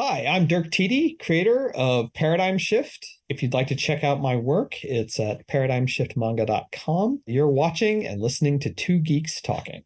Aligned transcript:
Hi, 0.00 0.26
I'm 0.26 0.46
Dirk 0.46 0.70
Tiede, 0.70 1.18
creator 1.18 1.72
of 1.74 2.12
Paradigm 2.14 2.56
Shift. 2.56 3.04
If 3.28 3.42
you'd 3.42 3.52
like 3.52 3.66
to 3.66 3.74
check 3.74 4.04
out 4.04 4.20
my 4.22 4.36
work, 4.36 4.84
it's 4.84 5.18
at 5.18 5.48
paradigmshiftmanga.com. 5.48 7.22
You're 7.26 7.48
watching 7.48 8.06
and 8.06 8.20
listening 8.20 8.60
to 8.60 8.72
Two 8.72 9.00
Geeks 9.00 9.40
Talking. 9.40 9.82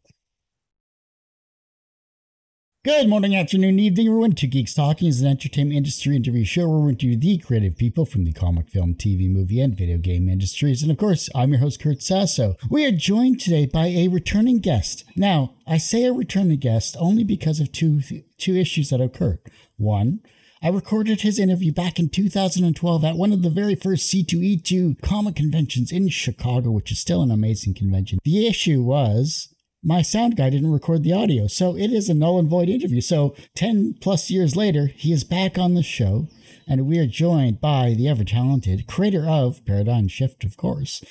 Good 2.85 3.07
morning, 3.07 3.33
afternoon, 3.33 3.79
evening, 3.79 4.07
everyone. 4.07 4.33
Two 4.33 4.47
Geeks 4.47 4.73
Talking 4.73 5.07
is 5.07 5.21
an 5.21 5.27
entertainment 5.29 5.77
industry 5.77 6.17
interview 6.17 6.43
show 6.43 6.67
where 6.67 6.79
we 6.79 6.91
interview 6.91 7.17
the 7.17 7.37
creative 7.37 7.77
people 7.77 8.03
from 8.03 8.25
the 8.25 8.33
comic, 8.33 8.69
film, 8.69 8.95
TV, 8.95 9.31
movie, 9.31 9.61
and 9.61 9.73
video 9.73 9.97
game 9.97 10.27
industries. 10.27 10.81
And 10.81 10.91
of 10.91 10.97
course, 10.97 11.29
I'm 11.33 11.51
your 11.51 11.61
host, 11.61 11.81
Kurt 11.81 12.03
Sasso. 12.03 12.57
We 12.69 12.85
are 12.85 12.91
joined 12.91 13.39
today 13.39 13.67
by 13.67 13.85
a 13.85 14.09
returning 14.09 14.59
guest. 14.59 15.05
Now, 15.15 15.53
I 15.65 15.77
say 15.77 16.03
a 16.03 16.11
returning 16.11 16.59
guest 16.59 16.97
only 16.99 17.23
because 17.23 17.61
of 17.61 17.71
two 17.71 18.01
two 18.37 18.57
issues 18.57 18.89
that 18.89 18.99
occurred. 18.99 19.39
One, 19.77 20.19
I 20.61 20.67
recorded 20.67 21.21
his 21.21 21.39
interview 21.39 21.71
back 21.71 21.99
in 21.99 22.09
2012 22.09 23.05
at 23.05 23.15
one 23.15 23.31
of 23.31 23.43
the 23.43 23.49
very 23.49 23.75
first 23.75 24.13
C2E2 24.13 25.01
comic 25.01 25.37
conventions 25.37 25.93
in 25.93 26.09
Chicago, 26.09 26.71
which 26.71 26.91
is 26.91 26.99
still 26.99 27.21
an 27.21 27.31
amazing 27.31 27.75
convention. 27.75 28.19
The 28.25 28.45
issue 28.45 28.81
was 28.81 29.52
my 29.83 30.01
sound 30.01 30.37
guy 30.37 30.49
didn't 30.49 30.71
record 30.71 31.03
the 31.03 31.13
audio, 31.13 31.47
so 31.47 31.75
it 31.75 31.91
is 31.91 32.07
a 32.07 32.13
null 32.13 32.39
and 32.39 32.49
void 32.49 32.69
interview. 32.69 33.01
So 33.01 33.35
10 33.55 33.95
plus 34.01 34.29
years 34.29 34.55
later, 34.55 34.87
he 34.87 35.11
is 35.11 35.23
back 35.23 35.57
on 35.57 35.73
the 35.73 35.83
show, 35.83 36.27
and 36.67 36.87
we 36.87 36.99
are 36.99 37.07
joined 37.07 37.59
by 37.59 37.93
the 37.93 38.07
ever 38.07 38.23
talented 38.23 38.87
creator 38.87 39.25
of 39.27 39.65
Paradigm 39.65 40.07
Shift, 40.07 40.43
of 40.43 40.55
course, 40.55 41.03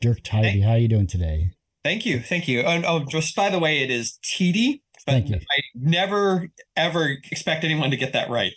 Dirk 0.00 0.22
Tiede. 0.22 0.44
Hey. 0.44 0.60
How 0.60 0.72
are 0.72 0.78
you 0.78 0.88
doing 0.88 1.06
today? 1.06 1.52
Thank 1.82 2.04
you, 2.04 2.20
thank 2.20 2.46
you. 2.46 2.62
Oh, 2.62 2.82
oh 2.86 3.04
just 3.08 3.34
by 3.34 3.48
the 3.48 3.58
way, 3.58 3.82
it 3.82 3.90
is 3.90 4.18
TD. 4.22 4.82
Thank 5.06 5.30
you. 5.30 5.36
I 5.36 5.62
never 5.74 6.48
ever 6.76 7.16
expect 7.30 7.64
anyone 7.64 7.90
to 7.90 7.96
get 7.96 8.12
that 8.12 8.28
right. 8.28 8.52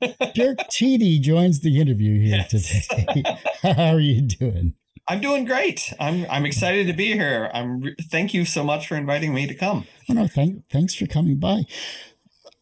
Dirk 0.34 0.58
Tiede 0.70 1.20
joins 1.20 1.60
the 1.60 1.80
interview 1.80 2.20
here 2.20 2.46
yes. 2.48 2.86
today. 2.88 3.24
How 3.62 3.94
are 3.94 4.00
you 4.00 4.22
doing? 4.22 4.74
I'm 5.08 5.20
doing 5.20 5.46
great. 5.46 5.92
I'm 5.98 6.26
I'm 6.28 6.44
excited 6.44 6.86
to 6.86 6.92
be 6.92 7.14
here. 7.14 7.50
I'm 7.54 7.94
thank 8.10 8.34
you 8.34 8.44
so 8.44 8.62
much 8.62 8.86
for 8.86 8.94
inviting 8.94 9.32
me 9.32 9.46
to 9.46 9.54
come. 9.54 9.86
Oh, 10.08 10.12
no, 10.12 10.26
thank 10.26 10.68
thanks 10.68 10.94
for 10.94 11.06
coming 11.06 11.38
by. 11.38 11.62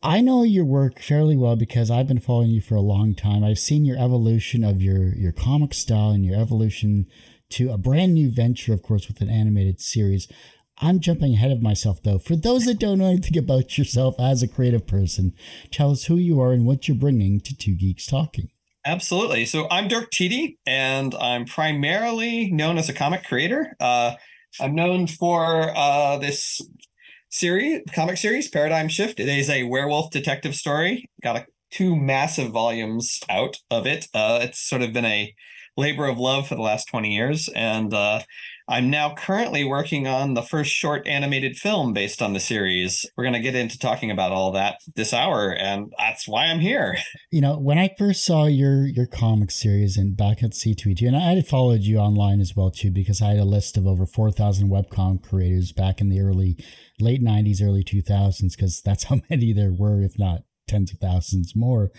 I 0.03 0.21
know 0.21 0.45
your 0.45 0.65
work 0.65 1.01
fairly 1.01 1.37
well 1.37 1.57
because 1.57 1.91
I've 1.91 2.07
been 2.07 2.21
following 2.21 2.51
you 2.51 2.61
for 2.61 2.77
a 2.77 2.81
long 2.81 3.15
time. 3.17 3.43
I've 3.43 3.59
seen 3.59 3.85
your 3.85 3.99
evolution 3.99 4.63
of 4.63 4.81
your 4.81 5.15
your 5.17 5.33
comic 5.33 5.75
style 5.75 6.11
and 6.11 6.25
your 6.25 6.41
evolution 6.41 7.07
to 7.51 7.73
a 7.73 7.79
brand 7.79 8.15
new 8.15 8.31
venture, 8.31 8.73
of 8.73 8.83
course, 8.83 9.09
with 9.09 9.21
an 9.21 9.29
animated 9.29 9.81
series. 9.81 10.29
I'm 10.79 11.01
jumping 11.01 11.33
ahead 11.35 11.51
of 11.51 11.63
myself 11.63 12.01
though. 12.03 12.19
For 12.19 12.37
those 12.37 12.67
that 12.67 12.79
don't 12.79 12.99
know 12.99 13.07
anything 13.07 13.39
about 13.39 13.77
yourself 13.77 14.21
as 14.21 14.43
a 14.43 14.49
creative 14.49 14.87
person, 14.87 15.33
tell 15.73 15.91
us 15.91 16.05
who 16.05 16.17
you 16.17 16.41
are 16.41 16.53
and 16.53 16.65
what 16.65 16.87
you're 16.87 16.97
bringing 16.97 17.41
to 17.41 17.57
Two 17.57 17.75
Geeks 17.75 18.07
Talking. 18.07 18.51
Absolutely. 18.87 19.45
So 19.47 19.67
I'm 19.69 19.89
Dirk 19.89 20.12
Tiede, 20.12 20.59
and 20.65 21.12
I'm 21.17 21.45
primarily 21.45 22.53
known 22.53 22.79
as 22.79 22.89
a 22.89 22.93
comic 22.93 23.25
creator. 23.25 23.75
Uh, 23.81 24.12
I'm 24.61 24.77
known 24.77 25.09
for 25.09 25.73
uh, 25.77 26.19
this 26.19 26.61
series, 27.28 27.83
comic 27.93 28.17
series, 28.17 28.48
Paradigm 28.48 28.89
Shift. 28.89 29.19
It 29.19 29.28
is 29.28 29.51
a 29.51 29.65
werewolf 29.65 30.12
detective 30.12 30.55
story. 30.55 31.11
Got 31.20 31.37
a, 31.37 31.47
two 31.73 31.97
massive 31.97 32.53
volumes 32.53 33.20
out 33.28 33.59
of 33.73 33.87
it. 33.87 34.06
Uh, 34.15 34.39
it's 34.43 34.61
sort 34.61 34.83
of 34.83 34.93
been 34.93 35.05
a 35.05 35.34
labor 35.77 36.06
of 36.06 36.19
love 36.19 36.47
for 36.47 36.55
the 36.55 36.62
last 36.62 36.87
20 36.89 37.12
years, 37.12 37.48
and 37.56 37.93
uh, 37.93 38.21
I'm 38.69 38.91
now 38.91 39.14
currently 39.14 39.62
working 39.62 40.09
on 40.09 40.34
the 40.34 40.42
first 40.42 40.72
short 40.72 41.06
animated 41.06 41.56
film 41.56 41.92
based 41.92 42.20
on 42.20 42.33
the 42.33 42.41
series. 42.41 43.06
We're 43.17 43.22
going 43.22 43.34
to 43.34 43.41
get 43.41 43.55
into 43.55 43.78
talking 43.78 44.11
about 44.11 44.33
all 44.33 44.50
that 44.53 44.81
this 44.97 45.14
hour, 45.14 45.55
and 45.55 45.92
that's 45.98 46.27
why 46.27 46.47
I'm 46.47 46.61
here. 46.61 46.97
You 47.33 47.42
know, 47.42 47.59
when 47.59 47.77
I 47.77 47.94
first 47.98 48.25
saw 48.25 48.47
your 48.47 48.87
your 48.87 49.05
comic 49.05 49.50
series 49.50 49.98
and 49.98 50.17
back 50.17 50.42
at 50.42 50.53
C2E2, 50.53 51.09
and 51.09 51.17
I 51.17 51.34
had 51.34 51.47
followed 51.47 51.83
you 51.83 51.98
online 51.98 52.41
as 52.41 52.56
well 52.56 52.70
too, 52.70 52.91
because 52.91 53.20
I 53.20 53.31
had 53.31 53.41
a 53.41 53.44
list 53.44 53.77
of 53.77 53.87
over 53.87 54.06
4,000 54.06 54.71
webcomic 54.71 55.22
creators 55.22 55.72
back 55.72 56.00
in 56.00 56.09
the 56.09 56.21
early, 56.21 56.56
late 56.99 57.22
90s, 57.22 57.62
early 57.62 57.84
2000s, 57.84 58.56
because 58.56 58.81
that's 58.81 59.05
how 59.10 59.21
many 59.28 59.53
there 59.53 59.72
were, 59.72 60.03
if 60.03 60.19
not 60.19 60.44
tens 60.66 60.93
of 60.93 60.99
thousands 60.99 61.54
more. 61.54 61.91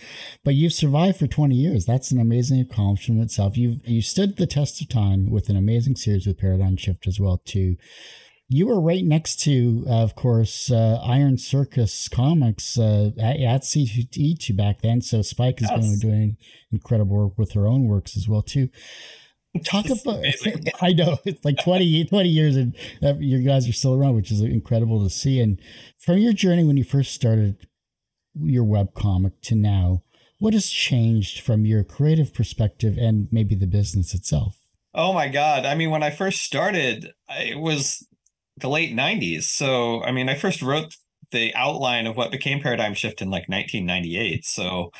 But 0.43 0.55
you've 0.55 0.73
survived 0.73 1.17
for 1.19 1.27
20 1.27 1.55
years. 1.55 1.85
That's 1.85 2.11
an 2.11 2.19
amazing 2.19 2.59
accomplishment 2.59 3.21
itself. 3.21 3.57
You've 3.57 3.85
you 3.87 4.01
stood 4.01 4.37
the 4.37 4.47
test 4.47 4.81
of 4.81 4.89
time 4.89 5.29
with 5.29 5.49
an 5.49 5.57
amazing 5.57 5.95
series 5.95 6.27
with 6.27 6.37
Paradigm 6.37 6.77
Shift 6.77 7.07
as 7.07 7.19
well 7.19 7.41
too. 7.43 7.77
You 8.49 8.67
were 8.67 8.79
right 8.79 9.03
next 9.03 9.41
to, 9.41 9.83
uh, 9.89 10.03
of 10.03 10.15
course, 10.15 10.71
uh, 10.71 11.01
Iron 11.03 11.37
Circus 11.37 12.07
Comics 12.07 12.79
uh, 12.79 13.11
at, 13.19 13.41
at 13.41 13.63
C2E2 13.63 14.55
back 14.55 14.81
then. 14.81 15.01
So 15.01 15.21
Spike 15.21 15.59
has 15.59 15.69
yes. 15.69 15.81
been 15.81 15.99
doing 15.99 16.37
incredible 16.71 17.17
work 17.17 17.37
with 17.37 17.51
her 17.53 17.67
own 17.67 17.87
works 17.87 18.15
as 18.15 18.29
well 18.29 18.41
too 18.41 18.69
talk 19.63 19.85
about 19.85 20.23
i 20.81 20.93
know 20.93 21.17
it's 21.25 21.43
like 21.43 21.57
20 21.63 22.05
20 22.05 22.29
years 22.29 22.55
and 22.55 22.75
uh, 23.03 23.13
you 23.19 23.39
guys 23.39 23.67
are 23.67 23.73
still 23.73 23.93
around 23.93 24.15
which 24.15 24.31
is 24.31 24.41
incredible 24.41 25.03
to 25.03 25.09
see 25.09 25.39
and 25.39 25.59
from 25.97 26.17
your 26.17 26.33
journey 26.33 26.63
when 26.63 26.77
you 26.77 26.83
first 26.83 27.13
started 27.13 27.67
your 28.41 28.63
web 28.63 28.93
comic 28.93 29.41
to 29.43 29.55
now, 29.55 30.03
what 30.39 30.53
has 30.53 30.69
changed 30.69 31.41
from 31.41 31.65
your 31.65 31.83
creative 31.83 32.33
perspective 32.33 32.97
and 32.97 33.27
maybe 33.31 33.55
the 33.55 33.67
business 33.67 34.13
itself? 34.13 34.57
Oh 34.93 35.13
my 35.13 35.27
God. 35.27 35.65
I 35.65 35.75
mean, 35.75 35.89
when 35.89 36.03
I 36.03 36.09
first 36.09 36.41
started, 36.41 37.11
it 37.29 37.59
was 37.59 38.07
the 38.57 38.69
late 38.69 38.95
90s. 38.95 39.43
So, 39.43 40.03
I 40.03 40.11
mean, 40.11 40.29
I 40.29 40.35
first 40.35 40.61
wrote 40.61 40.95
the 41.31 41.53
outline 41.55 42.07
of 42.07 42.15
what 42.15 42.31
became 42.31 42.61
Paradigm 42.61 42.93
Shift 42.93 43.21
in 43.21 43.29
like 43.29 43.47
1998. 43.47 44.45
So, 44.45 44.91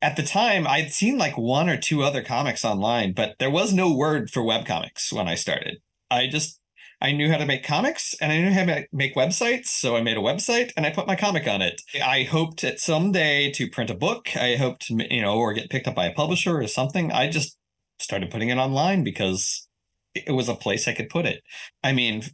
at 0.00 0.16
the 0.16 0.22
time, 0.22 0.66
I'd 0.66 0.92
seen 0.92 1.18
like 1.18 1.36
one 1.36 1.68
or 1.68 1.76
two 1.76 2.02
other 2.02 2.22
comics 2.22 2.64
online, 2.64 3.12
but 3.12 3.34
there 3.38 3.50
was 3.50 3.72
no 3.72 3.92
word 3.92 4.30
for 4.30 4.42
web 4.44 4.64
comics 4.64 5.12
when 5.12 5.26
I 5.26 5.34
started. 5.34 5.78
I 6.10 6.28
just 6.28 6.57
I 7.00 7.12
knew 7.12 7.30
how 7.30 7.36
to 7.36 7.46
make 7.46 7.64
comics 7.64 8.14
and 8.20 8.32
I 8.32 8.40
knew 8.40 8.52
how 8.52 8.64
to 8.64 8.86
make 8.92 9.14
websites. 9.14 9.66
So 9.66 9.96
I 9.96 10.02
made 10.02 10.16
a 10.16 10.20
website 10.20 10.72
and 10.76 10.84
I 10.84 10.90
put 10.90 11.06
my 11.06 11.16
comic 11.16 11.46
on 11.46 11.62
it. 11.62 11.80
I 12.02 12.24
hoped 12.24 12.64
at 12.64 12.80
someday 12.80 13.52
to 13.52 13.70
print 13.70 13.90
a 13.90 13.94
book. 13.94 14.36
I 14.36 14.56
hoped, 14.56 14.90
you 14.90 15.22
know, 15.22 15.36
or 15.36 15.52
get 15.52 15.70
picked 15.70 15.86
up 15.86 15.94
by 15.94 16.06
a 16.06 16.14
publisher 16.14 16.58
or 16.58 16.66
something. 16.66 17.12
I 17.12 17.28
just 17.30 17.56
started 18.00 18.30
putting 18.30 18.48
it 18.48 18.58
online 18.58 19.04
because 19.04 19.68
it 20.14 20.32
was 20.32 20.48
a 20.48 20.54
place 20.54 20.88
I 20.88 20.94
could 20.94 21.08
put 21.08 21.26
it. 21.26 21.42
I 21.84 21.92
mean, 21.92 22.24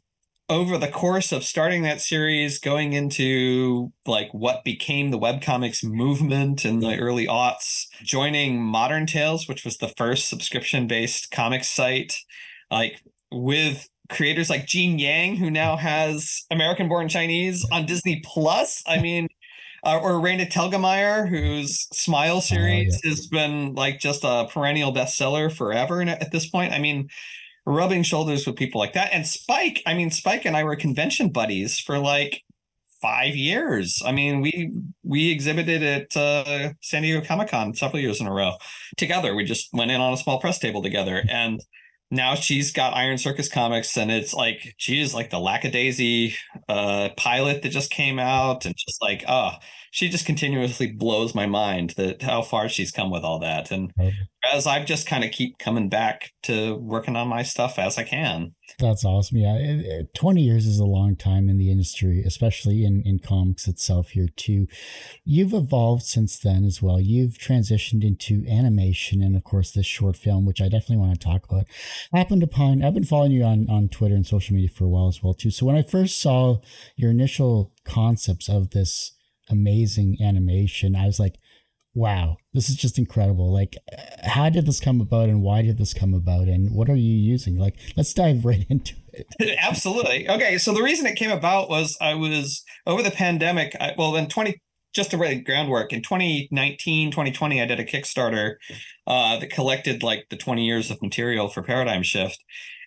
over 0.48 0.76
the 0.76 0.88
course 0.88 1.32
of 1.32 1.44
starting 1.44 1.82
that 1.82 2.00
series, 2.00 2.58
going 2.58 2.92
into 2.92 3.92
like 4.06 4.32
what 4.32 4.64
became 4.64 5.10
the 5.10 5.19
webcomics 5.19 5.82
movement 5.82 6.64
in 6.64 6.81
the 6.81 6.98
early 6.98 7.26
aughts, 7.26 7.86
joining 8.02 8.62
Modern 8.62 9.06
Tales, 9.06 9.48
which 9.48 9.64
was 9.64 9.78
the 9.78 9.92
first 9.96 10.28
subscription 10.28 10.86
based 10.86 11.31
comic 11.31 11.64
site, 11.64 12.16
like 12.70 13.02
with 13.31 13.88
creators 14.10 14.50
like 14.50 14.66
Gene 14.66 14.98
Yang, 14.98 15.37
who 15.37 15.50
now 15.50 15.76
has 15.76 16.44
American 16.50 16.88
Born 16.88 17.09
Chinese 17.09 17.66
on 17.72 17.87
Disney 17.87 18.22
Plus. 18.25 18.82
I 18.87 19.00
mean, 19.00 19.28
uh, 19.84 19.98
or 19.98 20.12
Raina 20.12 20.50
Telgemeier, 20.50 21.28
whose 21.28 21.87
Smile 21.92 22.38
oh, 22.38 22.41
series 22.41 22.94
oh, 22.94 23.00
yeah. 23.04 23.10
has 23.10 23.26
been 23.26 23.75
like 23.75 24.00
just 24.00 24.25
a 24.25 24.48
perennial 24.50 24.93
bestseller 24.93 25.53
forever 25.53 26.03
at 26.03 26.32
this 26.32 26.48
point. 26.48 26.72
I 26.72 26.78
mean, 26.78 27.09
rubbing 27.66 28.03
shoulders 28.03 28.47
with 28.47 28.56
people 28.56 28.81
like 28.81 28.93
that. 28.94 29.10
And 29.12 29.26
Spike, 29.26 29.82
I 29.87 29.94
mean, 29.94 30.10
Spike 30.10 30.44
and 30.44 30.56
I 30.56 30.64
were 30.64 30.76
convention 30.76 31.31
buddies 31.31 31.78
for 31.78 31.98
like 31.98 32.43
five 33.00 33.37
years. 33.37 34.00
I 34.04 34.12
mean, 34.12 34.41
we 34.41 34.72
we 35.03 35.31
exhibited 35.31 35.82
at 35.82 36.16
uh, 36.16 36.72
San 36.81 37.03
Diego 37.03 37.26
Comic 37.26 37.48
Con 37.48 37.75
several 37.75 38.00
years 38.00 38.20
in 38.20 38.26
a 38.26 38.32
row 38.32 38.53
together. 38.97 39.34
We 39.34 39.44
just 39.44 39.69
went 39.72 39.91
in 39.91 40.00
on 40.00 40.12
a 40.12 40.16
small 40.16 40.41
press 40.41 40.59
table 40.59 40.82
together, 40.82 41.22
and 41.28 41.60
now 42.10 42.34
she's 42.34 42.72
got 42.72 42.94
Iron 42.94 43.19
Circus 43.19 43.48
comics, 43.48 43.97
and 43.97 44.10
it's 44.10 44.34
like 44.34 44.75
she 44.78 45.00
is 45.00 45.15
like 45.15 45.31
the 45.31 45.38
lackadaisy 45.41 46.34
uh, 46.69 47.10
pilot 47.16 47.62
that 47.62 47.70
just 47.70 47.91
came 47.91 48.19
out, 48.19 48.65
and 48.66 48.75
just 48.76 49.03
like 49.03 49.25
oh, 49.28 49.53
she 49.94 50.09
just 50.09 50.27
continuously 50.27 50.91
blows 50.91 51.37
my 51.37 51.47
mind 51.47 51.91
that 51.91 52.21
how 52.21 52.43
far 52.43 52.69
she's 52.69 52.91
come 52.91 53.12
with 53.12 53.23
all 53.23 53.38
that. 53.38 53.70
And 53.70 53.93
as 54.52 54.67
I've 54.67 54.87
just 54.87 55.06
kind 55.06 55.23
of 55.23 55.31
keep 55.31 55.56
coming 55.58 55.88
back 55.88 56.32
to 56.43 56.75
working 56.75 57.14
on 57.14 57.29
my 57.29 57.44
stuff 57.44 57.79
as 57.79 57.96
I 57.96 58.02
can. 58.02 58.56
That's 58.81 59.05
awesome. 59.05 59.38
Yeah. 59.38 59.55
It, 59.55 59.87
it, 59.87 60.14
20 60.14 60.43
years 60.43 60.67
is 60.67 60.81
a 60.81 60.85
long 60.85 61.14
time 61.14 61.49
in 61.49 61.58
the 61.58 61.70
industry, 61.70 62.25
especially 62.26 62.85
in, 62.85 63.02
in 63.06 63.20
comics 63.20 63.69
itself 63.69 64.08
here 64.08 64.26
too. 64.35 64.67
You've 65.25 65.55
evolved 65.55 66.02
since 66.02 66.40
then 66.40 66.64
as 66.64 66.82
well. 66.82 67.00
You've 67.00 67.38
transitioned 67.38 68.02
into 68.02 68.44
animation 68.50 69.23
and 69.23 69.37
of 69.37 69.44
course 69.44 69.70
this 69.70 69.87
short 69.87 70.17
film, 70.17 70.44
which 70.44 70.61
I 70.61 70.64
definitely 70.64 70.97
want 70.97 71.20
to 71.20 71.25
talk 71.25 71.44
about. 71.49 71.67
happened 72.12 72.43
upon, 72.43 72.82
I've 72.82 72.94
been 72.94 73.05
following 73.05 73.31
you 73.31 73.44
on, 73.44 73.70
on 73.70 73.88
Twitter 73.88 74.17
and 74.17 74.26
social 74.26 74.56
media 74.56 74.70
for 74.70 74.87
a 74.87 74.88
while 74.88 75.06
as 75.06 75.23
well 75.23 75.35
too. 75.35 75.52
So 75.52 75.64
when 75.64 75.76
I 75.76 75.82
first 75.82 76.20
saw 76.20 76.56
your 76.97 77.12
initial 77.12 77.73
concepts 77.85 78.49
of 78.49 78.70
this 78.70 79.12
amazing 79.54 80.18
animation, 80.20 80.94
I 80.94 81.06
was 81.06 81.18
like, 81.18 81.36
wow, 81.94 82.36
this 82.52 82.68
is 82.68 82.76
just 82.76 82.98
incredible. 82.98 83.52
Like, 83.52 83.76
how 84.24 84.50
did 84.50 84.66
this 84.66 84.80
come 84.80 85.00
about 85.00 85.28
and 85.28 85.42
why 85.42 85.62
did 85.62 85.78
this 85.78 85.94
come 85.94 86.12
about 86.12 86.48
and 86.48 86.74
what 86.74 86.90
are 86.90 86.96
you 86.96 87.14
using? 87.14 87.56
Like, 87.56 87.76
let's 87.96 88.12
dive 88.12 88.44
right 88.44 88.66
into 88.68 88.94
it. 89.12 89.58
Absolutely. 89.60 90.28
Okay. 90.28 90.58
So, 90.58 90.74
the 90.74 90.82
reason 90.82 91.06
it 91.06 91.16
came 91.16 91.30
about 91.30 91.70
was 91.70 91.96
I 92.00 92.14
was 92.14 92.64
over 92.86 93.02
the 93.02 93.10
pandemic, 93.10 93.74
I, 93.80 93.94
well, 93.96 94.16
in 94.16 94.28
20, 94.28 94.60
just 94.94 95.10
to 95.10 95.16
lay 95.16 95.40
groundwork 95.40 95.92
in 95.92 96.00
2019 96.02 97.10
2020 97.10 97.60
i 97.60 97.66
did 97.66 97.80
a 97.80 97.84
kickstarter 97.84 98.54
uh, 99.08 99.36
that 99.40 99.50
collected 99.50 100.04
like 100.04 100.26
the 100.30 100.36
20 100.36 100.64
years 100.64 100.88
of 100.88 101.02
material 101.02 101.48
for 101.48 101.62
paradigm 101.62 102.04
shift 102.04 102.38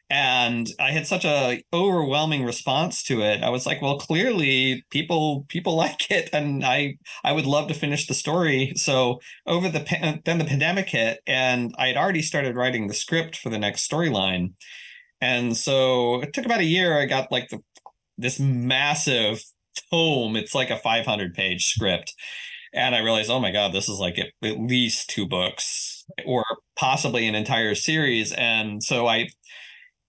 and 0.09 0.69
i 0.79 0.91
had 0.91 1.05
such 1.05 1.25
a 1.25 1.61
overwhelming 1.73 2.45
response 2.45 3.03
to 3.03 3.21
it. 3.21 3.43
I 3.43 3.49
was 3.49 3.65
like 3.65 3.81
well 3.81 3.97
clearly 3.97 4.83
people 4.89 5.45
people 5.49 5.75
like 5.85 6.09
it 6.09 6.29
and 6.33 6.63
i 6.63 6.97
i 7.23 7.31
would 7.33 7.45
love 7.45 7.67
to 7.67 7.73
finish 7.73 8.07
the 8.07 8.13
story. 8.13 8.73
So 8.75 9.19
over 9.45 9.69
the 9.69 10.21
then 10.25 10.37
the 10.37 10.45
pandemic 10.45 10.89
hit 10.89 11.19
and 11.27 11.73
i 11.77 11.87
had 11.87 11.97
already 11.97 12.21
started 12.21 12.55
writing 12.55 12.87
the 12.87 12.93
script 12.93 13.37
for 13.37 13.49
the 13.49 13.59
next 13.59 13.89
storyline. 13.89 14.53
And 15.19 15.57
so 15.57 16.21
it 16.21 16.33
took 16.33 16.45
about 16.45 16.61
a 16.61 16.65
year 16.65 16.97
i 16.97 17.05
got 17.05 17.31
like 17.31 17.49
the 17.49 17.59
this 18.17 18.39
massive 18.39 19.43
tome. 19.91 20.35
It's 20.35 20.55
like 20.55 20.71
a 20.71 20.77
500 20.77 21.33
page 21.33 21.67
script. 21.67 22.13
And 22.73 22.95
i 22.95 22.99
realized 22.99 23.29
oh 23.29 23.39
my 23.39 23.51
god 23.51 23.73
this 23.73 23.89
is 23.89 23.99
like 23.99 24.17
at, 24.19 24.27
at 24.43 24.59
least 24.59 25.09
two 25.09 25.27
books 25.27 26.05
or 26.25 26.45
possibly 26.77 27.27
an 27.27 27.35
entire 27.35 27.75
series. 27.75 28.31
And 28.33 28.81
so 28.83 29.07
i 29.07 29.29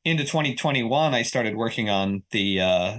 into 0.08 0.24
2021, 0.24 1.14
I 1.14 1.22
started 1.22 1.56
working 1.56 1.88
on 1.88 2.22
the 2.30 2.60
uh, 2.60 2.98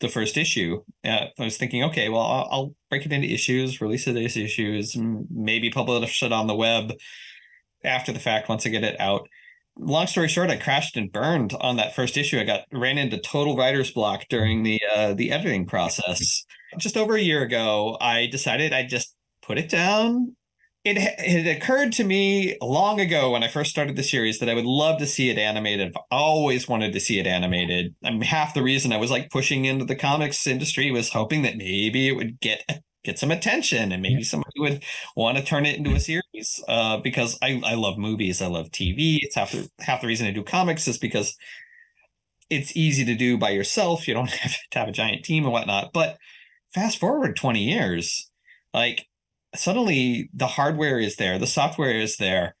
the 0.00 0.08
first 0.08 0.36
issue. 0.36 0.82
Uh, 1.04 1.26
I 1.38 1.44
was 1.44 1.56
thinking, 1.56 1.82
okay, 1.84 2.08
well, 2.08 2.22
I'll, 2.22 2.48
I'll, 2.50 2.74
break 2.88 3.04
it 3.04 3.12
into 3.12 3.32
issues, 3.32 3.80
release 3.80 4.06
it 4.06 4.16
as 4.16 4.36
issues, 4.36 4.96
maybe 4.96 5.70
publish 5.70 6.22
it 6.22 6.32
on 6.32 6.46
the 6.46 6.54
web 6.54 6.92
after 7.84 8.12
the 8.12 8.20
fact 8.20 8.48
once 8.48 8.64
I 8.64 8.70
get 8.70 8.84
it 8.84 9.00
out. 9.00 9.28
Long 9.76 10.06
story 10.06 10.28
short, 10.28 10.50
I 10.50 10.56
crashed 10.56 10.96
and 10.96 11.10
burned 11.10 11.52
on 11.60 11.76
that 11.76 11.94
first 11.96 12.16
issue. 12.16 12.38
I 12.38 12.44
got 12.44 12.62
ran 12.72 12.96
into 12.96 13.18
total 13.18 13.56
writer's 13.56 13.90
block 13.90 14.26
during 14.30 14.62
the 14.62 14.80
uh, 14.94 15.14
the 15.14 15.32
editing 15.32 15.66
process. 15.66 16.44
Just 16.78 16.96
over 16.96 17.16
a 17.16 17.20
year 17.20 17.42
ago, 17.42 17.96
I 18.00 18.26
decided 18.26 18.72
I'd 18.72 18.88
just 18.88 19.14
put 19.42 19.58
it 19.58 19.68
down 19.68 20.36
it, 20.86 20.98
it 21.18 21.56
occurred 21.56 21.92
to 21.94 22.04
me 22.04 22.56
long 22.62 23.00
ago 23.00 23.32
when 23.32 23.42
I 23.42 23.48
first 23.48 23.70
started 23.70 23.96
the 23.96 24.04
series 24.04 24.38
that 24.38 24.48
I 24.48 24.54
would 24.54 24.64
love 24.64 24.98
to 25.00 25.06
see 25.06 25.30
it 25.30 25.38
animated. 25.38 25.88
I've 25.88 26.02
always 26.10 26.68
wanted 26.68 26.92
to 26.92 27.00
see 27.00 27.18
it 27.18 27.26
animated. 27.26 27.94
I 28.04 28.10
mean, 28.10 28.22
half 28.22 28.54
the 28.54 28.62
reason 28.62 28.92
I 28.92 28.96
was 28.96 29.10
like 29.10 29.30
pushing 29.30 29.64
into 29.64 29.84
the 29.84 29.96
comics 29.96 30.46
industry 30.46 30.90
was 30.92 31.10
hoping 31.10 31.42
that 31.42 31.56
maybe 31.56 32.08
it 32.08 32.12
would 32.12 32.40
get 32.40 32.82
get 33.02 33.18
some 33.18 33.30
attention 33.30 33.92
and 33.92 34.02
maybe 34.02 34.22
somebody 34.22 34.58
would 34.58 34.82
want 35.16 35.38
to 35.38 35.44
turn 35.44 35.64
it 35.64 35.76
into 35.76 35.94
a 35.94 36.00
series. 36.00 36.62
Uh, 36.68 36.98
because 36.98 37.38
I, 37.42 37.60
I 37.64 37.74
love 37.74 37.98
movies, 37.98 38.40
I 38.40 38.46
love 38.46 38.70
TV. 38.70 39.18
It's 39.20 39.34
half 39.34 39.52
the 39.52 39.68
half 39.80 40.02
the 40.02 40.06
reason 40.06 40.26
I 40.26 40.32
do 40.32 40.44
comics 40.44 40.86
is 40.86 40.98
because 40.98 41.36
it's 42.48 42.76
easy 42.76 43.04
to 43.04 43.14
do 43.14 43.36
by 43.36 43.50
yourself. 43.50 44.06
You 44.06 44.14
don't 44.14 44.30
have 44.30 44.56
to 44.70 44.78
have 44.78 44.88
a 44.88 44.92
giant 44.92 45.24
team 45.24 45.44
and 45.44 45.52
whatnot. 45.52 45.92
But 45.92 46.16
fast 46.72 46.98
forward 46.98 47.36
20 47.36 47.60
years, 47.60 48.30
like 48.72 49.08
suddenly 49.58 50.30
the 50.32 50.46
hardware 50.46 50.98
is 50.98 51.16
there, 51.16 51.38
the 51.38 51.46
software 51.46 51.98
is 51.98 52.16
there. 52.16 52.56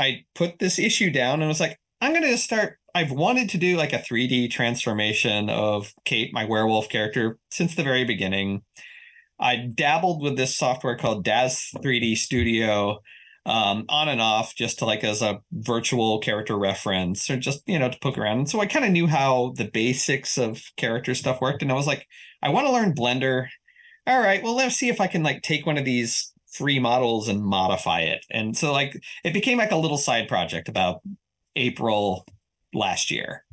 I 0.00 0.24
put 0.34 0.58
this 0.58 0.78
issue 0.78 1.10
down 1.10 1.40
and 1.40 1.48
was 1.48 1.60
like, 1.60 1.78
I'm 2.00 2.12
going 2.12 2.22
to 2.22 2.38
start. 2.38 2.78
I've 2.94 3.10
wanted 3.10 3.48
to 3.50 3.58
do 3.58 3.76
like 3.76 3.92
a 3.92 3.98
3D 3.98 4.50
transformation 4.50 5.50
of 5.50 5.92
Kate, 6.04 6.32
my 6.32 6.44
werewolf 6.44 6.88
character, 6.88 7.38
since 7.50 7.74
the 7.74 7.82
very 7.82 8.04
beginning. 8.04 8.62
I 9.40 9.68
dabbled 9.72 10.22
with 10.22 10.36
this 10.36 10.56
software 10.56 10.96
called 10.96 11.24
Daz 11.24 11.70
3D 11.76 12.16
Studio 12.16 13.00
um, 13.46 13.84
on 13.88 14.08
and 14.08 14.20
off 14.20 14.54
just 14.54 14.78
to 14.78 14.84
like 14.84 15.04
as 15.04 15.22
a 15.22 15.40
virtual 15.52 16.18
character 16.18 16.56
reference 16.58 17.30
or 17.30 17.36
just, 17.36 17.62
you 17.66 17.78
know, 17.78 17.88
to 17.88 17.98
poke 18.00 18.18
around. 18.18 18.38
And 18.38 18.50
so 18.50 18.60
I 18.60 18.66
kind 18.66 18.84
of 18.84 18.90
knew 18.90 19.06
how 19.06 19.54
the 19.56 19.64
basics 19.64 20.36
of 20.36 20.62
character 20.76 21.14
stuff 21.14 21.40
worked. 21.40 21.62
And 21.62 21.70
I 21.70 21.74
was 21.74 21.86
like, 21.86 22.06
I 22.42 22.50
want 22.50 22.66
to 22.66 22.72
learn 22.72 22.94
Blender. 22.94 23.46
All 24.06 24.20
right, 24.20 24.42
well, 24.42 24.56
let's 24.56 24.76
see 24.76 24.88
if 24.88 25.00
I 25.00 25.06
can 25.06 25.22
like 25.22 25.42
take 25.42 25.66
one 25.66 25.78
of 25.78 25.84
these 25.84 26.32
free 26.58 26.78
models 26.78 27.28
and 27.28 27.42
modify 27.42 28.00
it. 28.00 28.26
And 28.30 28.56
so 28.56 28.72
like 28.72 29.00
it 29.24 29.32
became 29.32 29.58
like 29.58 29.72
a 29.72 29.76
little 29.76 29.96
side 29.96 30.28
project 30.28 30.68
about 30.68 31.00
April 31.56 32.26
last 32.74 33.10
year. 33.10 33.44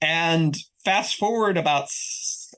And 0.00 0.56
fast 0.84 1.16
forward 1.16 1.56
about 1.56 1.88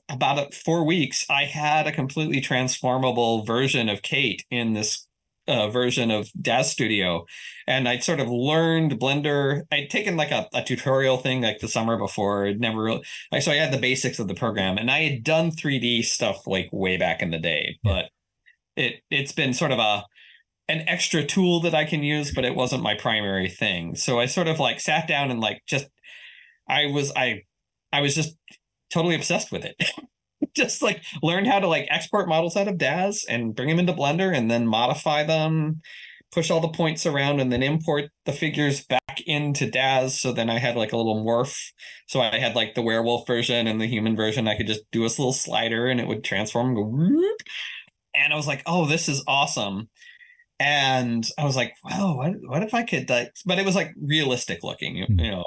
about 0.09 0.53
four 0.53 0.85
weeks, 0.85 1.25
I 1.29 1.43
had 1.43 1.87
a 1.87 1.91
completely 1.91 2.41
transformable 2.41 3.43
version 3.43 3.89
of 3.89 4.01
Kate 4.01 4.43
in 4.49 4.73
this 4.73 5.07
uh, 5.47 5.69
version 5.69 6.11
of 6.11 6.29
Daz 6.41 6.71
Studio, 6.71 7.25
and 7.67 7.87
I'd 7.87 8.03
sort 8.03 8.19
of 8.19 8.29
learned 8.29 8.99
Blender. 8.99 9.63
I'd 9.71 9.89
taken 9.89 10.17
like 10.17 10.31
a, 10.31 10.47
a 10.53 10.63
tutorial 10.63 11.17
thing 11.17 11.41
like 11.41 11.59
the 11.59 11.67
summer 11.67 11.97
before. 11.97 12.47
I'd 12.47 12.59
never 12.59 12.83
really, 12.83 13.03
like, 13.31 13.43
so 13.43 13.51
I 13.51 13.55
had 13.55 13.71
the 13.71 13.77
basics 13.77 14.19
of 14.19 14.27
the 14.27 14.33
program, 14.33 14.77
and 14.77 14.89
I 14.89 15.01
had 15.01 15.23
done 15.23 15.51
3D 15.51 16.03
stuff 16.05 16.47
like 16.47 16.69
way 16.71 16.97
back 16.97 17.21
in 17.21 17.31
the 17.31 17.37
day, 17.37 17.77
but 17.83 18.05
it 18.75 19.01
it's 19.09 19.31
been 19.31 19.53
sort 19.53 19.71
of 19.71 19.79
a 19.79 20.05
an 20.67 20.83
extra 20.87 21.23
tool 21.23 21.59
that 21.61 21.75
I 21.75 21.85
can 21.85 22.03
use, 22.03 22.33
but 22.33 22.43
it 22.45 22.55
wasn't 22.55 22.83
my 22.83 22.95
primary 22.95 23.49
thing. 23.49 23.95
So 23.95 24.19
I 24.19 24.25
sort 24.25 24.47
of 24.47 24.59
like 24.59 24.79
sat 24.79 25.07
down 25.07 25.29
and 25.29 25.39
like 25.39 25.61
just 25.67 25.87
I 26.67 26.87
was 26.87 27.11
I 27.15 27.43
I 27.93 28.01
was 28.01 28.15
just 28.15 28.35
totally 28.91 29.15
obsessed 29.15 29.51
with 29.51 29.65
it. 29.65 29.75
just 30.55 30.81
like 30.81 31.01
learned 31.21 31.47
how 31.47 31.59
to 31.59 31.67
like 31.67 31.87
export 31.89 32.27
models 32.27 32.55
out 32.55 32.67
of 32.67 32.77
Daz 32.77 33.25
and 33.27 33.55
bring 33.55 33.69
them 33.69 33.79
into 33.79 33.93
Blender 33.93 34.35
and 34.35 34.49
then 34.49 34.67
modify 34.67 35.23
them, 35.23 35.81
push 36.31 36.49
all 36.49 36.59
the 36.59 36.69
points 36.69 37.05
around 37.05 37.39
and 37.39 37.51
then 37.51 37.61
import 37.61 38.05
the 38.25 38.31
figures 38.31 38.83
back 38.83 39.21
into 39.25 39.69
Daz. 39.69 40.19
So 40.19 40.31
then 40.31 40.49
I 40.49 40.59
had 40.59 40.75
like 40.75 40.93
a 40.93 40.97
little 40.97 41.23
morph. 41.23 41.71
So 42.07 42.21
I 42.21 42.37
had 42.37 42.55
like 42.55 42.73
the 42.73 42.81
werewolf 42.81 43.27
version 43.27 43.67
and 43.67 43.79
the 43.79 43.87
human 43.87 44.15
version. 44.15 44.47
I 44.47 44.57
could 44.57 44.67
just 44.67 44.89
do 44.91 45.03
this 45.03 45.19
little 45.19 45.33
slider 45.33 45.87
and 45.87 45.99
it 45.99 46.07
would 46.07 46.23
transform 46.23 46.75
and 48.15 48.23
go 48.23 48.23
whoop 48.23 48.23
and 48.23 48.33
I 48.33 48.35
was 48.37 48.47
like, 48.47 48.63
oh, 48.65 48.85
this 48.85 49.09
is 49.09 49.23
awesome. 49.27 49.89
And 50.59 51.27
I 51.37 51.43
was 51.43 51.55
like, 51.55 51.73
wow, 51.83 52.15
what, 52.15 52.33
what 52.47 52.63
if 52.63 52.73
I 52.73 52.83
could 52.83 53.09
like, 53.09 53.33
but 53.45 53.59
it 53.59 53.65
was 53.65 53.75
like 53.75 53.93
realistic 54.01 54.63
looking, 54.63 54.95
you, 54.95 55.05
mm-hmm. 55.05 55.19
you 55.19 55.31
know, 55.31 55.45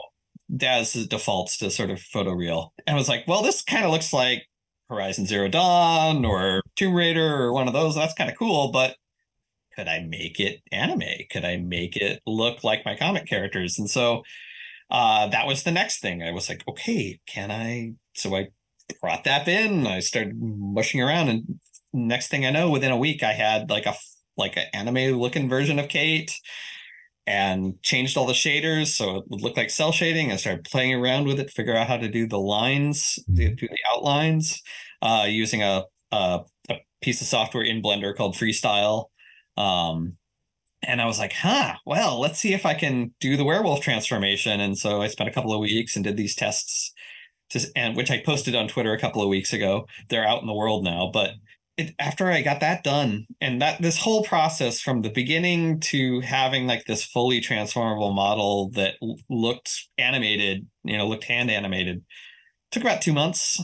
Daz 0.55 0.93
defaults 0.93 1.59
to 1.59 1.71
sort 1.71 1.91
of 1.91 2.01
photo 2.01 2.35
photoreal. 2.35 2.71
And 2.87 2.97
I 2.97 2.99
was 2.99 3.09
like, 3.09 3.25
well, 3.27 3.43
this 3.43 3.63
kind 3.63 3.85
of 3.85 3.91
looks 3.91 4.13
like 4.13 4.47
Horizon 4.89 5.27
Zero 5.27 5.49
Dawn 5.49 6.25
or 6.25 6.63
Tomb 6.77 6.95
Raider 6.95 7.37
or 7.43 7.53
one 7.53 7.69
of 7.69 7.75
those. 7.75 7.95
That's 7.95 8.15
kind 8.15 8.31
of 8.31 8.37
cool, 8.39 8.71
but 8.71 8.97
could 9.77 9.89
I 9.89 10.01
make 10.01 10.41
it 10.41 10.61
anime? 10.73 11.03
Could 11.31 11.45
I 11.45 11.57
make 11.57 11.97
it 11.97 12.21
look 12.27 12.65
like 12.65 12.85
my 12.85 12.97
comic 12.97 13.27
characters? 13.27 13.79
And 13.79 13.89
so 13.89 14.23
uh, 14.91 15.29
that 15.29 15.47
was 15.47 15.63
the 15.63 15.71
next 15.71 16.01
thing. 16.01 16.23
I 16.23 16.33
was 16.33 16.49
like, 16.49 16.65
okay, 16.69 17.21
can 17.27 17.51
I? 17.51 17.93
So 18.15 18.35
I 18.35 18.49
brought 19.01 19.25
that 19.25 19.47
in. 19.47 19.87
I 19.87 20.01
started 20.01 20.35
mushing 20.41 21.01
around 21.03 21.29
and 21.29 21.61
next 21.93 22.29
thing 22.29 22.47
I 22.47 22.51
know, 22.51 22.71
within 22.71 22.91
a 22.91 22.97
week, 22.97 23.23
I 23.23 23.33
had 23.33 23.71
like 23.71 23.87
a 23.87 23.95
like 24.37 24.57
an 24.57 24.67
anime 24.73 25.19
looking 25.19 25.49
version 25.49 25.79
of 25.79 25.89
Kate 25.89 26.33
and 27.27 27.75
changed 27.83 28.17
all 28.17 28.25
the 28.25 28.33
shaders 28.33 28.87
so 28.87 29.17
it 29.17 29.25
would 29.29 29.43
look 29.43 29.57
like 29.57 29.69
cell 29.69 29.93
shading. 29.93 30.33
I 30.33 30.37
started 30.37 30.65
playing 30.65 30.95
around 30.95 31.27
with 31.27 31.39
it, 31.39 31.51
figure 31.51 31.77
out 31.77 31.89
how 31.89 31.99
to 31.99 32.09
do 32.09 32.27
the 32.27 32.39
lines, 32.39 33.19
do, 33.31 33.43
mm-hmm. 33.43 33.55
do 33.57 33.69
the 33.69 33.79
outlines, 33.93 34.63
uh, 35.03 35.27
using 35.29 35.63
a, 35.63 35.85
a, 36.11 36.41
a 36.71 36.77
piece 37.03 37.21
of 37.21 37.27
software 37.27 37.65
in 37.65 37.83
Blender 37.83 38.17
called 38.17 38.35
Freestyle. 38.35 39.07
Um, 39.59 40.17
and 40.83 41.03
I 41.03 41.07
was 41.07 41.19
like, 41.19 41.35
huh, 41.35 41.75
well, 41.85 42.19
let's 42.19 42.39
see 42.39 42.55
if 42.55 42.65
I 42.65 42.73
can 42.73 43.13
do 43.21 43.37
the 43.37 43.45
werewolf 43.45 43.83
transformation. 43.83 44.61
And 44.61 44.79
so 44.79 45.03
I 45.03 45.09
spent 45.09 45.29
a 45.29 45.33
couple 45.33 45.53
of 45.53 45.61
weeks 45.61 45.97
and 45.97 46.05
did 46.05 46.17
these 46.17 46.35
tests 46.35 46.95
to, 47.51 47.61
and 47.77 47.95
which 47.95 48.11
I 48.11 48.23
posted 48.25 48.55
on 48.55 48.69
Twitter 48.69 48.95
a 48.95 48.99
couple 48.99 49.21
of 49.21 49.29
weeks 49.29 49.53
ago. 49.53 49.87
They're 50.09 50.27
out 50.27 50.41
in 50.41 50.47
the 50.47 50.55
world 50.55 50.83
now, 50.83 51.11
but 51.13 51.33
it, 51.79 51.95
after 51.99 52.31
I 52.31 52.43
got 52.43 52.61
that 52.61 52.83
done, 52.85 53.27
and 53.41 53.63
that 53.63 53.81
this 53.81 53.99
whole 53.99 54.25
process 54.25 54.81
from 54.81 55.03
the 55.03 55.11
beginning 55.11 55.81
to 55.81 56.21
having 56.21 56.67
like 56.67 56.85
this 56.85 57.05
fully 57.05 57.41
transformable 57.41 58.13
model 58.13 58.71
that 58.71 58.95
looked 59.31 59.71
animated, 59.97 60.67
you 60.85 60.99
know, 60.99 61.07
looked 61.07 61.25
hand 61.25 61.51
animated, 61.51 62.05
took 62.73 62.83
about 62.83 63.01
two 63.01 63.13
months. 63.13 63.63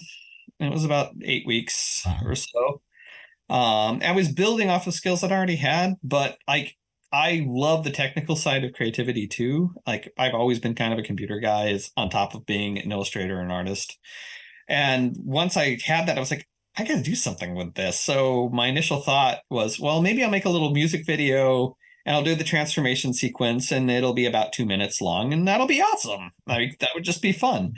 It 0.61 0.73
was 0.73 0.85
about 0.85 1.13
eight 1.23 1.45
weeks 1.47 2.07
or 2.25 2.37
so. 2.37 2.81
Um, 3.51 4.01
I 4.03 4.13
was 4.13 4.33
building 4.33 4.71
off 4.71 4.87
of 4.87 4.95
skills 4.95 5.21
that 5.21 5.33
I 5.33 5.37
already 5.37 5.57
had, 5.57 5.95
but 6.03 6.39
like 6.47 6.77
I 7.13 7.45
love 7.47 7.85
the 7.85 7.91
technical 7.91 8.37
side 8.37 8.65
of 8.65 8.73
creativity 8.73 9.27
too. 9.27 9.75
Like 9.87 10.13
I've 10.17 10.35
always 10.35 10.61
been 10.61 10.75
kind 10.77 10.93
of 10.93 10.99
a 10.99 11.03
computer 11.03 11.41
guy, 11.41 11.69
is 11.69 11.91
on 11.97 12.11
top 12.11 12.35
of 12.35 12.47
being 12.47 12.79
an 12.79 12.93
illustrator 12.93 13.41
and 13.41 13.53
artist. 13.53 13.99
And 14.69 15.17
once 15.19 15.57
I 15.57 15.79
had 15.85 16.07
that, 16.07 16.17
I 16.17 16.21
was 16.21 16.31
like, 16.31 16.47
I 16.77 16.85
got 16.85 16.97
to 16.97 17.03
do 17.03 17.15
something 17.15 17.55
with 17.55 17.75
this. 17.75 18.01
So 18.01 18.49
my 18.53 18.67
initial 18.67 19.01
thought 19.01 19.41
was, 19.49 19.79
well, 19.79 20.03
maybe 20.03 20.25
I'll 20.25 20.31
make 20.31 20.45
a 20.45 20.51
little 20.51 20.73
music 20.73 21.07
video 21.07 21.77
and 22.05 22.17
I'll 22.17 22.25
do 22.25 22.35
the 22.35 22.45
transformation 22.45 23.15
sequence 23.15 23.71
and 23.71 23.91
it'll 23.91 24.13
be 24.13 24.27
about 24.27 24.53
two 24.53 24.67
minutes 24.67 25.01
long 25.01 25.33
and 25.33 25.47
that'll 25.47 25.67
be 25.67 25.81
awesome. 25.81 26.33
Like 26.47 26.79
that 26.81 26.91
would 26.95 27.05
just 27.05 27.23
be 27.23 27.33
fun. 27.33 27.75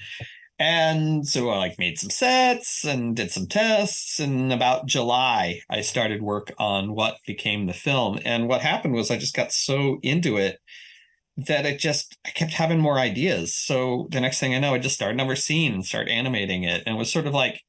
And 0.59 1.29
so 1.29 1.50
I 1.50 1.59
like 1.59 1.79
made 1.79 1.99
some 1.99 2.09
sets 2.09 2.85
and 2.85 3.15
did 3.15 3.31
some 3.31 3.47
tests. 3.47 4.19
And 4.19 4.53
about 4.53 4.87
July, 4.87 5.61
I 5.69 5.83
started 5.83 6.23
work 6.23 6.53
on 6.59 6.95
what 6.95 7.19
became 7.26 7.67
the 7.67 7.75
film. 7.75 8.19
And 8.25 8.49
what 8.49 8.62
happened 8.62 8.95
was 8.95 9.11
I 9.11 9.19
just 9.19 9.37
got 9.37 9.53
so 9.53 9.99
into 10.03 10.38
it 10.38 10.59
that 11.37 11.67
it 11.67 11.79
just 11.79 12.17
I 12.25 12.31
kept 12.31 12.55
having 12.55 12.81
more 12.81 12.99
ideas. 12.99 13.55
So 13.55 14.09
the 14.11 14.21
next 14.21 14.41
thing 14.41 14.55
I 14.55 14.59
know, 14.59 14.73
I 14.73 14.79
just 14.79 14.95
started 14.95 15.21
another 15.21 15.37
scene 15.37 15.75
and 15.75 15.85
start 15.85 16.09
animating 16.09 16.65
it. 16.65 16.83
And 16.87 16.97
it 16.97 16.99
was 16.99 17.12
sort 17.12 17.26
of 17.26 17.35
like 17.35 17.61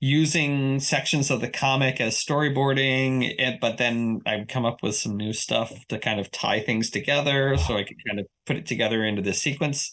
using 0.00 0.80
sections 0.80 1.30
of 1.30 1.40
the 1.42 1.48
comic 1.48 2.00
as 2.00 2.16
storyboarding 2.16 3.34
it 3.38 3.60
but 3.60 3.76
then 3.76 4.20
i'd 4.26 4.48
come 4.48 4.64
up 4.64 4.82
with 4.82 4.94
some 4.96 5.16
new 5.16 5.32
stuff 5.32 5.86
to 5.88 5.98
kind 5.98 6.18
of 6.18 6.30
tie 6.30 6.60
things 6.60 6.88
together 6.90 7.56
so 7.58 7.76
i 7.76 7.84
could 7.84 7.98
kind 8.06 8.18
of 8.18 8.26
put 8.46 8.56
it 8.56 8.66
together 8.66 9.04
into 9.04 9.22
this 9.22 9.40
sequence. 9.40 9.90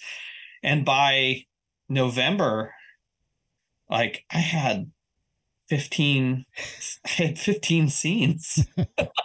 And 0.63 0.85
by 0.85 1.43
november 1.89 2.73
like 3.89 4.25
i 4.31 4.39
had 4.39 4.91
15 5.69 6.45
I 7.05 7.09
had 7.09 7.39
15 7.39 7.89
scenes. 7.89 8.65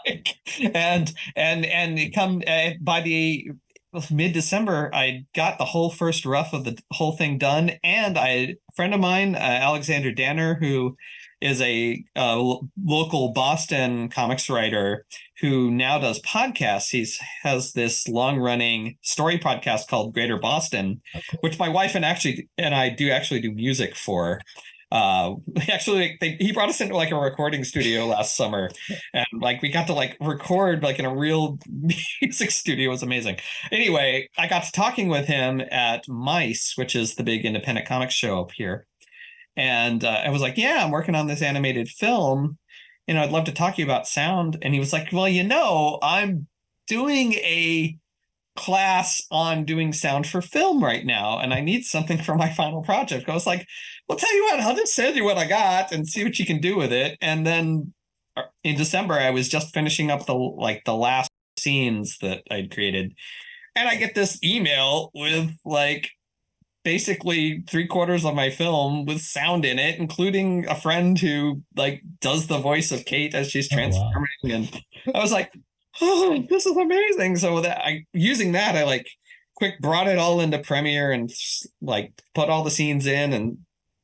Like, 0.05 0.35
and 0.75 1.15
and 1.37 1.65
and 1.65 1.97
it 1.97 2.13
come 2.13 2.43
uh, 2.45 2.71
by 2.81 3.03
the 3.03 3.53
mid 4.11 4.33
December, 4.33 4.91
I 4.95 5.27
got 5.35 5.59
the 5.59 5.67
whole 5.67 5.91
first 5.91 6.25
rough 6.25 6.53
of 6.53 6.65
the 6.65 6.79
whole 6.93 7.13
thing 7.13 7.39
done, 7.39 7.73
and 7.85 8.19
I 8.19 8.29
a 8.29 8.57
friend 8.75 8.95
of 8.95 9.01
mine, 9.01 9.35
uh, 9.35 9.39
Alexander 9.39 10.13
Danner, 10.13 10.55
who 10.55 10.97
is 11.43 11.61
a 11.61 12.03
uh, 12.15 12.57
local 12.83 13.33
Boston 13.33 14.09
comics 14.09 14.49
writer 14.49 15.05
who 15.41 15.71
now 15.71 15.99
does 15.99 16.23
podcasts. 16.23 16.91
He's 16.91 17.19
has 17.43 17.73
this 17.73 18.07
long 18.07 18.39
running 18.39 18.97
story 19.03 19.39
podcast 19.39 19.89
called 19.89 20.15
Greater 20.15 20.39
Boston, 20.39 21.03
okay. 21.15 21.39
which 21.41 21.59
my 21.59 21.69
wife 21.69 21.95
and 21.95 22.05
actually 22.05 22.49
and 22.57 22.75
I 22.75 22.91
do 22.91 23.11
actually 23.11 23.41
do 23.41 23.51
music 23.51 23.97
for 23.97 24.41
uh 24.93 25.35
actually 25.71 26.19
they, 26.21 26.37
he 26.39 26.53
brought 26.53 26.69
us 26.69 26.81
into 26.81 26.95
like 26.95 27.11
a 27.11 27.17
recording 27.17 27.65
studio 27.65 28.07
last 28.07 28.37
summer. 28.37 28.71
And 29.15 29.27
like 29.33 29.63
we 29.63 29.71
got 29.71 29.87
to 29.87 29.95
like 29.95 30.17
record 30.21 30.83
like 30.83 30.99
in 30.99 31.07
a 31.07 31.17
real 31.17 31.59
music 32.21 32.51
studio. 32.51 32.89
It 32.89 32.93
was 32.93 33.03
amazing. 33.03 33.39
Anyway 33.73 34.29
i 34.39 34.47
got 34.47 34.65
to 34.65 34.73
talking 34.73 35.09
with 35.09 35.27
him 35.27 35.63
at 35.71 36.07
MICE 36.07 36.75
which 36.77 36.95
is 36.95 37.15
the 37.15 37.25
big 37.25 37.45
independent 37.45 37.89
comics 37.89 38.15
show 38.15 38.41
up 38.41 38.53
here. 38.53 38.87
And 39.57 40.05
uh, 40.05 40.21
i 40.25 40.29
was 40.29 40.43
like 40.43 40.59
yeah 40.59 40.85
i'm 40.85 40.91
working 40.91 41.15
on 41.15 41.27
this 41.27 41.43
animated 41.43 41.89
film. 41.89 42.59
You 43.07 43.15
know 43.15 43.23
i'd 43.23 43.33
love 43.33 43.45
to 43.45 43.53
talk 43.53 43.77
to 43.77 43.81
you 43.81 43.87
about 43.87 44.07
sound. 44.07 44.59
And 44.61 44.75
he 44.75 44.81
was 44.81 44.93
like 44.93 45.09
well 45.11 45.29
you 45.29 45.43
know 45.43 45.99
i'm 46.03 46.49
doing 46.87 47.33
a 47.35 47.97
class 48.55 49.23
on 49.31 49.65
doing 49.65 49.93
sound 49.93 50.27
for 50.27 50.43
film 50.43 50.85
right 50.85 51.07
now 51.07 51.39
and 51.39 51.55
I 51.55 51.61
need 51.61 51.85
something 51.85 52.19
for 52.19 52.35
my 52.35 52.51
final 52.55 52.83
project. 52.83 53.29
I 53.29 53.35
was 53.35 53.47
like, 53.47 53.67
well, 54.13 54.19
tell 54.19 54.35
you 54.35 54.45
what, 54.45 54.61
I'll 54.61 54.77
just 54.77 54.95
send 54.95 55.17
you 55.17 55.25
what 55.25 55.39
I 55.39 55.47
got 55.47 55.91
and 55.91 56.07
see 56.07 56.23
what 56.23 56.39
you 56.39 56.45
can 56.45 56.61
do 56.61 56.77
with 56.77 56.93
it. 56.93 57.17
And 57.23 57.47
then 57.47 57.95
uh, 58.37 58.43
in 58.63 58.77
December, 58.77 59.15
I 59.15 59.31
was 59.31 59.49
just 59.49 59.73
finishing 59.73 60.11
up 60.11 60.27
the 60.27 60.35
like 60.35 60.85
the 60.85 60.95
last 60.95 61.31
scenes 61.59 62.19
that 62.21 62.43
I'd 62.51 62.71
created. 62.71 63.15
And 63.75 63.89
I 63.89 63.97
get 63.97 64.15
this 64.15 64.43
email 64.45 65.11
with 65.15 65.51
like 65.65 66.11
basically 66.85 67.65
three 67.71 67.87
quarters 67.87 68.25
of 68.27 68.35
my 68.35 68.51
film 68.51 69.07
with 69.07 69.23
sound 69.23 69.65
in 69.65 69.79
it, 69.79 69.99
including 69.99 70.69
a 70.69 70.75
friend 70.75 71.19
who 71.19 71.63
like 71.75 72.03
does 72.21 72.49
the 72.49 72.59
voice 72.59 72.93
of 72.93 73.07
Kate 73.07 73.35
as 73.35 73.51
she's 73.51 73.69
transforming. 73.71 74.29
Oh, 74.45 74.49
wow. 74.49 74.55
And 74.55 74.85
I 75.15 75.21
was 75.21 75.33
like, 75.33 75.55
oh, 76.03 76.45
this 76.51 76.67
is 76.67 76.77
amazing. 76.77 77.37
So 77.37 77.63
that 77.63 77.79
I 77.79 78.05
using 78.13 78.53
that, 78.53 78.77
I 78.77 78.85
like 78.85 79.09
quick 79.57 79.81
brought 79.81 80.09
it 80.09 80.19
all 80.19 80.39
into 80.39 80.59
Premiere 80.59 81.13
and 81.13 81.33
like 81.81 82.13
put 82.35 82.51
all 82.51 82.63
the 82.63 82.71
scenes 82.71 83.07
in 83.07 83.33
and 83.33 83.57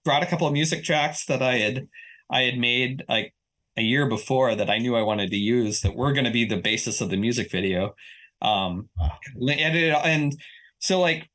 brought 0.08 0.22
a 0.22 0.26
couple 0.26 0.46
of 0.46 0.54
music 0.54 0.84
tracks 0.84 1.26
that 1.26 1.42
I 1.42 1.58
had 1.58 1.86
I 2.30 2.40
had 2.44 2.56
made 2.56 3.04
like 3.10 3.34
a 3.76 3.82
year 3.82 4.08
before 4.08 4.54
that 4.54 4.70
I 4.70 4.78
knew 4.78 4.96
I 4.96 5.02
wanted 5.02 5.28
to 5.28 5.36
use 5.36 5.82
that 5.82 5.94
were 5.94 6.14
going 6.14 6.24
to 6.24 6.30
be 6.30 6.46
the 6.46 6.56
basis 6.56 7.02
of 7.02 7.10
the 7.10 7.18
music 7.18 7.50
video. 7.50 7.94
Um, 8.40 8.88
wow. 8.98 9.18
edited 9.50 9.92
and 9.92 10.34
so 10.78 10.98
like 10.98 11.28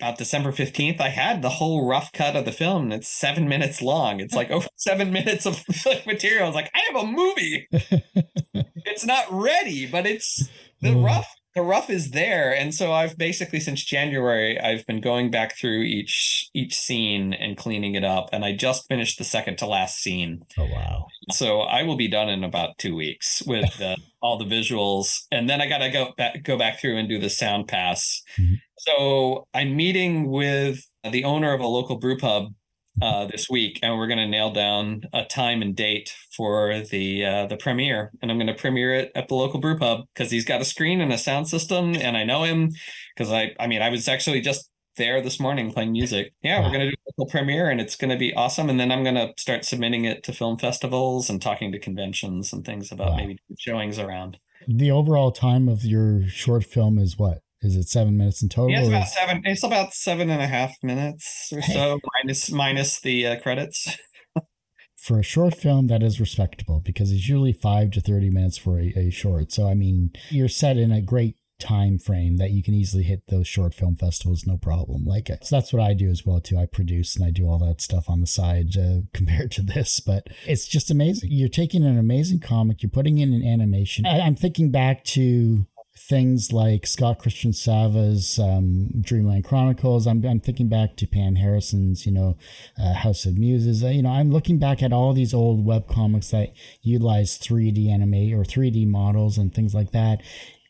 about 0.00 0.16
December 0.16 0.52
15th, 0.52 1.02
I 1.02 1.10
had 1.10 1.42
the 1.42 1.50
whole 1.50 1.86
rough 1.86 2.10
cut 2.12 2.34
of 2.34 2.46
the 2.46 2.52
film. 2.52 2.84
And 2.84 2.94
it's 2.94 3.08
seven 3.08 3.46
minutes 3.46 3.82
long. 3.82 4.20
It's 4.20 4.34
like 4.34 4.50
over 4.50 4.68
seven 4.76 5.12
minutes 5.12 5.44
of 5.44 5.62
material. 6.06 6.44
I 6.44 6.46
was 6.46 6.54
like, 6.54 6.70
I 6.74 6.80
have 6.90 7.04
a 7.04 7.06
movie. 7.06 7.68
it's 8.86 9.04
not 9.04 9.26
ready, 9.30 9.86
but 9.86 10.06
it's 10.06 10.48
the 10.80 10.94
mm. 10.94 11.04
rough. 11.04 11.28
The 11.58 11.64
rough 11.64 11.90
is 11.90 12.12
there, 12.12 12.54
and 12.54 12.72
so 12.72 12.92
I've 12.92 13.18
basically 13.18 13.58
since 13.58 13.82
January 13.82 14.60
I've 14.60 14.86
been 14.86 15.00
going 15.00 15.32
back 15.32 15.56
through 15.56 15.82
each 15.82 16.48
each 16.54 16.72
scene 16.72 17.32
and 17.32 17.56
cleaning 17.56 17.96
it 17.96 18.04
up, 18.04 18.28
and 18.32 18.44
I 18.44 18.54
just 18.54 18.86
finished 18.86 19.18
the 19.18 19.24
second 19.24 19.58
to 19.58 19.66
last 19.66 19.98
scene. 19.98 20.44
Oh 20.56 20.66
wow! 20.66 21.08
So 21.32 21.62
I 21.62 21.82
will 21.82 21.96
be 21.96 22.06
done 22.06 22.28
in 22.28 22.44
about 22.44 22.78
two 22.78 22.94
weeks 22.94 23.42
with 23.44 23.82
uh, 23.82 23.96
all 24.22 24.38
the 24.38 24.44
visuals, 24.44 25.26
and 25.32 25.50
then 25.50 25.60
I 25.60 25.68
got 25.68 25.78
to 25.78 25.90
go 25.90 26.12
back 26.16 26.44
go 26.44 26.56
back 26.56 26.78
through 26.78 26.96
and 26.96 27.08
do 27.08 27.18
the 27.18 27.28
sound 27.28 27.66
pass. 27.66 28.22
Mm-hmm 28.38 28.54
so 28.78 29.46
I'm 29.54 29.76
meeting 29.76 30.30
with 30.30 30.86
the 31.08 31.24
owner 31.24 31.52
of 31.52 31.60
a 31.60 31.66
local 31.66 31.98
brew 31.98 32.16
pub 32.16 32.54
uh, 33.02 33.26
this 33.26 33.48
week, 33.48 33.78
and 33.82 33.96
we're 33.96 34.06
going 34.06 34.18
to 34.18 34.26
nail 34.26 34.52
down 34.52 35.02
a 35.12 35.24
time 35.24 35.62
and 35.62 35.74
date 35.74 36.14
for 36.36 36.82
the 36.90 37.24
uh, 37.24 37.46
the 37.46 37.56
premiere. 37.56 38.12
And 38.20 38.30
I'm 38.30 38.38
going 38.38 38.48
to 38.48 38.54
premiere 38.54 38.94
it 38.94 39.12
at 39.14 39.28
the 39.28 39.34
local 39.34 39.60
brew 39.60 39.78
pub 39.78 40.06
because 40.14 40.30
he's 40.30 40.44
got 40.44 40.60
a 40.60 40.64
screen 40.64 41.00
and 41.00 41.12
a 41.12 41.18
sound 41.18 41.48
system, 41.48 41.94
and 41.94 42.16
I 42.16 42.24
know 42.24 42.44
him 42.44 42.70
because 43.16 43.32
I 43.32 43.54
I 43.58 43.66
mean 43.66 43.82
I 43.82 43.90
was 43.90 44.08
actually 44.08 44.40
just 44.40 44.70
there 44.96 45.22
this 45.22 45.40
morning 45.40 45.72
playing 45.72 45.92
music. 45.92 46.34
Yeah, 46.42 46.60
we're 46.60 46.72
going 46.72 46.80
to 46.80 46.90
do 46.90 46.96
a 47.06 47.12
local 47.16 47.30
premiere, 47.30 47.70
and 47.70 47.80
it's 47.80 47.96
going 47.96 48.10
to 48.10 48.16
be 48.16 48.34
awesome. 48.34 48.68
And 48.68 48.78
then 48.78 48.92
I'm 48.92 49.02
going 49.02 49.14
to 49.14 49.32
start 49.38 49.64
submitting 49.64 50.04
it 50.04 50.22
to 50.24 50.32
film 50.32 50.58
festivals 50.58 51.30
and 51.30 51.40
talking 51.40 51.72
to 51.72 51.78
conventions 51.78 52.52
and 52.52 52.64
things 52.64 52.92
about 52.92 53.12
wow. 53.12 53.16
maybe 53.16 53.38
showings 53.58 53.98
around. 53.98 54.38
The 54.66 54.90
overall 54.90 55.32
time 55.32 55.68
of 55.68 55.84
your 55.84 56.26
short 56.26 56.64
film 56.64 56.98
is 56.98 57.16
what? 57.16 57.38
Is 57.60 57.74
it 57.74 57.88
seven 57.88 58.16
minutes 58.16 58.42
in 58.42 58.48
total? 58.48 58.70
Yeah, 58.70 58.80
it's 58.80 58.88
about 58.88 59.08
seven. 59.08 59.42
It's 59.44 59.62
about 59.64 59.94
seven 59.94 60.30
and 60.30 60.40
a 60.40 60.46
half 60.46 60.76
minutes 60.82 61.50
or 61.52 61.62
so, 61.62 61.98
minus 62.14 62.50
minus 62.52 63.00
the 63.00 63.26
uh, 63.26 63.40
credits. 63.40 63.96
for 64.96 65.18
a 65.18 65.24
short 65.24 65.56
film, 65.56 65.88
that 65.88 66.02
is 66.02 66.20
respectable 66.20 66.80
because 66.84 67.10
it's 67.10 67.28
usually 67.28 67.52
five 67.52 67.90
to 67.92 68.00
thirty 68.00 68.30
minutes 68.30 68.58
for 68.58 68.78
a, 68.78 68.92
a 68.96 69.10
short. 69.10 69.50
So 69.52 69.68
I 69.68 69.74
mean, 69.74 70.12
you're 70.30 70.48
set 70.48 70.76
in 70.76 70.92
a 70.92 71.02
great 71.02 71.34
time 71.58 71.98
frame 71.98 72.36
that 72.36 72.52
you 72.52 72.62
can 72.62 72.72
easily 72.72 73.02
hit 73.02 73.22
those 73.28 73.48
short 73.48 73.74
film 73.74 73.96
festivals 73.96 74.46
no 74.46 74.56
problem 74.56 75.04
like 75.04 75.28
so 75.42 75.56
that's 75.56 75.72
what 75.72 75.82
i 75.82 75.92
do 75.92 76.08
as 76.08 76.24
well 76.24 76.40
too 76.40 76.56
i 76.56 76.64
produce 76.64 77.16
and 77.16 77.24
i 77.24 77.30
do 77.30 77.48
all 77.48 77.58
that 77.58 77.80
stuff 77.80 78.08
on 78.08 78.20
the 78.20 78.28
side 78.28 78.76
uh, 78.76 79.00
compared 79.12 79.50
to 79.50 79.62
this 79.62 79.98
but 79.98 80.28
it's 80.46 80.68
just 80.68 80.88
amazing 80.88 81.28
you're 81.32 81.48
taking 81.48 81.84
an 81.84 81.98
amazing 81.98 82.38
comic 82.38 82.80
you're 82.80 82.90
putting 82.90 83.18
in 83.18 83.32
an 83.32 83.44
animation 83.44 84.06
I, 84.06 84.20
i'm 84.20 84.36
thinking 84.36 84.70
back 84.70 85.02
to 85.06 85.66
things 86.08 86.52
like 86.52 86.86
Scott 86.86 87.18
Christian 87.18 87.52
Sava's 87.52 88.38
um, 88.38 88.88
Dreamland 89.00 89.44
Chronicles. 89.44 90.06
I'm, 90.06 90.24
I'm 90.24 90.40
thinking 90.40 90.68
back 90.68 90.96
to 90.96 91.06
Pam 91.06 91.36
Harrison's, 91.36 92.06
you 92.06 92.12
know, 92.12 92.36
uh, 92.80 92.94
House 92.94 93.26
of 93.26 93.36
Muses. 93.36 93.82
You 93.82 94.02
know, 94.02 94.10
I'm 94.10 94.30
looking 94.30 94.58
back 94.58 94.82
at 94.82 94.92
all 94.92 95.12
these 95.12 95.34
old 95.34 95.64
web 95.64 95.86
comics 95.86 96.30
that 96.30 96.54
utilize 96.82 97.38
3D 97.38 97.88
anime 97.90 98.38
or 98.38 98.44
3D 98.44 98.88
models 98.88 99.36
and 99.36 99.54
things 99.54 99.74
like 99.74 99.92
that. 99.92 100.22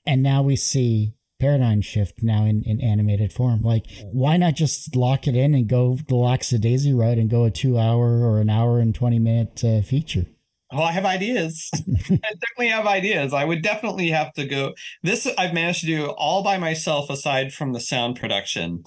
And 0.04 0.22
now 0.22 0.42
we 0.42 0.56
see 0.56 1.14
paradigm 1.38 1.82
shift 1.82 2.22
now 2.22 2.44
in, 2.44 2.64
in 2.64 2.80
animated 2.80 3.32
form. 3.32 3.62
Like, 3.62 3.86
why 4.10 4.36
not 4.36 4.54
just 4.54 4.96
lock 4.96 5.28
it 5.28 5.36
in 5.36 5.54
and 5.54 5.68
go 5.68 5.98
the 6.08 6.16
lackadaisy 6.16 6.92
route 6.92 7.18
and 7.18 7.30
go 7.30 7.44
a 7.44 7.50
two 7.50 7.78
hour 7.78 8.24
or 8.24 8.40
an 8.40 8.50
hour 8.50 8.80
and 8.80 8.94
20 8.94 9.18
minute 9.20 9.64
uh, 9.64 9.82
feature? 9.82 10.26
Well, 10.72 10.82
I 10.82 10.92
have 10.92 11.06
ideas. 11.06 11.70
I 11.76 11.78
definitely 12.18 12.68
have 12.68 12.86
ideas. 12.86 13.32
I 13.32 13.44
would 13.44 13.62
definitely 13.62 14.10
have 14.10 14.32
to 14.34 14.44
go. 14.44 14.74
This 15.02 15.26
I've 15.38 15.54
managed 15.54 15.80
to 15.80 15.86
do 15.86 16.06
all 16.06 16.42
by 16.42 16.58
myself, 16.58 17.08
aside 17.08 17.52
from 17.52 17.72
the 17.72 17.80
sound 17.80 18.18
production. 18.20 18.84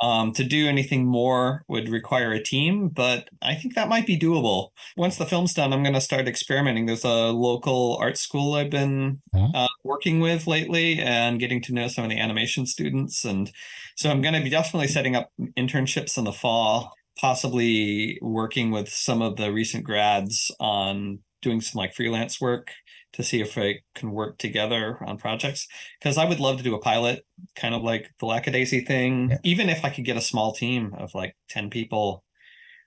Um, 0.00 0.32
to 0.32 0.42
do 0.42 0.66
anything 0.66 1.06
more 1.06 1.62
would 1.68 1.88
require 1.88 2.32
a 2.32 2.42
team, 2.42 2.88
but 2.88 3.28
I 3.40 3.54
think 3.54 3.76
that 3.76 3.88
might 3.88 4.04
be 4.04 4.18
doable. 4.18 4.70
Once 4.96 5.16
the 5.16 5.26
film's 5.26 5.54
done, 5.54 5.72
I'm 5.72 5.84
going 5.84 5.94
to 5.94 6.00
start 6.00 6.26
experimenting. 6.26 6.86
There's 6.86 7.04
a 7.04 7.30
local 7.30 7.96
art 8.00 8.18
school 8.18 8.54
I've 8.54 8.70
been 8.70 9.20
uh, 9.32 9.68
working 9.84 10.18
with 10.18 10.48
lately 10.48 10.98
and 10.98 11.38
getting 11.38 11.62
to 11.62 11.72
know 11.72 11.86
some 11.86 12.02
of 12.02 12.10
the 12.10 12.18
animation 12.18 12.66
students. 12.66 13.24
And 13.24 13.52
so 13.94 14.10
I'm 14.10 14.22
going 14.22 14.34
to 14.34 14.40
be 14.40 14.50
definitely 14.50 14.88
setting 14.88 15.14
up 15.14 15.30
internships 15.56 16.18
in 16.18 16.24
the 16.24 16.32
fall 16.32 16.92
possibly 17.20 18.18
working 18.22 18.70
with 18.70 18.88
some 18.88 19.22
of 19.22 19.36
the 19.36 19.52
recent 19.52 19.84
grads 19.84 20.50
on 20.58 21.20
doing 21.40 21.60
some 21.60 21.78
like 21.78 21.94
freelance 21.94 22.40
work 22.40 22.70
to 23.12 23.22
see 23.22 23.40
if 23.40 23.58
I 23.58 23.80
can 23.94 24.12
work 24.12 24.38
together 24.38 24.98
on 25.06 25.18
projects. 25.18 25.66
Because 26.00 26.16
I 26.16 26.24
would 26.24 26.40
love 26.40 26.56
to 26.56 26.62
do 26.62 26.74
a 26.74 26.80
pilot, 26.80 27.26
kind 27.56 27.74
of 27.74 27.82
like 27.82 28.10
the 28.20 28.26
Lackadaisy 28.26 28.86
thing. 28.86 29.30
Yeah. 29.30 29.38
Even 29.44 29.68
if 29.68 29.84
I 29.84 29.90
could 29.90 30.04
get 30.04 30.16
a 30.16 30.22
small 30.22 30.52
team 30.52 30.94
of 30.96 31.14
like 31.14 31.36
10 31.50 31.68
people, 31.68 32.24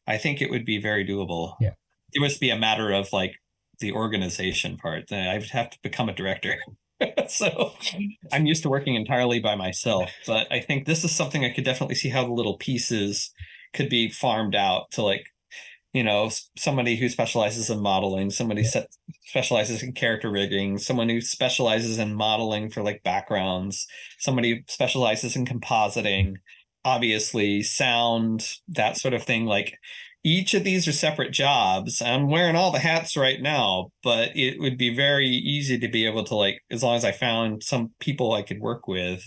I 0.08 0.18
think 0.18 0.42
it 0.42 0.50
would 0.50 0.66
be 0.66 0.80
very 0.80 1.06
doable. 1.06 1.56
Yeah. 1.60 1.74
It 2.14 2.22
must 2.22 2.40
be 2.40 2.50
a 2.50 2.58
matter 2.58 2.92
of 2.92 3.14
like 3.14 3.36
the 3.80 3.92
organization 3.92 4.78
part. 4.78 5.12
I 5.12 5.38
would 5.38 5.50
have 5.50 5.70
to 5.72 5.78
become 5.84 6.10
a 6.10 6.16
director. 6.16 6.58
so 7.28 7.74
I'm 8.32 8.46
used 8.46 8.64
to 8.64 8.70
working 8.70 8.96
entirely 8.96 9.40
by 9.40 9.56
myself. 9.56 10.10
But 10.26 10.52
I 10.52 10.60
think 10.60 10.86
this 10.86 11.04
is 11.04 11.14
something 11.14 11.44
I 11.44 11.50
could 11.50 11.66
definitely 11.66 11.96
see 11.96 12.10
how 12.10 12.24
the 12.24 12.34
little 12.34 12.58
pieces 12.58 13.32
could 13.76 13.90
be 13.90 14.10
farmed 14.10 14.56
out 14.56 14.90
to 14.92 15.04
like 15.04 15.26
you 15.94 16.04
know 16.04 16.30
somebody 16.58 16.96
who 16.96 17.08
specializes 17.10 17.70
in 17.70 17.80
modeling 17.82 18.30
somebody 18.30 18.64
set, 18.64 18.88
specializes 19.24 19.84
in 19.84 19.94
character 19.94 20.32
rigging 20.32 20.78
someone 20.78 21.10
who 21.10 21.22
specializes 21.22 22.00
in 22.00 22.16
modeling 22.16 22.70
for 22.70 22.82
like 22.82 23.04
backgrounds 23.04 23.88
somebody 24.20 24.64
specializes 24.68 25.36
in 25.36 25.46
compositing 25.46 26.36
obviously 26.84 27.62
sound 27.62 28.48
that 28.68 28.98
sort 28.98 29.14
of 29.14 29.24
thing 29.24 29.46
like 29.46 29.78
each 30.26 30.56
of 30.56 30.64
these 30.64 30.88
are 30.88 30.92
separate 30.92 31.32
jobs. 31.32 32.02
I'm 32.02 32.32
wearing 32.32 32.56
all 32.56 32.72
the 32.72 32.80
hats 32.80 33.16
right 33.16 33.40
now, 33.40 33.92
but 34.02 34.36
it 34.36 34.60
would 34.60 34.76
be 34.76 34.94
very 34.94 35.28
easy 35.28 35.78
to 35.78 35.88
be 35.88 36.08
able 36.08 36.24
to 36.24 36.36
like, 36.36 36.64
as 36.72 36.82
long 36.82 36.96
as 36.96 37.06
I 37.06 37.12
found 37.12 37.62
some 37.62 37.92
people 38.00 38.34
I 38.34 38.42
could 38.42 38.60
work 38.60 38.88
with 38.88 39.24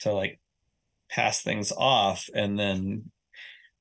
to 0.00 0.12
like 0.14 0.40
pass 1.10 1.42
things 1.42 1.70
off 1.70 2.30
and 2.34 2.58
then 2.58 3.11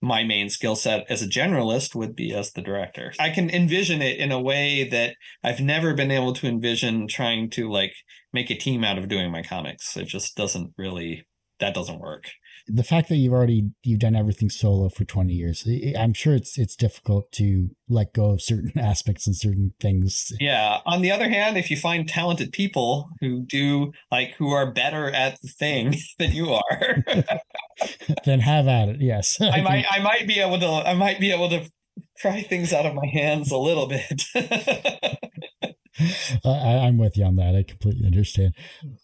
my 0.02 0.24
main 0.24 0.50
skill 0.50 0.76
set 0.76 1.06
as 1.10 1.22
a 1.22 1.28
generalist 1.28 1.94
would 1.96 2.16
be 2.16 2.34
as 2.34 2.52
the 2.52 2.62
director. 2.62 3.14
I 3.20 3.30
can 3.30 3.50
envision 3.50 4.02
it 4.02 4.18
in 4.18 4.32
a 4.32 4.42
way 4.42 4.88
that 4.90 5.16
I've 5.44 5.60
never 5.60 5.94
been 5.94 6.12
able 6.12 6.34
to 6.34 6.48
envision 6.48 7.08
trying 7.08 7.50
to 7.52 7.70
like 7.70 7.94
make 8.34 8.50
a 8.50 8.56
team 8.56 8.84
out 8.84 8.98
of 8.98 9.08
doing 9.08 9.32
my 9.32 9.44
comics. 9.44 9.96
It 9.96 10.08
just 10.08 10.36
doesn't 10.36 10.74
really 10.78 11.26
that 11.60 11.76
doesn't 11.76 12.00
work 12.00 12.26
the 12.68 12.84
fact 12.84 13.10
that 13.10 13.16
you've 13.16 13.34
already 13.34 13.70
you've 13.84 14.00
done 14.00 14.16
everything 14.16 14.50
solo 14.50 14.90
for 14.90 15.04
20 15.04 15.34
years 15.34 15.68
i'm 15.98 16.14
sure 16.14 16.36
it's 16.36 16.58
it's 16.58 16.76
difficult 16.76 17.32
to 17.32 17.70
let 17.90 18.14
go 18.14 18.32
of 18.32 18.42
certain 18.42 18.72
aspects 18.78 19.26
and 19.26 19.36
certain 19.36 19.74
things 19.80 20.32
yeah 20.40 20.80
on 20.86 21.02
the 21.02 21.12
other 21.12 21.30
hand 21.30 21.58
if 21.58 21.72
you 21.72 21.78
find 21.78 22.08
talented 22.08 22.52
people 22.52 23.10
who 23.20 23.42
do 23.42 23.92
like 24.12 24.32
who 24.38 24.52
are 24.52 24.72
better 24.72 25.10
at 25.10 25.42
the 25.42 25.48
thing 25.48 25.96
than 26.20 26.32
you 26.32 26.54
are 26.54 27.04
then 28.26 28.40
have 28.40 28.68
at 28.68 28.90
it 28.90 29.02
yes. 29.02 29.38
I, 29.42 29.50
I 29.50 29.62
might 29.62 29.86
i 29.92 30.00
might 30.00 30.28
be 30.28 30.40
able 30.40 30.60
to 30.60 30.68
i 30.68 30.94
might 30.94 31.20
be 31.20 31.32
able 31.32 31.50
to 31.50 31.70
pry 32.20 32.42
things 32.42 32.72
out 32.72 32.86
of 32.86 32.94
my 32.94 33.08
hands 33.08 33.52
a 33.52 33.58
little 33.58 33.88
bit. 33.88 34.24
I, 36.46 36.88
i'm 36.88 36.98
with 36.98 37.18
you 37.18 37.26
on 37.26 37.36
that. 37.36 37.56
I 37.56 37.64
completely 37.64 38.06
understand. 38.06 38.56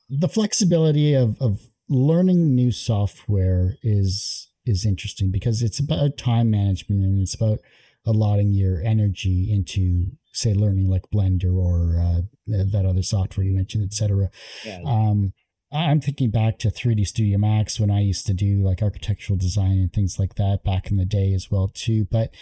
The 0.09 0.29
flexibility 0.29 1.13
of 1.13 1.37
of 1.41 1.61
learning 1.89 2.55
new 2.55 2.71
software 2.71 3.77
is 3.83 4.49
is 4.65 4.85
interesting 4.85 5.31
because 5.31 5.61
it's 5.61 5.79
about 5.79 6.17
time 6.17 6.51
management 6.51 7.01
and 7.03 7.21
it's 7.21 7.35
about 7.35 7.59
allotting 8.05 8.53
your 8.53 8.81
energy 8.81 9.51
into 9.51 10.11
say 10.31 10.53
learning 10.53 10.89
like 10.89 11.03
blender 11.13 11.55
or 11.55 11.99
uh, 11.99 12.21
that 12.45 12.85
other 12.85 13.01
software 13.01 13.45
you 13.45 13.53
mentioned 13.53 13.83
etc 13.83 14.29
yeah. 14.63 14.79
um, 14.85 15.33
i'm 15.71 15.99
thinking 15.99 16.29
back 16.29 16.57
to 16.57 16.69
3d 16.69 17.05
studio 17.07 17.37
max 17.37 17.79
when 17.79 17.91
i 17.91 17.99
used 17.99 18.25
to 18.25 18.33
do 18.33 18.61
like 18.61 18.81
architectural 18.81 19.37
design 19.37 19.73
and 19.73 19.93
things 19.93 20.17
like 20.19 20.35
that 20.35 20.63
back 20.63 20.89
in 20.89 20.97
the 20.97 21.05
day 21.05 21.33
as 21.33 21.51
well 21.51 21.67
too 21.67 22.05
but 22.11 22.33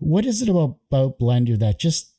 what 0.00 0.26
is 0.26 0.42
it 0.42 0.48
about, 0.48 0.76
about 0.90 1.18
blender 1.18 1.58
that 1.58 1.78
just 1.78 2.12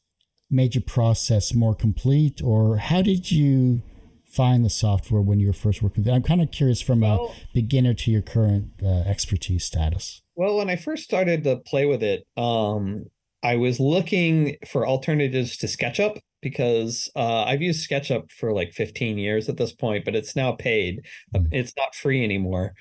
made 0.49 0.75
your 0.75 0.83
process 0.83 1.53
more 1.53 1.75
complete 1.75 2.41
or 2.41 2.77
how 2.77 3.01
did 3.01 3.31
you 3.31 3.81
find 4.27 4.63
the 4.63 4.69
software 4.69 5.21
when 5.21 5.39
you 5.39 5.47
were 5.47 5.53
first 5.53 5.81
working 5.81 6.03
with 6.03 6.09
it? 6.09 6.15
I'm 6.15 6.23
kind 6.23 6.41
of 6.41 6.51
curious 6.51 6.81
from 6.81 7.01
well, 7.01 7.33
a 7.33 7.47
beginner 7.53 7.93
to 7.95 8.11
your 8.11 8.21
current 8.21 8.71
uh, 8.83 8.99
expertise 9.05 9.65
status. 9.65 10.21
Well, 10.35 10.57
when 10.57 10.69
I 10.69 10.75
first 10.75 11.03
started 11.03 11.43
to 11.45 11.57
play 11.57 11.85
with 11.85 12.03
it, 12.03 12.25
um, 12.37 13.05
I 13.41 13.55
was 13.55 13.79
looking 13.79 14.57
for 14.67 14.87
alternatives 14.87 15.57
to 15.57 15.67
SketchUp 15.67 16.19
because 16.49 17.11
uh, 17.13 17.43
I've 17.43 17.61
used 17.61 17.89
SketchUp 17.89 18.31
for 18.31 18.53
like 18.53 18.71
15 18.71 19.17
years 19.17 19.49
at 19.49 19.57
this 19.57 19.73
point, 19.73 20.05
but 20.05 20.15
it's 20.15 20.33
now 20.33 20.53
paid. 20.53 21.05
Mm. 21.35 21.47
It's 21.51 21.73
not 21.75 21.93
free 21.93 22.23
anymore. 22.23 22.73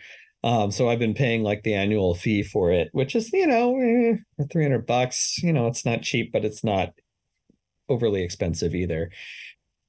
Um, 0.44 0.70
so 0.70 0.88
I've 0.88 1.00
been 1.00 1.14
paying 1.14 1.42
like 1.42 1.64
the 1.64 1.74
annual 1.74 2.14
fee 2.14 2.44
for 2.44 2.70
it, 2.70 2.90
which 2.92 3.16
is, 3.16 3.32
you 3.32 3.46
know, 3.46 3.76
eh, 3.76 4.44
300 4.52 4.86
bucks. 4.86 5.42
You 5.42 5.52
know, 5.52 5.66
it's 5.66 5.84
not 5.84 6.02
cheap, 6.02 6.30
but 6.32 6.44
it's 6.44 6.62
not 6.62 6.90
overly 7.88 8.22
expensive 8.22 8.72
either. 8.72 9.10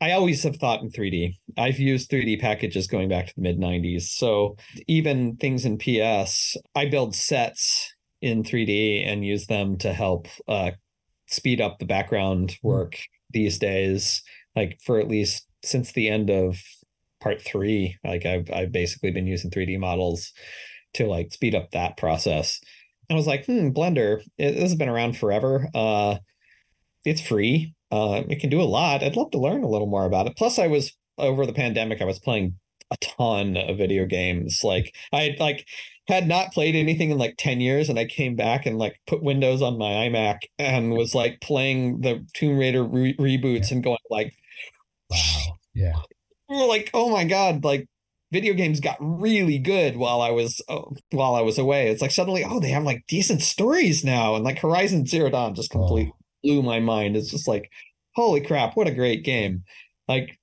I 0.02 0.12
always 0.12 0.42
have 0.44 0.56
thought 0.56 0.82
in 0.82 0.90
3D. 0.90 1.36
I've 1.56 1.80
used 1.80 2.10
3D 2.10 2.40
packages 2.40 2.88
going 2.88 3.10
back 3.10 3.28
to 3.28 3.34
the 3.36 3.42
mid 3.42 3.60
90s. 3.60 4.04
So 4.04 4.56
even 4.88 5.38
things 5.38 5.66
in 5.66 5.78
PS, 5.78 6.58
I 6.76 6.88
build 6.88 7.16
sets 7.16 7.94
in 8.22 8.44
3D 8.44 9.08
and 9.08 9.24
use 9.24 9.46
them 9.46 9.78
to 9.80 9.94
help 9.94 10.28
uh, 10.48 10.72
speed 11.28 11.62
up 11.62 11.78
the 11.78 11.86
background 11.86 12.58
hmm. 12.62 12.68
work 12.68 12.94
mm. 12.94 13.04
These 13.38 13.60
days. 13.60 14.24
Like 14.56 14.80
for 14.84 15.00
at 15.00 15.08
least 15.08 15.48
since 15.64 15.92
the 15.92 16.10
end 16.10 16.30
of 16.30 16.58
part 17.22 17.42
three, 17.42 17.98
like 18.04 18.26
I've 18.26 18.50
I've 18.52 18.72
basically 18.72 19.12
been 19.12 19.28
using 19.28 19.52
3D 19.52 19.80
models 19.80 20.34
to 20.96 21.06
like 21.06 21.32
speed 21.32 21.56
up 21.56 21.72
that 21.72 21.98
process. 21.98 22.60
And 23.10 23.16
I 23.16 23.18
was 23.18 23.28
like, 23.28 23.46
hmm, 23.46 23.70
Blender, 23.70 24.22
it, 24.38 24.54
this 24.54 24.64
has 24.64 24.76
been 24.76 24.90
around 24.90 25.18
forever. 25.18 25.68
Uh, 25.74 26.18
it's 27.06 27.22
free 27.22 27.74
uh, 27.92 28.24
it 28.30 28.40
can 28.40 28.50
do 28.50 28.62
a 28.62 28.64
lot. 28.64 29.04
I'd 29.04 29.16
love 29.16 29.32
to 29.32 29.40
learn 29.40 29.64
a 29.64 29.70
little 29.70 29.88
more 29.88 30.06
about 30.06 30.28
it. 30.28 30.36
Plus, 30.36 30.60
I 30.60 30.68
was 30.68 30.94
over 31.18 31.46
the 31.46 31.54
pandemic, 31.54 32.02
I 32.02 32.06
was 32.06 32.20
playing 32.20 32.56
a 32.92 32.98
ton 32.98 33.58
of 33.58 33.78
video 33.78 34.06
games. 34.06 34.62
Like 34.64 34.94
I 35.12 35.36
like 35.40 35.68
had 36.08 36.28
not 36.28 36.54
played 36.54 36.76
anything 36.76 37.12
in 37.12 37.18
like 37.18 37.36
10 37.38 37.60
years 37.60 37.90
and 37.90 38.00
I 38.00 38.06
came 38.06 38.36
back 38.36 38.66
and 38.66 38.78
like 38.78 39.00
put 39.08 39.24
Windows 39.24 39.62
on 39.62 39.78
my 39.78 40.08
iMac 40.08 40.40
and 40.58 40.94
was 40.94 41.14
like 41.14 41.42
playing 41.42 42.02
the 42.02 42.26
Tomb 42.34 42.58
Raider 42.58 42.84
re- 42.84 43.18
reboots 43.18 43.72
and 43.72 43.84
going 43.84 43.98
like 44.10 44.34
wow. 45.10 45.18
Yeah. 45.74 45.94
Like 46.50 46.90
oh 46.94 47.10
my 47.12 47.24
god, 47.24 47.64
like 47.64 47.86
video 48.32 48.54
games 48.56 48.80
got 48.80 48.98
really 49.00 49.60
good 49.60 49.96
while 49.96 50.22
I 50.22 50.32
was 50.32 50.60
uh, 50.68 50.82
while 51.12 51.36
I 51.36 51.42
was 51.42 51.60
away. 51.60 51.90
It's 51.90 52.02
like 52.02 52.12
suddenly 52.12 52.44
oh 52.44 52.60
they 52.60 52.70
have 52.70 52.84
like 52.84 53.04
decent 53.08 53.42
stories 53.42 54.04
now 54.04 54.34
and 54.36 54.44
like 54.44 54.60
Horizon 54.60 55.06
Zero 55.06 55.30
Dawn 55.30 55.54
just 55.54 55.70
completely 55.70 56.12
oh 56.14 56.18
blew 56.48 56.62
my 56.62 56.80
mind. 56.80 57.16
It's 57.16 57.32
just 57.32 57.48
like, 57.48 57.70
holy 58.16 58.42
crap, 58.42 58.76
what 58.76 58.88
a 58.88 58.94
great 58.94 59.24
game. 59.24 59.64
Like, 60.08 60.40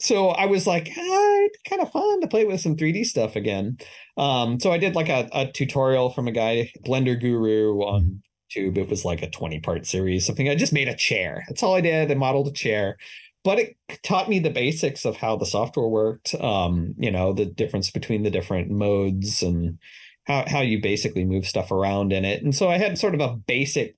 so 0.00 0.28
I 0.28 0.46
was 0.46 0.66
like, 0.66 0.90
ah, 0.96 1.38
kind 1.68 1.82
of 1.82 1.92
fun 1.92 2.20
to 2.22 2.28
play 2.28 2.44
with 2.44 2.60
some 2.60 2.76
3D 2.76 3.04
stuff 3.04 3.36
again. 3.36 3.76
Um, 4.16 4.58
so 4.58 4.72
I 4.72 4.78
did 4.78 4.94
like 4.94 5.08
a, 5.08 5.28
a 5.32 5.50
tutorial 5.52 6.10
from 6.10 6.26
a 6.26 6.32
guy, 6.32 6.72
Blender 6.86 7.20
Guru 7.20 7.80
on 7.80 8.22
YouTube. 8.50 8.78
It 8.78 8.88
was 8.88 9.04
like 9.04 9.22
a 9.22 9.30
20 9.30 9.60
part 9.60 9.86
series, 9.86 10.26
something. 10.26 10.48
I 10.48 10.54
just 10.54 10.72
made 10.72 10.88
a 10.88 10.96
chair. 10.96 11.44
That's 11.48 11.62
all 11.62 11.74
I 11.74 11.82
did. 11.82 12.10
I 12.10 12.14
modeled 12.14 12.48
a 12.48 12.52
chair. 12.52 12.96
But 13.44 13.58
it 13.58 13.76
taught 14.02 14.28
me 14.28 14.38
the 14.38 14.50
basics 14.50 15.04
of 15.04 15.16
how 15.16 15.36
the 15.36 15.46
software 15.46 15.88
worked, 15.88 16.34
um, 16.34 16.94
you 16.98 17.10
know, 17.10 17.32
the 17.32 17.46
difference 17.46 17.90
between 17.90 18.22
the 18.22 18.30
different 18.30 18.70
modes 18.70 19.42
and 19.42 19.78
how, 20.24 20.44
how 20.46 20.60
you 20.60 20.80
basically 20.80 21.24
move 21.24 21.46
stuff 21.46 21.70
around 21.70 22.12
in 22.12 22.24
it. 22.24 22.42
And 22.42 22.54
so 22.54 22.68
I 22.68 22.76
had 22.76 22.98
sort 22.98 23.14
of 23.14 23.20
a 23.20 23.34
basic 23.34 23.96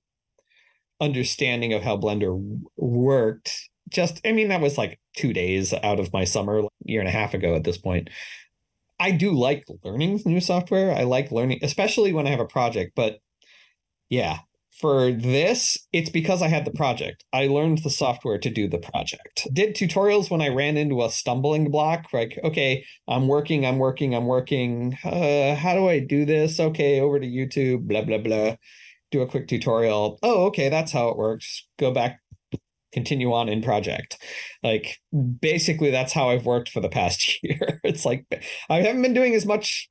understanding 1.01 1.73
of 1.73 1.81
how 1.81 1.97
Blender 1.97 2.61
worked. 2.77 3.69
Just, 3.89 4.21
I 4.25 4.31
mean, 4.31 4.47
that 4.47 4.61
was 4.61 4.77
like 4.77 4.99
two 5.15 5.33
days 5.33 5.73
out 5.83 5.99
of 5.99 6.13
my 6.13 6.23
summer, 6.23 6.63
year 6.83 6.99
and 6.99 7.09
a 7.09 7.11
half 7.11 7.33
ago 7.33 7.55
at 7.55 7.63
this 7.63 7.77
point. 7.77 8.09
I 8.99 9.11
do 9.11 9.31
like 9.31 9.65
learning 9.83 10.21
new 10.25 10.39
software. 10.39 10.91
I 10.91 11.03
like 11.03 11.31
learning, 11.31 11.59
especially 11.61 12.13
when 12.13 12.27
I 12.27 12.31
have 12.31 12.39
a 12.39 12.45
project. 12.45 12.93
But 12.95 13.19
yeah, 14.09 14.39
for 14.79 15.11
this, 15.11 15.77
it's 15.91 16.09
because 16.09 16.41
I 16.41 16.47
had 16.47 16.65
the 16.65 16.71
project. 16.71 17.25
I 17.33 17.47
learned 17.47 17.79
the 17.79 17.89
software 17.89 18.37
to 18.39 18.49
do 18.49 18.67
the 18.67 18.77
project. 18.77 19.47
Did 19.51 19.75
tutorials 19.75 20.29
when 20.29 20.41
I 20.41 20.49
ran 20.49 20.77
into 20.77 21.03
a 21.03 21.09
stumbling 21.09 21.69
block, 21.69 22.07
like, 22.13 22.39
okay, 22.43 22.85
I'm 23.07 23.27
working, 23.27 23.65
I'm 23.65 23.77
working, 23.77 24.15
I'm 24.15 24.25
working. 24.25 24.97
Uh, 25.03 25.55
how 25.55 25.73
do 25.73 25.87
I 25.87 25.99
do 25.99 26.25
this? 26.25 26.59
Okay, 26.59 26.99
over 26.99 27.19
to 27.19 27.27
YouTube, 27.27 27.87
blah, 27.87 28.03
blah, 28.03 28.19
blah 28.19 28.55
do 29.13 29.21
a 29.21 29.27
quick 29.27 29.47
tutorial. 29.47 30.19
Oh, 30.23 30.47
okay, 30.47 30.69
that's 30.69 30.91
how 30.91 31.09
it 31.09 31.17
works. 31.17 31.67
Go 31.77 31.91
back, 31.91 32.19
continue 32.93 33.33
on 33.33 33.49
in 33.49 33.61
project. 33.61 34.17
Like 34.61 34.99
basically 35.41 35.91
that's 35.91 36.13
how 36.13 36.29
I've 36.29 36.45
worked 36.45 36.69
for 36.69 36.79
the 36.79 36.89
past 36.89 37.39
year. 37.43 37.79
It's 37.83 38.05
like 38.05 38.25
I 38.69 38.81
haven't 38.81 39.01
been 39.01 39.13
doing 39.13 39.35
as 39.35 39.45
much 39.45 39.89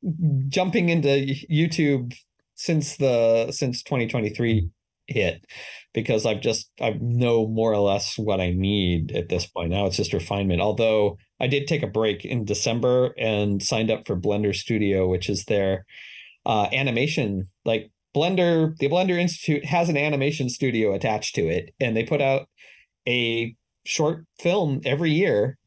jumping 0.48 0.88
into 0.88 1.34
YouTube 1.50 2.14
since 2.54 2.96
the 2.96 3.52
since 3.52 3.82
2023 3.82 4.70
hit 5.08 5.44
because 5.92 6.24
I've 6.24 6.40
just 6.40 6.70
I 6.80 6.96
know 7.00 7.46
more 7.46 7.72
or 7.72 7.80
less 7.80 8.16
what 8.16 8.40
I 8.40 8.50
need 8.50 9.12
at 9.12 9.28
this 9.28 9.46
point. 9.46 9.70
Now 9.70 9.86
it's 9.86 9.96
just 9.96 10.12
refinement. 10.12 10.60
Although 10.60 11.18
I 11.40 11.48
did 11.48 11.66
take 11.66 11.82
a 11.82 11.88
break 11.88 12.24
in 12.24 12.44
December 12.44 13.14
and 13.18 13.62
signed 13.62 13.90
up 13.90 14.06
for 14.06 14.16
Blender 14.16 14.54
Studio, 14.54 15.08
which 15.08 15.28
is 15.28 15.44
their 15.44 15.84
uh, 16.46 16.68
animation 16.72 17.48
like 17.64 17.90
Blender, 18.14 18.76
the 18.76 18.88
Blender 18.88 19.18
Institute 19.18 19.64
has 19.64 19.88
an 19.88 19.96
animation 19.96 20.48
studio 20.48 20.92
attached 20.92 21.34
to 21.34 21.48
it, 21.48 21.74
and 21.80 21.96
they 21.96 22.04
put 22.04 22.20
out 22.20 22.46
a 23.06 23.54
short 23.84 24.26
film 24.38 24.80
every 24.84 25.10
year, 25.10 25.58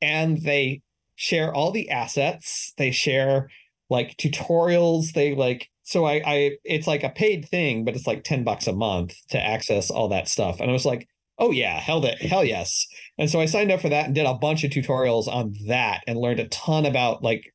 and 0.00 0.42
they 0.42 0.82
share 1.16 1.52
all 1.52 1.70
the 1.70 1.90
assets. 1.90 2.72
They 2.78 2.90
share 2.90 3.50
like 3.88 4.16
tutorials. 4.16 5.12
They 5.12 5.34
like 5.34 5.68
so 5.82 6.06
I 6.06 6.22
I 6.24 6.50
it's 6.64 6.86
like 6.86 7.02
a 7.02 7.10
paid 7.10 7.48
thing, 7.48 7.84
but 7.84 7.94
it's 7.94 8.06
like 8.06 8.24
ten 8.24 8.44
bucks 8.44 8.66
a 8.66 8.72
month 8.72 9.14
to 9.30 9.40
access 9.40 9.90
all 9.90 10.08
that 10.08 10.28
stuff. 10.28 10.60
And 10.60 10.70
I 10.70 10.72
was 10.72 10.86
like, 10.86 11.08
oh 11.38 11.50
yeah, 11.50 11.78
hell 11.80 12.00
that 12.02 12.22
hell 12.22 12.44
yes. 12.44 12.86
And 13.18 13.28
so 13.28 13.40
I 13.40 13.46
signed 13.46 13.72
up 13.72 13.80
for 13.80 13.88
that 13.88 14.06
and 14.06 14.14
did 14.14 14.26
a 14.26 14.34
bunch 14.34 14.64
of 14.64 14.70
tutorials 14.70 15.28
on 15.28 15.54
that 15.66 16.02
and 16.06 16.18
learned 16.18 16.40
a 16.40 16.48
ton 16.48 16.86
about 16.86 17.22
like 17.22 17.52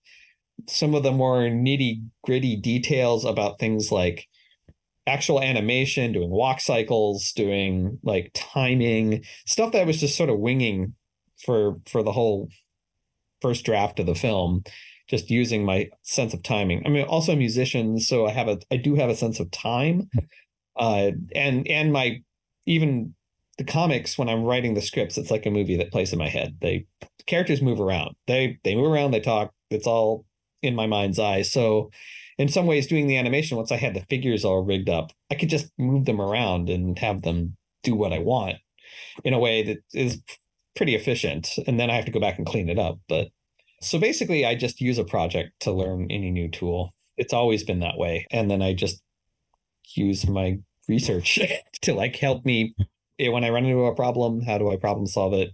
some 0.67 0.95
of 0.95 1.03
the 1.03 1.11
more 1.11 1.39
nitty 1.41 2.01
gritty 2.23 2.55
details 2.55 3.25
about 3.25 3.59
things 3.59 3.91
like 3.91 4.27
actual 5.07 5.41
animation, 5.41 6.11
doing 6.11 6.29
walk 6.29 6.59
cycles, 6.59 7.31
doing 7.33 7.99
like 8.03 8.31
timing, 8.33 9.23
stuff 9.45 9.71
that 9.71 9.81
I 9.81 9.85
was 9.85 9.99
just 9.99 10.17
sort 10.17 10.29
of 10.29 10.39
winging 10.39 10.93
for 11.37 11.77
for 11.87 12.03
the 12.03 12.11
whole 12.11 12.49
first 13.41 13.65
draft 13.65 13.99
of 13.99 14.05
the 14.05 14.15
film, 14.15 14.63
just 15.07 15.29
using 15.29 15.63
my 15.63 15.89
sense 16.03 16.33
of 16.33 16.43
timing. 16.43 16.83
I 16.85 16.89
mean, 16.89 17.05
also 17.05 17.33
a 17.33 17.37
musician, 17.37 17.99
so 17.99 18.25
I 18.25 18.31
have 18.31 18.47
a 18.47 18.59
I 18.71 18.77
do 18.77 18.95
have 18.95 19.09
a 19.09 19.15
sense 19.15 19.39
of 19.39 19.51
time. 19.51 20.09
Uh, 20.77 21.11
and 21.33 21.65
and 21.69 21.93
my 21.93 22.21
even 22.65 23.15
the 23.57 23.63
comics 23.63 24.17
when 24.17 24.27
I'm 24.27 24.43
writing 24.43 24.73
the 24.73 24.81
scripts, 24.81 25.17
it's 25.17 25.31
like 25.31 25.45
a 25.45 25.51
movie 25.51 25.77
that 25.77 25.91
plays 25.91 26.11
in 26.11 26.19
my 26.19 26.27
head. 26.27 26.57
They 26.61 26.85
characters 27.25 27.61
move 27.61 27.79
around. 27.79 28.15
They 28.27 28.59
they 28.63 28.75
move 28.75 28.91
around. 28.91 29.11
They 29.11 29.21
talk. 29.21 29.53
It's 29.69 29.87
all 29.87 30.25
in 30.61 30.75
my 30.75 30.87
mind's 30.87 31.19
eye. 31.19 31.43
So 31.43 31.91
in 32.37 32.49
some 32.49 32.65
ways, 32.65 32.87
doing 32.87 33.07
the 33.07 33.17
animation 33.17 33.57
once 33.57 33.71
I 33.71 33.77
had 33.77 33.93
the 33.93 34.05
figures 34.09 34.43
all 34.43 34.63
rigged 34.63 34.89
up, 34.89 35.11
I 35.31 35.35
could 35.35 35.49
just 35.49 35.71
move 35.77 36.05
them 36.05 36.19
around 36.19 36.69
and 36.69 36.97
have 36.99 37.21
them 37.21 37.55
do 37.83 37.95
what 37.95 38.13
I 38.13 38.19
want 38.19 38.55
in 39.23 39.33
a 39.33 39.39
way 39.39 39.63
that 39.63 39.77
is 39.93 40.21
pretty 40.75 40.95
efficient. 40.95 41.49
And 41.65 41.79
then 41.79 41.89
I 41.89 41.95
have 41.95 42.05
to 42.05 42.11
go 42.11 42.19
back 42.19 42.37
and 42.37 42.45
clean 42.45 42.69
it 42.69 42.79
up. 42.79 42.99
But 43.07 43.29
so 43.81 43.99
basically, 43.99 44.45
I 44.45 44.55
just 44.55 44.81
use 44.81 44.97
a 44.97 45.05
project 45.05 45.51
to 45.61 45.71
learn 45.71 46.07
any 46.09 46.31
new 46.31 46.49
tool. 46.49 46.93
It's 47.17 47.33
always 47.33 47.63
been 47.63 47.79
that 47.79 47.97
way. 47.97 48.25
And 48.31 48.51
then 48.51 48.61
I 48.61 48.73
just 48.73 49.01
use 49.95 50.27
my 50.27 50.59
research 50.89 51.39
to 51.83 51.93
like 51.93 52.15
help 52.17 52.45
me 52.45 52.75
when 53.17 53.43
I 53.45 53.49
run 53.49 53.65
into 53.65 53.85
a 53.85 53.95
problem. 53.95 54.41
How 54.41 54.57
do 54.57 54.71
I 54.71 54.75
problem 54.75 55.07
solve 55.07 55.33
it? 55.33 55.51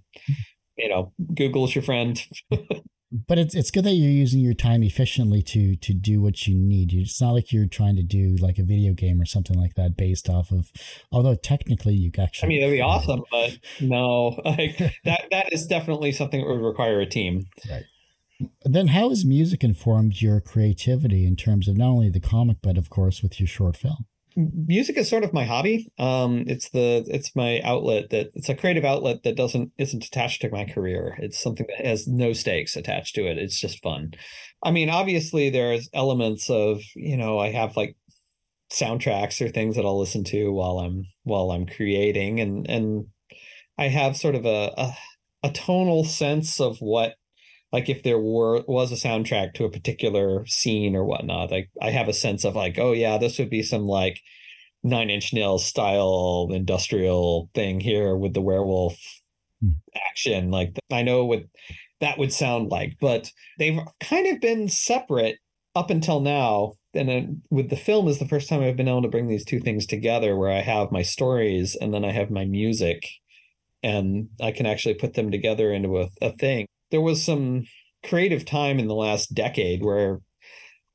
You 0.77 0.89
know, 0.89 1.13
Google's 1.35 1.75
your 1.75 1.83
friend. 1.83 2.19
but 3.11 3.37
it's 3.37 3.53
it's 3.53 3.71
good 3.71 3.83
that 3.83 3.93
you're 3.93 4.09
using 4.09 4.39
your 4.39 4.53
time 4.53 4.83
efficiently 4.83 5.41
to 5.41 5.75
to 5.75 5.93
do 5.93 6.21
what 6.21 6.47
you 6.47 6.55
need. 6.55 6.93
It's 6.93 7.21
not 7.21 7.31
like 7.31 7.51
you're 7.51 7.67
trying 7.67 7.97
to 7.97 8.03
do 8.03 8.35
like 8.39 8.57
a 8.57 8.63
video 8.63 8.93
game 8.93 9.19
or 9.19 9.25
something 9.25 9.57
like 9.57 9.75
that 9.75 9.97
based 9.97 10.29
off 10.29 10.51
of. 10.51 10.71
Although 11.11 11.35
technically, 11.35 11.93
you 11.93 12.11
actually. 12.17 12.47
I 12.47 12.49
mean, 12.49 12.61
that'd 12.61 12.75
be 12.75 12.81
awesome, 12.81 13.23
but 13.29 13.57
no, 13.81 14.39
like 14.45 14.77
that 15.03 15.25
that 15.31 15.51
is 15.51 15.67
definitely 15.67 16.13
something 16.13 16.39
that 16.39 16.47
would 16.47 16.61
require 16.61 17.01
a 17.01 17.05
team. 17.05 17.47
Right. 17.69 17.83
Then, 18.63 18.87
how 18.87 19.09
has 19.09 19.25
music 19.25 19.63
informed 19.63 20.21
your 20.21 20.39
creativity 20.39 21.25
in 21.25 21.35
terms 21.35 21.67
of 21.67 21.77
not 21.77 21.89
only 21.89 22.09
the 22.09 22.19
comic, 22.19 22.57
but 22.63 22.77
of 22.77 22.89
course 22.89 23.21
with 23.21 23.39
your 23.39 23.47
short 23.47 23.77
film? 23.77 24.05
Music 24.35 24.97
is 24.97 25.09
sort 25.09 25.23
of 25.23 25.33
my 25.33 25.45
hobby. 25.45 25.91
Um, 25.97 26.43
it's 26.47 26.69
the 26.69 27.05
it's 27.07 27.35
my 27.35 27.59
outlet 27.61 28.09
that 28.11 28.31
it's 28.33 28.49
a 28.49 28.55
creative 28.55 28.85
outlet 28.85 29.23
that 29.23 29.35
doesn't 29.35 29.71
isn't 29.77 30.05
attached 30.05 30.41
to 30.41 30.49
my 30.49 30.65
career. 30.65 31.17
It's 31.19 31.41
something 31.41 31.65
that 31.67 31.85
has 31.85 32.07
no 32.07 32.33
stakes 32.33 32.75
attached 32.75 33.15
to 33.15 33.25
it. 33.27 33.37
It's 33.37 33.59
just 33.59 33.81
fun. 33.83 34.11
I 34.63 34.71
mean, 34.71 34.89
obviously 34.89 35.49
there's 35.49 35.89
elements 35.93 36.49
of 36.49 36.81
you 36.95 37.17
know 37.17 37.39
I 37.39 37.51
have 37.51 37.77
like 37.77 37.95
soundtracks 38.71 39.41
or 39.41 39.49
things 39.49 39.75
that 39.75 39.85
I'll 39.85 39.99
listen 39.99 40.23
to 40.25 40.51
while 40.51 40.79
I'm 40.79 41.05
while 41.23 41.51
I'm 41.51 41.65
creating, 41.65 42.39
and 42.39 42.69
and 42.69 43.05
I 43.77 43.87
have 43.89 44.17
sort 44.17 44.35
of 44.35 44.45
a 44.45 44.73
a, 44.77 44.93
a 45.43 45.51
tonal 45.51 46.03
sense 46.03 46.59
of 46.59 46.77
what 46.79 47.15
like 47.71 47.89
if 47.89 48.03
there 48.03 48.19
were 48.19 48.63
was 48.67 48.91
a 48.91 48.95
soundtrack 48.95 49.53
to 49.53 49.65
a 49.65 49.71
particular 49.71 50.45
scene 50.45 50.95
or 50.95 51.05
whatnot 51.05 51.51
like 51.51 51.69
i 51.81 51.89
have 51.89 52.07
a 52.07 52.13
sense 52.13 52.43
of 52.43 52.55
like 52.55 52.77
oh 52.77 52.91
yeah 52.91 53.17
this 53.17 53.39
would 53.39 53.49
be 53.49 53.63
some 53.63 53.85
like 53.85 54.21
nine 54.83 55.09
inch 55.09 55.33
nails 55.33 55.65
style 55.65 56.49
industrial 56.51 57.49
thing 57.53 57.79
here 57.79 58.15
with 58.15 58.33
the 58.33 58.41
werewolf 58.41 58.97
hmm. 59.61 59.71
action 60.09 60.51
like 60.51 60.77
i 60.91 61.01
know 61.01 61.25
what 61.25 61.43
that 61.99 62.17
would 62.17 62.33
sound 62.33 62.69
like 62.69 62.97
but 62.99 63.31
they've 63.59 63.79
kind 63.99 64.27
of 64.27 64.41
been 64.41 64.67
separate 64.67 65.37
up 65.75 65.89
until 65.89 66.19
now 66.19 66.73
and 66.93 67.07
then 67.07 67.41
with 67.49 67.69
the 67.69 67.77
film 67.77 68.07
is 68.07 68.19
the 68.19 68.27
first 68.27 68.49
time 68.49 68.61
i've 68.61 68.75
been 68.75 68.87
able 68.87 69.03
to 69.03 69.07
bring 69.07 69.27
these 69.27 69.45
two 69.45 69.59
things 69.59 69.85
together 69.85 70.35
where 70.35 70.51
i 70.51 70.61
have 70.61 70.91
my 70.91 71.03
stories 71.03 71.75
and 71.79 71.93
then 71.93 72.03
i 72.03 72.11
have 72.11 72.31
my 72.31 72.43
music 72.43 73.07
and 73.83 74.27
i 74.41 74.51
can 74.51 74.65
actually 74.65 74.95
put 74.95 75.13
them 75.13 75.31
together 75.31 75.71
into 75.71 76.01
a, 76.01 76.09
a 76.21 76.31
thing 76.33 76.65
there 76.91 77.01
was 77.01 77.23
some 77.23 77.65
creative 78.03 78.45
time 78.45 78.79
in 78.79 78.87
the 78.87 78.95
last 78.95 79.33
decade 79.33 79.83
where 79.83 80.19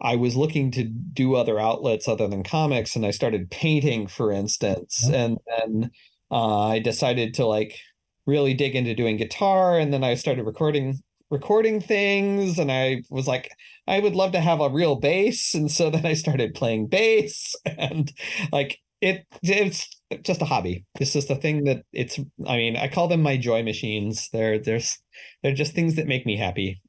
I 0.01 0.17
was 0.17 0.37
looking 0.37 0.71
to 0.73 0.85
do 0.85 1.35
other 1.35 1.59
outlets 1.59 2.07
other 2.07 2.29
than 2.29 2.43
comics, 2.43 2.97
and 2.97 3.07
I 3.07 3.11
started 3.11 3.51
painting, 3.51 4.07
for 4.07 4.31
instance, 4.31 5.09
and 5.09 5.39
then 5.47 5.91
uh, 6.31 6.69
I 6.69 6.79
decided 6.81 7.35
to 7.35 7.47
like 7.47 7.79
really 8.27 8.55
dig 8.55 8.75
into 8.75 8.95
doing 8.95 9.17
guitar, 9.17 9.79
and 9.79 9.93
then 9.93 10.05
I 10.05 10.15
started 10.15 10.45
recording 10.45 10.99
recording 11.31 11.81
things, 11.81 12.59
and 12.59 12.71
I 12.71 13.03
was 13.11 13.27
like, 13.27 13.51
I 13.89 14.01
would 14.01 14.15
love 14.15 14.33
to 14.33 14.41
have 14.41 14.61
a 14.61 14.69
real 14.69 14.97
bass, 14.97 15.55
and 15.55 15.71
so 15.71 15.89
then 15.91 16.05
I 16.05 16.13
started 16.15 16.55
playing 16.55 16.89
bass, 16.89 17.55
and 17.65 18.13
like 18.53 18.79
it 19.01 19.27
it's 19.43 19.89
just 20.23 20.43
a 20.43 20.47
hobby. 20.47 20.85
It's 21.01 21.13
just 21.13 21.31
a 21.31 21.37
thing 21.37 21.65
that 21.65 21.83
it's 21.93 22.19
I 22.47 22.57
mean, 22.57 22.77
I 22.77 22.89
call 22.89 23.09
them 23.09 23.23
my 23.23 23.37
joy 23.37 23.63
machines. 23.63 24.29
They're 24.33 24.59
there's 24.59 24.99
they're 25.43 25.55
just 25.55 25.75
things 25.75 25.97
that 25.97 26.07
make 26.07 26.27
me 26.27 26.37
happy. 26.37 26.81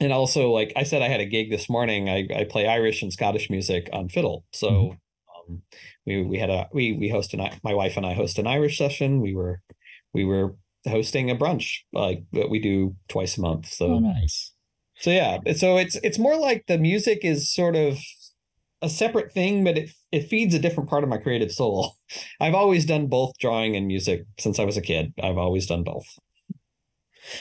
And 0.00 0.12
also 0.12 0.50
like 0.50 0.72
I 0.76 0.84
said 0.84 1.02
I 1.02 1.08
had 1.08 1.20
a 1.20 1.26
gig 1.26 1.50
this 1.50 1.68
morning. 1.68 2.08
I 2.08 2.26
I 2.34 2.44
play 2.44 2.66
Irish 2.66 3.02
and 3.02 3.12
Scottish 3.12 3.50
music 3.50 3.88
on 3.92 4.08
fiddle. 4.08 4.44
So 4.52 4.70
mm-hmm. 4.70 5.52
um, 5.52 5.62
we 6.06 6.22
we 6.22 6.38
had 6.38 6.50
a 6.50 6.68
we 6.72 6.92
we 6.92 7.08
host 7.08 7.34
an 7.34 7.48
my 7.62 7.74
wife 7.74 7.96
and 7.96 8.06
I 8.06 8.14
host 8.14 8.38
an 8.38 8.46
Irish 8.46 8.78
session. 8.78 9.20
We 9.20 9.34
were 9.34 9.60
we 10.14 10.24
were 10.24 10.56
hosting 10.88 11.30
a 11.30 11.36
brunch 11.36 11.78
like 11.92 12.22
that 12.32 12.50
we 12.50 12.60
do 12.60 12.94
twice 13.08 13.36
a 13.36 13.40
month. 13.40 13.68
So 13.68 13.86
oh, 13.86 13.98
nice. 13.98 14.52
So 14.98 15.10
yeah, 15.10 15.38
so 15.54 15.76
it's 15.76 15.96
it's 16.02 16.18
more 16.18 16.36
like 16.36 16.64
the 16.68 16.78
music 16.78 17.20
is 17.22 17.52
sort 17.52 17.76
of 17.76 17.98
a 18.82 18.88
separate 18.88 19.32
thing, 19.32 19.64
but 19.64 19.78
it 19.78 19.90
it 20.12 20.28
feeds 20.28 20.54
a 20.54 20.58
different 20.58 20.88
part 20.88 21.02
of 21.02 21.08
my 21.08 21.18
creative 21.18 21.52
soul. 21.52 21.96
I've 22.40 22.54
always 22.54 22.84
done 22.84 23.06
both 23.06 23.38
drawing 23.38 23.76
and 23.76 23.86
music 23.86 24.26
since 24.38 24.58
I 24.58 24.64
was 24.64 24.76
a 24.76 24.82
kid. 24.82 25.12
I've 25.22 25.38
always 25.38 25.66
done 25.66 25.82
both. 25.82 26.18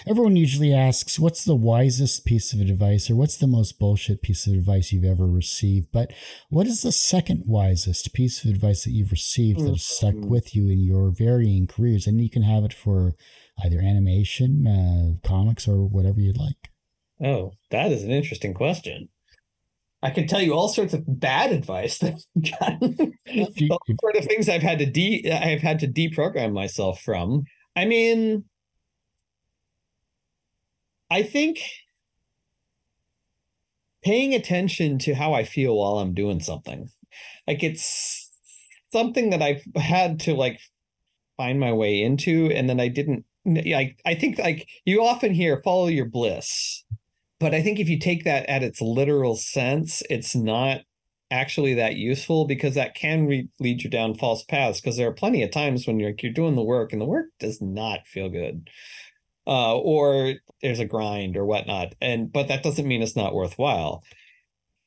Everyone 0.08 0.36
usually 0.36 0.74
asks, 0.74 1.20
what's 1.20 1.44
the 1.44 1.56
wisest 1.56 2.26
piece 2.26 2.54
of 2.54 2.60
advice 2.60 3.10
or 3.10 3.16
what's 3.16 3.38
the 3.38 3.48
most 3.48 3.78
bullshit 3.78 4.22
piece 4.22 4.48
of 4.48 4.54
advice 4.54 4.92
you've 4.92 5.04
ever 5.04 5.28
received? 5.28 5.90
But 5.92 6.12
what 6.50 6.68
is 6.68 6.82
the 6.82 6.92
second 6.92 7.44
wisest 7.46 8.14
piece 8.14 8.44
of 8.44 8.50
advice 8.50 8.84
that 8.84 8.92
you've 8.92 9.12
received 9.12 9.60
that 9.60 9.70
has 9.70 9.86
stuck 9.86 10.16
mm-hmm. 10.16 10.30
with 10.30 10.56
you 10.56 10.70
in 10.70 10.80
your 10.80 11.12
varying 11.12 11.68
careers? 11.68 12.08
And 12.08 12.20
you 12.20 12.30
can 12.30 12.44
have 12.44 12.64
it 12.64 12.74
for 12.74 13.14
either 13.64 13.80
animation, 13.80 14.66
uh, 14.66 15.28
comics, 15.28 15.68
or 15.68 15.86
whatever 15.86 16.20
you'd 16.20 16.38
like. 16.38 16.72
Oh, 17.24 17.54
that 17.72 17.92
is 17.92 18.04
an 18.04 18.12
interesting 18.12 18.54
question. 18.54 19.10
I 20.06 20.12
can 20.12 20.28
tell 20.28 20.40
you 20.40 20.54
all 20.54 20.68
sorts 20.68 20.94
of 20.94 21.04
bad 21.08 21.52
advice 21.52 21.98
that 22.00 22.14
I've 22.14 22.60
gotten. 22.60 23.18
all 23.72 23.82
sort 24.00 24.16
of 24.16 24.26
things 24.26 24.48
I've 24.48 24.62
had 24.62 24.78
to 24.78 24.86
de 24.86 25.32
I've 25.32 25.62
had 25.62 25.80
to 25.80 25.88
deprogram 25.88 26.54
myself 26.54 27.02
from. 27.02 27.46
I 27.76 27.86
mean, 27.86 28.46
I 31.10 31.24
think 31.24 31.60
paying 34.04 34.36
attention 34.36 35.00
to 35.00 35.16
how 35.16 35.34
I 35.34 35.44
feel 35.44 35.76
while 35.76 35.98
I'm 35.98 36.14
doing 36.14 36.40
something. 36.40 36.90
Like 37.48 37.64
it's 37.64 38.32
something 38.92 39.32
that 39.32 39.42
I've 39.42 39.64
had 39.76 40.20
to 40.22 40.36
like 40.36 40.60
find 41.36 41.60
my 41.60 41.74
way 41.74 42.04
into 42.04 42.52
and 42.54 42.70
then 42.70 42.80
I 42.80 42.90
didn't 42.90 43.26
like 43.44 44.00
I 44.06 44.14
think 44.14 44.38
like 44.38 44.68
you 44.86 45.04
often 45.04 45.34
hear 45.34 45.62
follow 45.64 45.88
your 45.88 46.06
bliss 46.06 46.84
but 47.40 47.54
I 47.54 47.62
think 47.62 47.80
if 47.80 47.90
you 47.90 48.00
take 48.00 48.24
that 48.24 48.48
at 48.50 48.64
its 48.64 48.82
literal 48.82 49.36
sense, 49.36 50.02
it's 50.10 50.36
not 50.36 50.82
actually 51.32 51.74
that 51.74 51.96
useful 51.96 52.46
because 52.46 52.76
that 52.76 52.96
can 52.96 53.26
re- 53.26 53.50
lead 53.60 53.84
you 53.84 53.90
down 53.90 54.14
false 54.14 54.44
paths. 54.44 54.80
Because 54.80 54.98
there 54.98 55.08
are 55.08 55.14
plenty 55.14 55.44
of 55.44 55.52
times 55.52 55.86
when 55.86 56.00
you're 56.00 56.14
you're 56.20 56.32
doing 56.32 56.56
the 56.56 56.64
work 56.64 56.94
and 56.94 57.02
the 57.02 57.06
work 57.06 57.28
does 57.40 57.62
not 57.62 58.08
feel 58.08 58.30
good, 58.30 58.70
uh, 59.48 59.78
or 59.78 60.36
there's 60.62 60.80
a 60.80 60.86
grind 60.86 61.36
or 61.36 61.46
whatnot. 61.46 61.94
And 62.02 62.32
but 62.32 62.48
that 62.48 62.64
doesn't 62.64 62.88
mean 62.88 63.02
it's 63.02 63.16
not 63.16 63.36
worthwhile. 63.36 64.04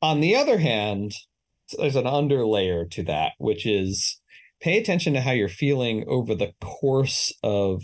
On 0.01 0.21
the 0.21 0.35
other 0.35 0.59
hand, 0.59 1.13
there's 1.77 1.95
an 1.95 2.05
underlayer 2.05 2.89
to 2.91 3.03
that, 3.03 3.33
which 3.37 3.65
is 3.65 4.19
pay 4.61 4.77
attention 4.77 5.13
to 5.13 5.21
how 5.21 5.31
you're 5.31 5.49
feeling 5.49 6.05
over 6.07 6.35
the 6.35 6.53
course 6.61 7.33
of 7.43 7.83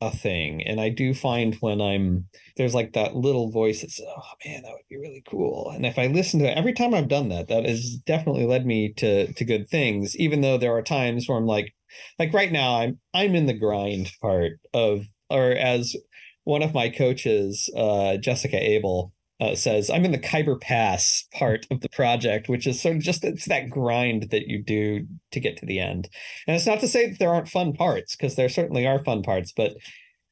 a 0.00 0.10
thing. 0.10 0.62
And 0.62 0.80
I 0.80 0.88
do 0.90 1.14
find 1.14 1.54
when 1.56 1.80
I'm 1.80 2.26
there's 2.56 2.74
like 2.74 2.92
that 2.92 3.16
little 3.16 3.50
voice 3.50 3.80
that 3.80 3.90
says, 3.90 4.06
"Oh 4.08 4.22
man, 4.44 4.62
that 4.62 4.72
would 4.72 4.88
be 4.88 4.96
really 4.96 5.22
cool." 5.26 5.70
And 5.70 5.86
if 5.86 5.98
I 5.98 6.06
listen 6.08 6.40
to 6.40 6.46
it 6.46 6.56
every 6.58 6.72
time 6.72 6.94
I've 6.94 7.08
done 7.08 7.28
that, 7.30 7.48
that 7.48 7.64
has 7.64 7.96
definitely 8.06 8.44
led 8.46 8.66
me 8.66 8.92
to 8.94 9.32
to 9.32 9.44
good 9.44 9.68
things. 9.68 10.16
Even 10.16 10.40
though 10.40 10.58
there 10.58 10.76
are 10.76 10.82
times 10.82 11.28
where 11.28 11.38
I'm 11.38 11.46
like, 11.46 11.74
like 12.18 12.32
right 12.32 12.52
now, 12.52 12.80
I'm 12.80 12.98
I'm 13.14 13.34
in 13.34 13.46
the 13.46 13.58
grind 13.58 14.12
part 14.20 14.54
of, 14.74 15.04
or 15.30 15.52
as 15.52 15.96
one 16.44 16.62
of 16.62 16.74
my 16.74 16.90
coaches, 16.90 17.70
uh, 17.76 18.16
Jessica 18.18 18.58
Abel, 18.62 19.13
uh, 19.40 19.54
says, 19.54 19.90
I'm 19.90 20.04
in 20.04 20.12
the 20.12 20.18
Khyber 20.18 20.56
Pass 20.56 21.26
part 21.32 21.66
of 21.70 21.80
the 21.80 21.88
project, 21.88 22.48
which 22.48 22.66
is 22.66 22.80
sort 22.80 22.96
of 22.96 23.02
just 23.02 23.24
it's 23.24 23.46
that 23.46 23.70
grind 23.70 24.30
that 24.30 24.46
you 24.46 24.62
do 24.62 25.06
to 25.32 25.40
get 25.40 25.56
to 25.58 25.66
the 25.66 25.80
end. 25.80 26.08
And 26.46 26.56
it's 26.56 26.66
not 26.66 26.80
to 26.80 26.88
say 26.88 27.08
that 27.08 27.18
there 27.18 27.34
aren't 27.34 27.48
fun 27.48 27.72
parts, 27.72 28.16
because 28.16 28.36
there 28.36 28.48
certainly 28.48 28.86
are 28.86 29.02
fun 29.02 29.22
parts, 29.22 29.52
but 29.52 29.74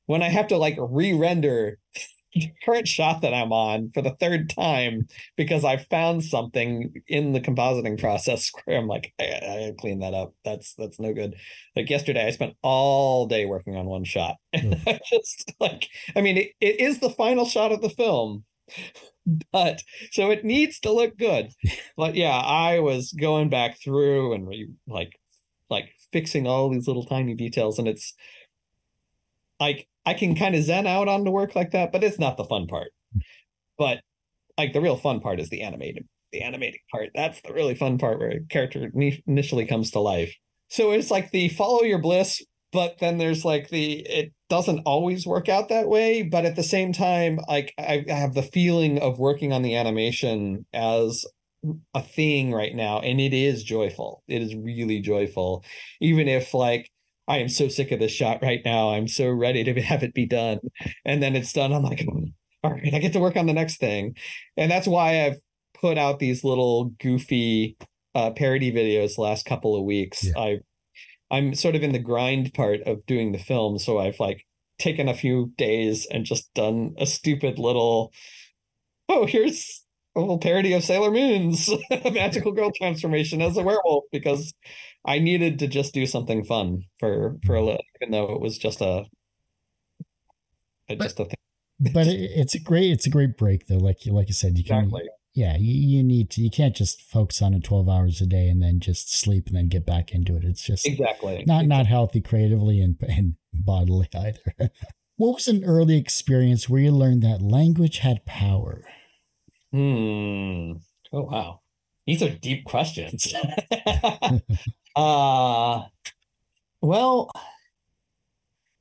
when 0.06 0.22
I 0.22 0.28
have 0.28 0.48
to 0.48 0.56
like 0.56 0.76
re-render 0.78 1.78
the 2.34 2.50
current 2.64 2.88
shot 2.88 3.20
that 3.20 3.34
I'm 3.34 3.52
on 3.52 3.90
for 3.92 4.00
the 4.00 4.16
third 4.18 4.48
time 4.48 5.06
because 5.36 5.64
I 5.64 5.76
found 5.76 6.24
something 6.24 6.94
in 7.06 7.32
the 7.32 7.40
compositing 7.40 8.00
process 8.00 8.50
where 8.64 8.78
I'm 8.78 8.86
like, 8.86 9.12
I, 9.20 9.24
I 9.24 9.40
gotta 9.40 9.74
clean 9.78 10.00
that 10.00 10.14
up. 10.14 10.34
That's 10.44 10.74
that's 10.74 10.98
no 10.98 11.12
good. 11.12 11.34
Like 11.76 11.90
yesterday, 11.90 12.26
I 12.26 12.30
spent 12.30 12.56
all 12.62 13.26
day 13.26 13.44
working 13.46 13.76
on 13.76 13.86
one 13.86 14.04
shot, 14.04 14.36
and 14.52 14.74
mm. 14.74 14.88
I 14.88 15.00
just 15.10 15.52
like, 15.60 15.88
I 16.16 16.20
mean, 16.20 16.38
it, 16.38 16.52
it 16.60 16.80
is 16.80 17.00
the 17.00 17.10
final 17.10 17.44
shot 17.44 17.72
of 17.72 17.82
the 17.82 17.90
film, 17.90 18.44
but 19.52 19.82
so 20.10 20.30
it 20.30 20.44
needs 20.44 20.80
to 20.80 20.92
look 20.92 21.16
good. 21.16 21.48
but 21.96 22.14
yeah, 22.14 22.36
I 22.36 22.80
was 22.80 23.12
going 23.12 23.48
back 23.48 23.80
through 23.82 24.34
and 24.34 24.46
re, 24.46 24.70
like 24.86 25.12
fixing 26.12 26.46
all 26.46 26.68
these 26.70 26.86
little 26.86 27.06
tiny 27.06 27.34
details 27.34 27.78
and 27.78 27.88
it's 27.88 28.14
like 29.58 29.88
I 30.04 30.14
can 30.14 30.34
kind 30.34 30.54
of 30.54 30.64
zen 30.64 30.86
out 30.86 31.08
on 31.08 31.24
the 31.24 31.30
work 31.30 31.54
like 31.54 31.70
that, 31.70 31.92
but 31.92 32.02
it's 32.04 32.18
not 32.18 32.36
the 32.36 32.44
fun 32.44 32.66
part. 32.66 32.88
Hmm. 33.12 33.20
But 33.78 34.00
like 34.58 34.72
the 34.72 34.80
real 34.80 34.96
fun 34.96 35.20
part 35.20 35.40
is 35.40 35.48
the 35.48 35.62
animated, 35.62 36.06
the 36.32 36.42
animating 36.42 36.80
part. 36.90 37.10
That's 37.14 37.40
the 37.40 37.52
really 37.52 37.74
fun 37.74 37.98
part 37.98 38.18
where 38.18 38.30
a 38.30 38.40
character 38.40 38.90
initially 39.26 39.66
comes 39.66 39.90
to 39.92 40.00
life. 40.00 40.34
So 40.68 40.92
it's 40.92 41.10
like 41.10 41.30
the 41.30 41.48
follow 41.50 41.82
your 41.82 42.00
bliss, 42.00 42.42
but 42.72 42.98
then 42.98 43.18
there's 43.18 43.44
like 43.44 43.68
the 43.68 44.00
it 44.00 44.32
doesn't 44.48 44.80
always 44.80 45.26
work 45.26 45.48
out 45.48 45.68
that 45.68 45.88
way. 45.88 46.22
But 46.22 46.44
at 46.44 46.56
the 46.56 46.62
same 46.62 46.92
time, 46.92 47.38
like 47.48 47.74
I, 47.78 48.04
I 48.08 48.12
have 48.12 48.34
the 48.34 48.42
feeling 48.42 48.98
of 48.98 49.18
working 49.18 49.52
on 49.52 49.62
the 49.62 49.76
animation 49.76 50.66
as 50.72 51.24
a 51.94 52.02
thing 52.02 52.52
right 52.52 52.74
now, 52.74 53.00
and 53.00 53.20
it 53.20 53.34
is 53.34 53.62
joyful. 53.62 54.22
It 54.26 54.42
is 54.42 54.54
really 54.54 55.00
joyful, 55.00 55.64
even 56.00 56.28
if 56.28 56.54
like 56.54 56.90
I 57.28 57.38
am 57.38 57.48
so 57.48 57.68
sick 57.68 57.92
of 57.92 58.00
this 58.00 58.12
shot 58.12 58.42
right 58.42 58.60
now. 58.64 58.90
I'm 58.90 59.08
so 59.08 59.30
ready 59.30 59.64
to 59.64 59.80
have 59.82 60.02
it 60.02 60.14
be 60.14 60.26
done. 60.26 60.58
And 61.04 61.22
then 61.22 61.36
it's 61.36 61.52
done. 61.52 61.72
I'm 61.72 61.82
like, 61.82 62.04
all 62.64 62.72
right, 62.72 62.94
I 62.94 62.98
get 62.98 63.12
to 63.12 63.20
work 63.20 63.36
on 63.36 63.46
the 63.46 63.52
next 63.52 63.78
thing. 63.78 64.16
And 64.56 64.70
that's 64.70 64.88
why 64.88 65.26
I've 65.26 65.38
put 65.80 65.98
out 65.98 66.18
these 66.18 66.44
little 66.44 66.86
goofy 67.00 67.76
uh, 68.14 68.30
parody 68.30 68.72
videos 68.72 69.16
the 69.16 69.22
last 69.22 69.46
couple 69.46 69.76
of 69.76 69.84
weeks. 69.84 70.24
Yeah. 70.24 70.38
I 70.38 70.58
I'm 71.32 71.54
sort 71.54 71.74
of 71.74 71.82
in 71.82 71.92
the 71.92 71.98
grind 71.98 72.54
part 72.54 72.82
of 72.82 73.06
doing 73.06 73.32
the 73.32 73.38
film, 73.38 73.78
so 73.78 73.98
I've 73.98 74.20
like 74.20 74.46
taken 74.78 75.08
a 75.08 75.14
few 75.14 75.52
days 75.56 76.06
and 76.10 76.24
just 76.24 76.52
done 76.54 76.94
a 76.98 77.06
stupid 77.06 77.58
little 77.58 78.12
oh, 79.08 79.26
here's 79.26 79.84
a 80.14 80.20
little 80.20 80.38
parody 80.38 80.72
of 80.72 80.84
Sailor 80.84 81.10
Moon's 81.10 81.68
magical 82.12 82.52
girl 82.52 82.70
transformation 82.70 83.40
as 83.40 83.56
a 83.56 83.62
werewolf 83.62 84.04
because 84.12 84.52
I 85.04 85.18
needed 85.18 85.58
to 85.60 85.66
just 85.66 85.94
do 85.94 86.06
something 86.06 86.44
fun 86.44 86.84
for 86.98 87.38
for 87.44 87.54
a 87.54 87.58
mm-hmm. 87.58 87.66
little, 87.66 87.84
even 88.00 88.12
though 88.12 88.32
it 88.34 88.40
was 88.40 88.58
just 88.58 88.80
a, 88.80 89.04
a 90.88 90.96
but, 90.96 91.00
just 91.00 91.20
a 91.20 91.24
thing. 91.24 91.34
but 91.92 92.06
it, 92.06 92.30
it's 92.34 92.54
a 92.54 92.60
great 92.60 92.92
it's 92.92 93.06
a 93.06 93.10
great 93.10 93.36
break 93.36 93.66
though. 93.66 93.78
Like 93.78 94.04
you 94.04 94.12
like 94.12 94.28
you 94.28 94.34
said, 94.34 94.58
you 94.58 94.64
can 94.64 94.84
exactly. 94.84 95.08
Yeah 95.34 95.56
you, 95.56 95.72
you 95.72 96.02
need 96.02 96.30
to 96.30 96.40
you 96.40 96.50
can't 96.50 96.76
just 96.76 97.00
focus 97.02 97.42
on 97.42 97.54
it 97.54 97.64
twelve 97.64 97.88
hours 97.88 98.20
a 98.20 98.26
day 98.26 98.48
and 98.48 98.62
then 98.62 98.80
just 98.80 99.12
sleep 99.12 99.46
and 99.46 99.56
then 99.56 99.68
get 99.68 99.86
back 99.86 100.12
into 100.12 100.36
it. 100.36 100.44
It's 100.44 100.62
just 100.62 100.86
exactly 100.86 101.44
not 101.46 101.62
exactly. 101.62 101.66
not 101.66 101.86
healthy 101.86 102.20
creatively 102.20 102.80
and 102.80 102.96
and 103.02 103.34
bodily 103.52 104.08
either. 104.14 104.40
what 105.16 105.34
was 105.34 105.48
an 105.48 105.64
early 105.64 105.96
experience 105.96 106.68
where 106.68 106.82
you 106.82 106.92
learned 106.92 107.22
that 107.22 107.42
language 107.42 107.98
had 107.98 108.24
power? 108.24 108.84
Hmm. 109.72 110.72
Oh 111.12 111.22
wow. 111.22 111.60
These 112.06 112.22
are 112.22 112.30
deep 112.30 112.64
questions. 112.64 113.32
Uh 114.94 115.84
well, 116.82 117.30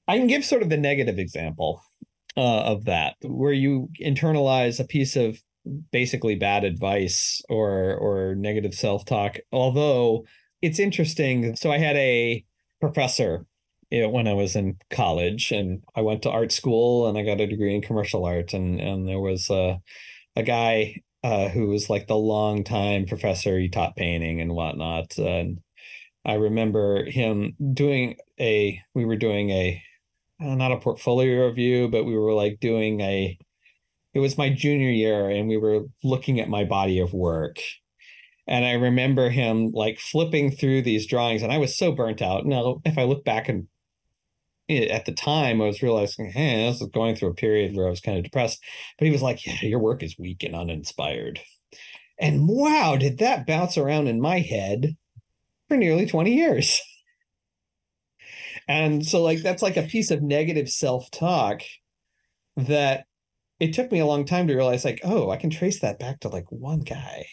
I 0.07 0.17
can 0.17 0.27
give 0.27 0.43
sort 0.43 0.63
of 0.63 0.69
the 0.69 0.77
negative 0.77 1.19
example 1.19 1.83
uh, 2.35 2.63
of 2.63 2.85
that, 2.85 3.15
where 3.21 3.53
you 3.53 3.89
internalize 4.01 4.79
a 4.79 4.83
piece 4.83 5.15
of 5.15 5.41
basically 5.91 6.35
bad 6.35 6.63
advice 6.63 7.41
or 7.49 7.95
or 7.95 8.35
negative 8.35 8.73
self 8.73 9.05
talk. 9.05 9.37
Although 9.51 10.25
it's 10.61 10.79
interesting. 10.79 11.55
So 11.55 11.71
I 11.71 11.77
had 11.77 11.95
a 11.97 12.45
professor 12.79 13.45
you 13.91 14.01
know, 14.01 14.09
when 14.09 14.27
I 14.27 14.33
was 14.33 14.55
in 14.55 14.77
college, 14.89 15.51
and 15.51 15.83
I 15.95 16.01
went 16.01 16.21
to 16.23 16.31
art 16.31 16.53
school, 16.53 17.07
and 17.07 17.17
I 17.17 17.23
got 17.23 17.41
a 17.41 17.47
degree 17.47 17.75
in 17.75 17.81
commercial 17.81 18.25
art, 18.25 18.53
and 18.53 18.79
and 18.79 19.07
there 19.07 19.19
was 19.19 19.49
a 19.49 19.81
a 20.35 20.43
guy 20.43 21.01
uh, 21.23 21.49
who 21.49 21.67
was 21.67 21.89
like 21.89 22.07
the 22.07 22.15
long 22.15 22.63
time 22.63 23.05
professor. 23.05 23.59
He 23.59 23.69
taught 23.69 23.97
painting 23.97 24.39
and 24.41 24.53
whatnot, 24.53 25.17
and 25.17 25.59
I 26.25 26.35
remember 26.35 27.05
him 27.05 27.55
doing 27.73 28.17
a, 28.39 28.79
we 28.93 29.05
were 29.05 29.15
doing 29.15 29.49
a, 29.49 29.83
not 30.39 30.71
a 30.71 30.77
portfolio 30.77 31.47
review, 31.47 31.87
but 31.87 32.05
we 32.05 32.17
were 32.17 32.33
like 32.33 32.59
doing 32.59 33.01
a, 33.01 33.37
it 34.13 34.19
was 34.19 34.37
my 34.37 34.49
junior 34.49 34.89
year 34.89 35.29
and 35.29 35.47
we 35.47 35.57
were 35.57 35.85
looking 36.03 36.39
at 36.39 36.49
my 36.49 36.63
body 36.63 36.99
of 36.99 37.13
work. 37.13 37.57
And 38.47 38.65
I 38.65 38.73
remember 38.73 39.29
him 39.29 39.71
like 39.71 39.99
flipping 39.99 40.51
through 40.51 40.81
these 40.81 41.07
drawings 41.07 41.41
and 41.41 41.51
I 41.51 41.57
was 41.57 41.77
so 41.77 41.91
burnt 41.91 42.21
out. 42.21 42.45
Now, 42.45 42.81
if 42.83 42.97
I 42.97 43.03
look 43.03 43.23
back 43.23 43.47
and 43.47 43.67
at 44.69 45.05
the 45.05 45.11
time 45.11 45.61
I 45.61 45.65
was 45.65 45.81
realizing, 45.81 46.31
hey, 46.31 46.69
this 46.69 46.81
is 46.81 46.87
going 46.89 47.15
through 47.15 47.29
a 47.29 47.35
period 47.35 47.75
where 47.75 47.87
I 47.87 47.89
was 47.89 48.01
kind 48.01 48.17
of 48.17 48.23
depressed. 48.23 48.59
But 48.97 49.05
he 49.05 49.11
was 49.11 49.21
like, 49.21 49.45
yeah, 49.45 49.57
your 49.61 49.79
work 49.79 50.03
is 50.03 50.17
weak 50.17 50.43
and 50.43 50.55
uninspired. 50.55 51.39
And 52.19 52.47
wow, 52.47 52.97
did 52.97 53.17
that 53.19 53.47
bounce 53.47 53.77
around 53.77 54.07
in 54.07 54.21
my 54.21 54.39
head 54.39 54.95
for 55.67 55.77
nearly 55.77 56.05
20 56.05 56.33
years. 56.33 56.81
and 58.67 59.05
so 59.05 59.21
like 59.21 59.41
that's 59.41 59.63
like 59.63 59.77
a 59.77 59.83
piece 59.83 60.11
of 60.11 60.21
negative 60.21 60.69
self-talk 60.69 61.61
that 62.57 63.05
it 63.61 63.73
took 63.73 63.91
me 63.91 63.99
a 63.99 64.07
long 64.07 64.25
time 64.25 64.47
to 64.47 64.55
realize 64.55 64.83
like, 64.83 64.99
oh, 65.03 65.29
I 65.29 65.37
can 65.37 65.51
trace 65.51 65.81
that 65.81 65.99
back 65.99 66.21
to 66.21 66.29
like 66.29 66.51
one 66.51 66.79
guy. 66.79 67.27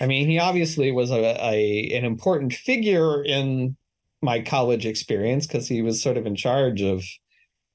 I 0.00 0.06
mean, 0.06 0.26
he 0.26 0.38
obviously 0.38 0.90
was 0.90 1.10
a, 1.10 1.36
a 1.44 1.90
an 1.92 2.06
important 2.06 2.54
figure 2.54 3.22
in 3.22 3.76
my 4.22 4.40
college 4.40 4.86
experience 4.86 5.46
because 5.46 5.68
he 5.68 5.82
was 5.82 6.02
sort 6.02 6.16
of 6.16 6.24
in 6.24 6.36
charge 6.36 6.80
of, 6.80 7.04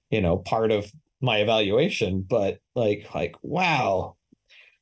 you 0.10 0.20
know, 0.20 0.38
part 0.38 0.72
of 0.72 0.92
my 1.22 1.38
evaluation. 1.38 2.26
But 2.28 2.58
like, 2.74 3.08
like, 3.14 3.36
wow, 3.44 4.16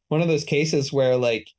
one 0.08 0.22
of 0.22 0.30
those 0.30 0.46
cases 0.46 0.94
where 0.94 1.18
like 1.18 1.50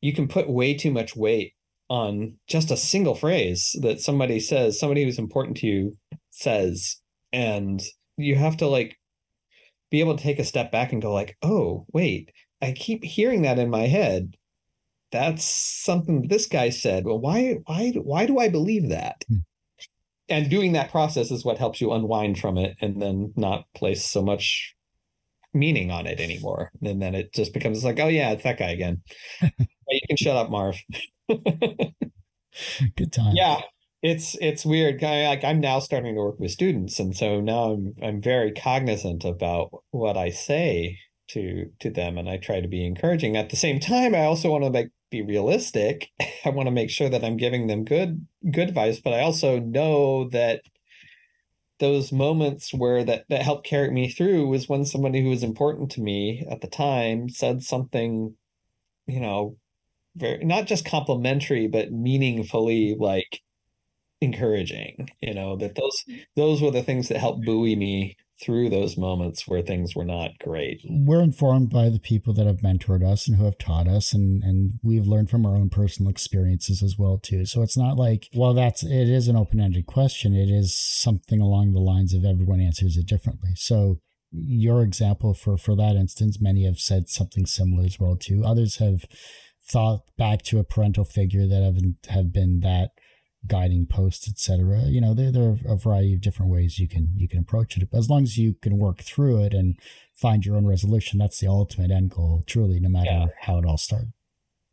you 0.00 0.14
can 0.14 0.28
put 0.28 0.48
way 0.48 0.72
too 0.72 0.90
much 0.90 1.14
weight 1.14 1.52
on 1.90 2.38
just 2.46 2.70
a 2.70 2.76
single 2.78 3.14
phrase 3.14 3.76
that 3.82 4.00
somebody 4.00 4.40
says, 4.40 4.80
somebody 4.80 5.04
who's 5.04 5.18
important 5.18 5.58
to 5.58 5.66
you 5.66 5.98
says, 6.30 6.96
and 7.34 7.82
you 8.16 8.36
have 8.36 8.56
to 8.56 8.66
like 8.66 8.96
be 9.94 10.00
able 10.00 10.16
to 10.16 10.22
take 10.24 10.40
a 10.40 10.44
step 10.44 10.72
back 10.72 10.92
and 10.92 11.00
go 11.00 11.12
like, 11.12 11.36
oh, 11.40 11.86
wait, 11.92 12.32
I 12.60 12.72
keep 12.72 13.04
hearing 13.04 13.42
that 13.42 13.60
in 13.60 13.70
my 13.70 13.86
head. 13.86 14.34
That's 15.12 15.44
something 15.44 16.26
this 16.26 16.46
guy 16.48 16.70
said. 16.70 17.04
Well, 17.04 17.20
why 17.20 17.58
why 17.66 17.92
why 17.92 18.26
do 18.26 18.40
I 18.40 18.48
believe 18.48 18.88
that? 18.88 19.22
Hmm. 19.28 19.36
And 20.28 20.50
doing 20.50 20.72
that 20.72 20.90
process 20.90 21.30
is 21.30 21.44
what 21.44 21.58
helps 21.58 21.80
you 21.80 21.92
unwind 21.92 22.40
from 22.40 22.58
it 22.58 22.76
and 22.80 23.00
then 23.00 23.32
not 23.36 23.66
place 23.72 24.04
so 24.04 24.20
much 24.20 24.74
meaning 25.52 25.92
on 25.92 26.08
it 26.08 26.18
anymore. 26.18 26.72
And 26.82 27.00
then 27.00 27.14
it 27.14 27.32
just 27.32 27.54
becomes 27.54 27.84
like, 27.84 28.00
oh 28.00 28.08
yeah, 28.08 28.32
it's 28.32 28.42
that 28.42 28.58
guy 28.58 28.70
again. 28.70 29.00
you 29.42 30.00
can 30.08 30.16
shut 30.16 30.36
up, 30.36 30.50
Marv. 30.50 30.76
Good 31.28 33.12
time. 33.12 33.34
Yeah, 33.36 33.60
it's 34.04 34.36
it's 34.42 34.66
weird. 34.66 35.02
I, 35.02 35.26
like 35.28 35.44
I'm 35.44 35.60
now 35.60 35.78
starting 35.78 36.14
to 36.14 36.20
work 36.20 36.38
with 36.38 36.50
students, 36.50 37.00
and 37.00 37.16
so 37.16 37.40
now 37.40 37.72
I'm 37.72 37.94
I'm 38.02 38.20
very 38.20 38.52
cognizant 38.52 39.24
about 39.24 39.70
what 39.92 40.18
I 40.18 40.28
say 40.28 40.98
to 41.28 41.70
to 41.80 41.90
them, 41.90 42.18
and 42.18 42.28
I 42.28 42.36
try 42.36 42.60
to 42.60 42.68
be 42.68 42.84
encouraging. 42.86 43.34
At 43.36 43.48
the 43.48 43.56
same 43.56 43.80
time, 43.80 44.14
I 44.14 44.24
also 44.24 44.50
want 44.50 44.64
to 44.64 44.70
make 44.70 44.88
be 45.10 45.22
realistic. 45.22 46.10
I 46.44 46.50
want 46.50 46.66
to 46.66 46.70
make 46.70 46.90
sure 46.90 47.08
that 47.08 47.24
I'm 47.24 47.38
giving 47.38 47.66
them 47.66 47.84
good 47.84 48.26
good 48.52 48.68
advice, 48.68 49.00
but 49.00 49.14
I 49.14 49.22
also 49.22 49.58
know 49.58 50.28
that 50.30 50.60
those 51.80 52.12
moments 52.12 52.74
where 52.74 53.04
that 53.04 53.24
that 53.30 53.42
helped 53.42 53.66
carry 53.66 53.90
me 53.90 54.10
through 54.10 54.46
was 54.48 54.68
when 54.68 54.84
somebody 54.84 55.22
who 55.22 55.30
was 55.30 55.42
important 55.42 55.90
to 55.92 56.02
me 56.02 56.46
at 56.50 56.60
the 56.60 56.68
time 56.68 57.28
said 57.30 57.62
something 57.62 58.36
you 59.06 59.20
know 59.20 59.56
very 60.16 60.44
not 60.44 60.66
just 60.66 60.84
complimentary 60.84 61.66
but 61.66 61.90
meaningfully 61.90 62.96
like 62.98 63.40
encouraging 64.24 65.08
you 65.20 65.34
know 65.34 65.56
that 65.56 65.74
those 65.74 66.04
mm. 66.08 66.20
those 66.36 66.60
were 66.60 66.70
the 66.70 66.82
things 66.82 67.08
that 67.08 67.18
helped 67.18 67.44
buoy 67.44 67.76
me 67.76 68.16
through 68.42 68.68
those 68.68 68.96
moments 68.96 69.46
where 69.46 69.62
things 69.62 69.94
were 69.94 70.04
not 70.04 70.38
great. 70.40 70.80
We're 70.88 71.22
informed 71.22 71.70
by 71.70 71.88
the 71.88 72.00
people 72.00 72.34
that 72.34 72.46
have 72.46 72.58
mentored 72.58 73.06
us 73.06 73.28
and 73.28 73.36
who 73.36 73.44
have 73.44 73.58
taught 73.58 73.86
us 73.86 74.12
and 74.12 74.42
and 74.42 74.72
we've 74.82 75.06
learned 75.06 75.30
from 75.30 75.46
our 75.46 75.54
own 75.54 75.70
personal 75.70 76.10
experiences 76.10 76.82
as 76.82 76.96
well 76.98 77.18
too. 77.18 77.46
So 77.46 77.62
it's 77.62 77.76
not 77.76 77.96
like 77.96 78.28
well 78.34 78.54
that's 78.54 78.82
it 78.82 79.08
is 79.08 79.28
an 79.28 79.36
open-ended 79.36 79.86
question. 79.86 80.34
It 80.34 80.50
is 80.50 80.76
something 80.76 81.40
along 81.40 81.72
the 81.72 81.80
lines 81.80 82.12
of 82.12 82.24
everyone 82.24 82.60
answers 82.60 82.96
it 82.96 83.06
differently. 83.06 83.50
So 83.54 84.00
your 84.32 84.82
example 84.82 85.32
for 85.32 85.56
for 85.56 85.76
that 85.76 85.94
instance 85.94 86.40
many 86.40 86.64
have 86.64 86.78
said 86.78 87.08
something 87.08 87.46
similar 87.46 87.84
as 87.84 88.00
well 88.00 88.16
too. 88.16 88.42
Others 88.44 88.76
have 88.78 89.04
thought 89.66 90.00
back 90.18 90.42
to 90.42 90.58
a 90.58 90.64
parental 90.64 91.04
figure 91.04 91.46
that 91.46 91.62
have 91.62 91.78
have 92.08 92.32
been 92.32 92.60
that 92.60 92.90
guiding 93.46 93.86
post, 93.86 94.28
etc. 94.28 94.82
You 94.86 95.00
know, 95.00 95.14
there 95.14 95.30
there 95.30 95.56
are 95.66 95.74
a 95.74 95.76
variety 95.76 96.14
of 96.14 96.20
different 96.20 96.50
ways 96.50 96.78
you 96.78 96.88
can 96.88 97.10
you 97.16 97.28
can 97.28 97.40
approach 97.40 97.76
it. 97.76 97.88
But 97.90 97.98
as 97.98 98.10
long 98.10 98.22
as 98.22 98.38
you 98.38 98.54
can 98.54 98.78
work 98.78 99.00
through 99.00 99.42
it 99.44 99.54
and 99.54 99.78
find 100.12 100.44
your 100.44 100.56
own 100.56 100.66
resolution, 100.66 101.18
that's 101.18 101.40
the 101.40 101.48
ultimate 101.48 101.90
end 101.90 102.10
goal, 102.10 102.42
truly, 102.46 102.80
no 102.80 102.88
matter 102.88 103.10
yeah. 103.10 103.26
how 103.42 103.58
it 103.58 103.64
all 103.64 103.78
started. 103.78 104.12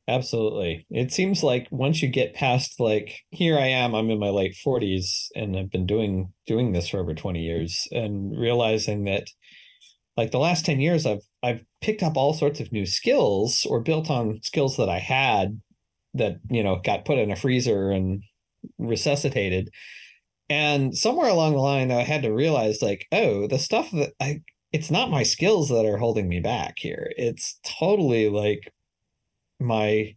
Absolutely. 0.08 0.86
It 0.90 1.14
seems 1.14 1.44
like 1.44 1.68
once 1.72 2.02
you 2.02 2.10
get 2.10 2.34
past 2.34 2.80
like 2.80 3.22
here 3.30 3.58
I 3.58 3.68
am, 3.68 3.94
I'm 3.94 4.10
in 4.10 4.20
my 4.20 4.30
late 4.30 4.56
40s 4.56 5.28
and 5.36 5.56
I've 5.56 5.72
been 5.72 5.86
doing 5.86 6.34
doing 6.48 6.72
this 6.74 6.90
for 6.90 7.00
over 7.00 7.14
20 7.14 7.40
years 7.40 7.88
and 7.92 8.38
realizing 8.38 9.06
that 9.06 9.28
like 10.18 10.32
the 10.32 10.40
last 10.40 10.66
10 10.66 10.82
years 10.82 11.06
I've 11.06 11.22
I've 11.44 11.64
picked 11.82 12.04
up 12.04 12.18
all 12.18 12.34
sorts 12.34 12.60
of 12.60 12.72
new 12.72 12.86
skills 12.86 13.66
or 13.70 13.80
built 13.80 14.10
on 14.10 14.42
skills 14.44 14.76
that 14.78 14.90
I 14.90 15.00
had 15.00 15.62
that, 16.14 16.40
you 16.50 16.64
know, 16.64 16.82
got 16.84 17.06
put 17.06 17.18
in 17.18 17.32
a 17.32 17.36
freezer 17.36 17.90
and 17.90 18.24
resuscitated. 18.78 19.70
And 20.50 20.98
somewhere 20.98 21.30
along 21.30 21.54
the 21.54 21.60
line, 21.60 21.92
I 21.92 22.04
had 22.04 22.24
to 22.24 22.34
realize, 22.34 22.82
like, 22.82 23.08
oh, 23.12 23.48
the 23.48 23.60
stuff 23.60 23.90
that 23.92 24.14
I, 24.20 24.42
it's 24.74 24.92
not 24.92 25.10
my 25.10 25.24
skills 25.24 25.70
that 25.70 25.86
are 25.86 25.98
holding 25.98 26.28
me 26.28 26.40
back 26.40 26.76
here. 26.78 27.12
It's 27.18 27.60
totally 27.64 28.30
like 28.30 28.74
my 29.60 30.16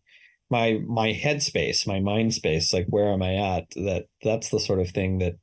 my 0.50 0.80
my 0.86 1.12
headspace, 1.12 1.86
my 1.86 2.00
mind 2.00 2.34
space, 2.34 2.72
like 2.72 2.86
where 2.88 3.12
am 3.12 3.22
I 3.22 3.34
at? 3.34 3.70
That 3.76 4.06
that's 4.22 4.50
the 4.50 4.60
sort 4.60 4.80
of 4.80 4.90
thing 4.90 5.18
that 5.18 5.34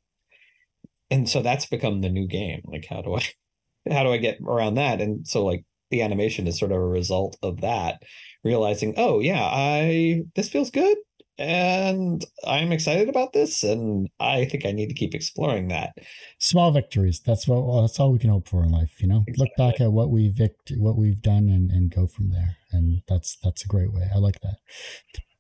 and 1.10 1.28
so 1.30 1.42
that's 1.42 1.66
become 1.66 2.00
the 2.00 2.10
new 2.10 2.28
game. 2.28 2.62
Like 2.66 2.86
how 2.90 3.02
do 3.02 3.16
I 3.16 3.22
how 3.92 4.04
do 4.04 4.12
I 4.12 4.18
get 4.18 4.40
around 4.46 4.76
that? 4.76 5.02
And 5.02 5.28
so 5.28 5.46
like 5.46 5.66
the 5.90 6.02
animation 6.02 6.48
is 6.48 6.58
sort 6.58 6.72
of 6.72 6.78
a 6.78 6.86
result 6.86 7.38
of 7.44 7.62
that, 7.62 8.04
realizing, 8.44 8.94
oh 8.98 9.20
yeah, 9.20 9.44
I 9.44 10.24
this 10.36 10.50
feels 10.50 10.72
good 10.72 10.98
and 11.42 12.24
I'm 12.46 12.72
excited 12.72 13.10
about 13.10 13.34
this, 13.34 13.64
and 13.64 14.10
I 14.20 14.46
think 14.46 14.66
I 14.66 14.72
need 14.72 14.88
to 14.88 14.94
keep 14.94 15.16
exploring 15.16 15.70
that. 15.70 15.94
Small 16.38 16.72
victories. 16.72 17.20
That's 17.20 17.48
what. 17.48 17.66
Well, 17.66 17.82
that's 17.82 18.00
all 18.00 18.12
we 18.12 18.20
can 18.20 18.30
hope 18.30 18.48
for 18.48 18.64
in 18.64 18.72
life. 18.72 19.02
You 19.02 19.08
know, 19.08 19.24
exactly. 19.28 19.44
look 19.44 19.56
back 19.58 19.82
at 19.82 19.92
what 19.92 20.12
we've 20.12 20.34
vict- 20.34 20.74
what 20.78 20.98
we've 20.98 21.22
done, 21.22 21.50
and 21.50 21.72
and 21.72 21.94
go 21.94 22.06
from 22.06 22.30
there. 22.30 22.58
And 22.72 23.02
that's 23.08 23.38
that's 23.44 23.66
a 23.66 23.68
great 23.68 23.92
way. 23.92 24.10
I 24.14 24.20
like 24.20 24.40
that. 24.42 24.58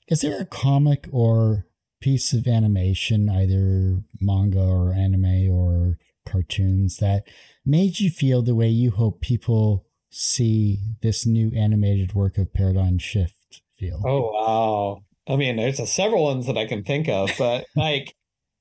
Is 0.07 0.21
there 0.21 0.41
a 0.41 0.45
comic 0.45 1.07
or 1.11 1.67
piece 2.01 2.33
of 2.33 2.47
animation, 2.47 3.29
either 3.29 4.03
manga 4.19 4.59
or 4.59 4.93
anime 4.93 5.49
or 5.51 5.99
cartoons, 6.27 6.97
that 6.97 7.23
made 7.65 7.99
you 7.99 8.09
feel 8.09 8.41
the 8.41 8.55
way 8.55 8.67
you 8.67 8.91
hope 8.91 9.21
people 9.21 9.85
see 10.09 10.79
this 11.01 11.25
new 11.25 11.51
animated 11.55 12.13
work 12.13 12.37
of 12.37 12.53
Paradigm 12.53 12.97
Shift 12.97 13.61
feel? 13.77 14.01
Oh 14.05 14.31
wow! 14.31 15.03
I 15.27 15.35
mean, 15.35 15.57
there's 15.57 15.79
a 15.79 15.87
several 15.87 16.23
ones 16.23 16.47
that 16.47 16.57
I 16.57 16.65
can 16.65 16.83
think 16.83 17.07
of, 17.07 17.31
but 17.37 17.65
like, 17.75 18.15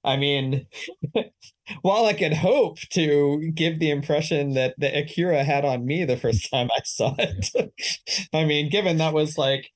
I 0.04 0.16
mean, 0.16 0.66
while 1.82 2.06
I 2.06 2.14
could 2.14 2.32
hope 2.32 2.78
to 2.92 3.50
give 3.54 3.78
the 3.78 3.90
impression 3.90 4.54
that 4.54 4.74
the 4.78 4.98
Akira 4.98 5.44
had 5.44 5.64
on 5.64 5.84
me 5.84 6.04
the 6.04 6.16
first 6.16 6.50
time 6.50 6.68
I 6.70 6.80
saw 6.84 7.14
it, 7.18 7.72
I 8.32 8.44
mean, 8.44 8.70
given 8.70 8.98
that 8.98 9.12
was 9.12 9.36
like 9.36 9.70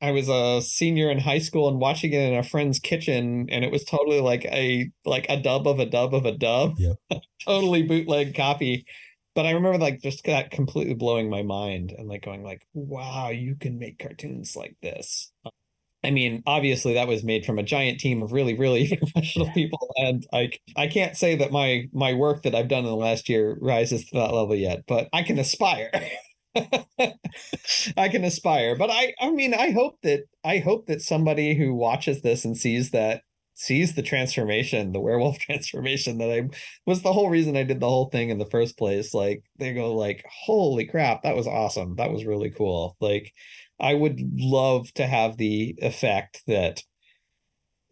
I 0.00 0.12
was 0.12 0.28
a 0.28 0.62
senior 0.62 1.10
in 1.10 1.18
high 1.18 1.38
school 1.40 1.68
and 1.68 1.80
watching 1.80 2.12
it 2.12 2.32
in 2.32 2.38
a 2.38 2.42
friend's 2.42 2.78
kitchen, 2.78 3.48
and 3.50 3.64
it 3.64 3.72
was 3.72 3.84
totally 3.84 4.20
like 4.20 4.44
a 4.44 4.90
like 5.04 5.26
a 5.28 5.40
dub 5.40 5.66
of 5.66 5.80
a 5.80 5.86
dub 5.86 6.14
of 6.14 6.24
a 6.24 6.32
dub, 6.32 6.76
yep. 6.78 6.96
totally 7.44 7.82
bootleg 7.82 8.34
copy. 8.34 8.84
But 9.34 9.46
I 9.46 9.52
remember 9.52 9.78
like 9.78 10.00
just 10.00 10.24
that 10.24 10.50
completely 10.50 10.94
blowing 10.94 11.30
my 11.30 11.42
mind 11.42 11.92
and 11.96 12.08
like 12.08 12.22
going 12.22 12.42
like, 12.42 12.62
wow, 12.74 13.30
you 13.30 13.56
can 13.56 13.78
make 13.78 13.98
cartoons 13.98 14.56
like 14.56 14.76
this. 14.82 15.32
I 16.04 16.10
mean, 16.12 16.42
obviously 16.46 16.94
that 16.94 17.08
was 17.08 17.24
made 17.24 17.44
from 17.44 17.58
a 17.58 17.62
giant 17.62 17.98
team 18.00 18.22
of 18.22 18.32
really, 18.32 18.54
really 18.54 18.96
professional 18.98 19.50
people, 19.52 19.92
and 19.96 20.26
I 20.32 20.50
I 20.76 20.86
can't 20.86 21.16
say 21.16 21.36
that 21.36 21.52
my 21.52 21.88
my 21.92 22.14
work 22.14 22.42
that 22.42 22.54
I've 22.54 22.68
done 22.68 22.80
in 22.84 22.90
the 22.90 22.96
last 22.96 23.28
year 23.28 23.58
rises 23.60 24.04
to 24.06 24.16
that 24.18 24.32
level 24.32 24.54
yet, 24.54 24.84
but 24.86 25.08
I 25.12 25.22
can 25.22 25.38
aspire. 25.38 25.90
I 27.96 28.08
can 28.08 28.24
aspire, 28.24 28.76
but 28.76 28.90
I 28.90 29.14
I 29.20 29.30
mean 29.30 29.54
I 29.54 29.70
hope 29.70 29.96
that 30.02 30.24
I 30.44 30.58
hope 30.58 30.86
that 30.86 31.02
somebody 31.02 31.54
who 31.54 31.74
watches 31.74 32.22
this 32.22 32.44
and 32.44 32.56
sees 32.56 32.90
that 32.92 33.22
sees 33.54 33.94
the 33.94 34.02
transformation, 34.02 34.92
the 34.92 35.00
werewolf 35.00 35.38
transformation 35.40 36.18
that 36.18 36.30
I 36.30 36.48
was 36.86 37.02
the 37.02 37.12
whole 37.12 37.30
reason 37.30 37.56
I 37.56 37.64
did 37.64 37.80
the 37.80 37.88
whole 37.88 38.08
thing 38.10 38.30
in 38.30 38.38
the 38.38 38.46
first 38.46 38.78
place. 38.78 39.14
Like 39.14 39.42
they 39.58 39.72
go 39.74 39.94
like, 39.94 40.24
"Holy 40.46 40.84
crap, 40.86 41.22
that 41.22 41.36
was 41.36 41.46
awesome. 41.46 41.96
That 41.96 42.12
was 42.12 42.24
really 42.24 42.50
cool." 42.50 42.96
Like 43.00 43.32
I 43.80 43.94
would 43.94 44.20
love 44.36 44.92
to 44.94 45.06
have 45.06 45.36
the 45.36 45.74
effect 45.78 46.42
that 46.46 46.82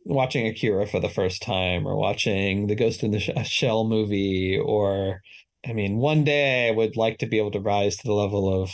watching 0.05 0.47
Akira 0.47 0.87
for 0.87 1.01
the 1.01 1.09
first 1.09 1.43
time 1.43 1.87
or 1.87 1.97
watching 1.97 2.67
the 2.67 2.75
Ghost 2.75 3.03
in 3.03 3.11
the 3.11 3.21
Shell 3.21 3.85
movie 3.85 4.59
or 4.59 5.21
I 5.67 5.73
mean 5.73 5.99
one 5.99 6.25
day 6.25 6.69
I 6.69 6.73
would 6.73 6.97
like 6.97 7.19
to 7.19 7.27
be 7.27 7.39
able 7.39 7.51
to 7.53 7.61
rise 7.61 7.97
to 7.97 8.07
the 8.07 8.15
level 8.15 8.63
of 8.63 8.71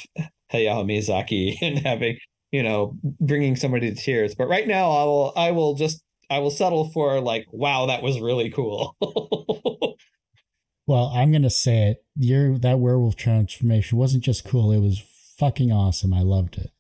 Hayao 0.53 0.85
Miyazaki 0.85 1.57
and 1.63 1.79
having 1.79 2.19
you 2.51 2.63
know 2.63 2.97
bringing 3.03 3.57
somebody 3.57 3.95
to 3.95 4.01
tears 4.01 4.35
but 4.35 4.49
right 4.49 4.69
now 4.69 4.91
I 4.91 5.05
will 5.05 5.33
I 5.37 5.51
will 5.53 5.75
just 5.75 6.03
I 6.29 6.39
will 6.39 6.51
settle 6.51 6.91
for 6.91 7.21
like 7.21 7.47
wow 7.51 7.87
that 7.87 8.03
was 8.03 8.21
really 8.21 8.51
cool 8.51 8.97
Well, 10.87 11.13
I'm 11.15 11.31
gonna 11.33 11.51
say 11.51 11.91
it. 11.91 12.05
Your 12.17 12.59
that 12.59 12.81
werewolf 12.81 13.17
transformation 13.17 13.99
wasn't 13.99 14.25
just 14.25 14.45
cool; 14.45 14.73
it 14.73 14.81
was 14.81 15.03
fucking 15.39 15.71
awesome. 15.71 16.13
I 16.13 16.23
loved 16.23 16.59
it. 16.59 16.71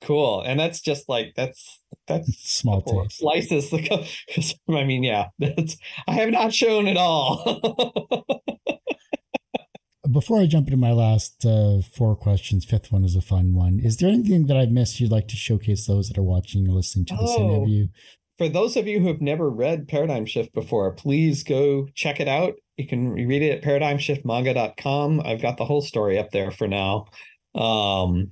Cool. 0.00 0.42
And 0.42 0.58
that's 0.60 0.80
just 0.80 1.08
like 1.08 1.32
that's 1.36 1.80
that's 2.06 2.28
small 2.38 3.08
slices. 3.10 3.72
I 4.68 4.84
mean, 4.84 5.02
yeah, 5.02 5.28
that's 5.38 5.76
I 6.06 6.12
have 6.14 6.30
not 6.30 6.52
shown 6.54 6.86
at 6.86 6.96
all. 6.96 8.24
Before 10.10 10.40
I 10.40 10.46
jump 10.46 10.68
into 10.68 10.78
my 10.78 10.92
last 10.92 11.44
uh, 11.44 11.82
four 11.82 12.16
questions, 12.16 12.64
fifth 12.64 12.90
one 12.90 13.04
is 13.04 13.14
a 13.14 13.20
fun 13.20 13.54
one. 13.54 13.78
Is 13.78 13.98
there 13.98 14.08
anything 14.08 14.46
that 14.46 14.56
I've 14.56 14.70
missed 14.70 15.00
you'd 15.00 15.10
like 15.10 15.28
to 15.28 15.36
showcase 15.36 15.86
those 15.86 16.08
that 16.08 16.16
are 16.16 16.22
watching 16.22 16.66
or 16.66 16.72
listening 16.72 17.04
to 17.06 17.14
this 17.14 17.34
oh, 17.36 17.44
interview? 17.44 17.88
For 18.38 18.48
those 18.48 18.76
of 18.76 18.86
you 18.86 19.00
who 19.00 19.08
have 19.08 19.20
never 19.20 19.50
read 19.50 19.86
Paradigm 19.86 20.24
Shift 20.24 20.54
before, 20.54 20.94
please 20.94 21.42
go 21.42 21.88
check 21.94 22.20
it 22.20 22.28
out. 22.28 22.54
You 22.78 22.86
can 22.86 23.10
read 23.10 23.42
it 23.42 23.58
at 23.58 23.62
paradigmshiftmanga.com. 23.62 25.20
I've 25.26 25.42
got 25.42 25.58
the 25.58 25.66
whole 25.66 25.82
story 25.82 26.18
up 26.18 26.30
there 26.30 26.52
for 26.52 26.68
now. 26.68 27.06
Um, 27.54 28.30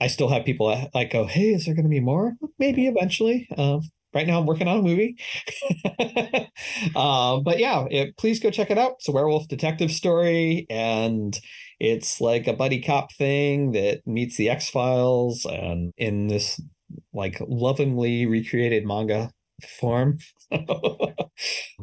I 0.00 0.08
still 0.08 0.28
have 0.28 0.44
people 0.44 0.68
that, 0.68 0.94
like 0.94 1.10
go, 1.10 1.26
"Hey, 1.26 1.50
is 1.54 1.64
there 1.64 1.74
going 1.74 1.84
to 1.84 1.90
be 1.90 2.00
more? 2.00 2.34
Maybe 2.58 2.86
eventually." 2.86 3.48
Um, 3.56 3.80
right 4.14 4.26
now, 4.26 4.38
I'm 4.40 4.46
working 4.46 4.68
on 4.68 4.78
a 4.78 4.82
movie, 4.82 5.16
um, 6.96 7.42
but 7.42 7.58
yeah, 7.58 7.86
it, 7.90 8.16
please 8.16 8.40
go 8.40 8.50
check 8.50 8.70
it 8.70 8.78
out. 8.78 8.92
It's 8.98 9.08
a 9.08 9.12
werewolf 9.12 9.48
detective 9.48 9.90
story, 9.90 10.66
and 10.70 11.38
it's 11.80 12.20
like 12.20 12.46
a 12.46 12.52
buddy 12.52 12.80
cop 12.80 13.12
thing 13.12 13.72
that 13.72 14.06
meets 14.06 14.36
the 14.36 14.50
X 14.50 14.68
Files, 14.70 15.46
and 15.46 15.92
in 15.96 16.28
this 16.28 16.60
like 17.12 17.40
lovingly 17.46 18.26
recreated 18.26 18.86
manga 18.86 19.30
form. 19.78 20.18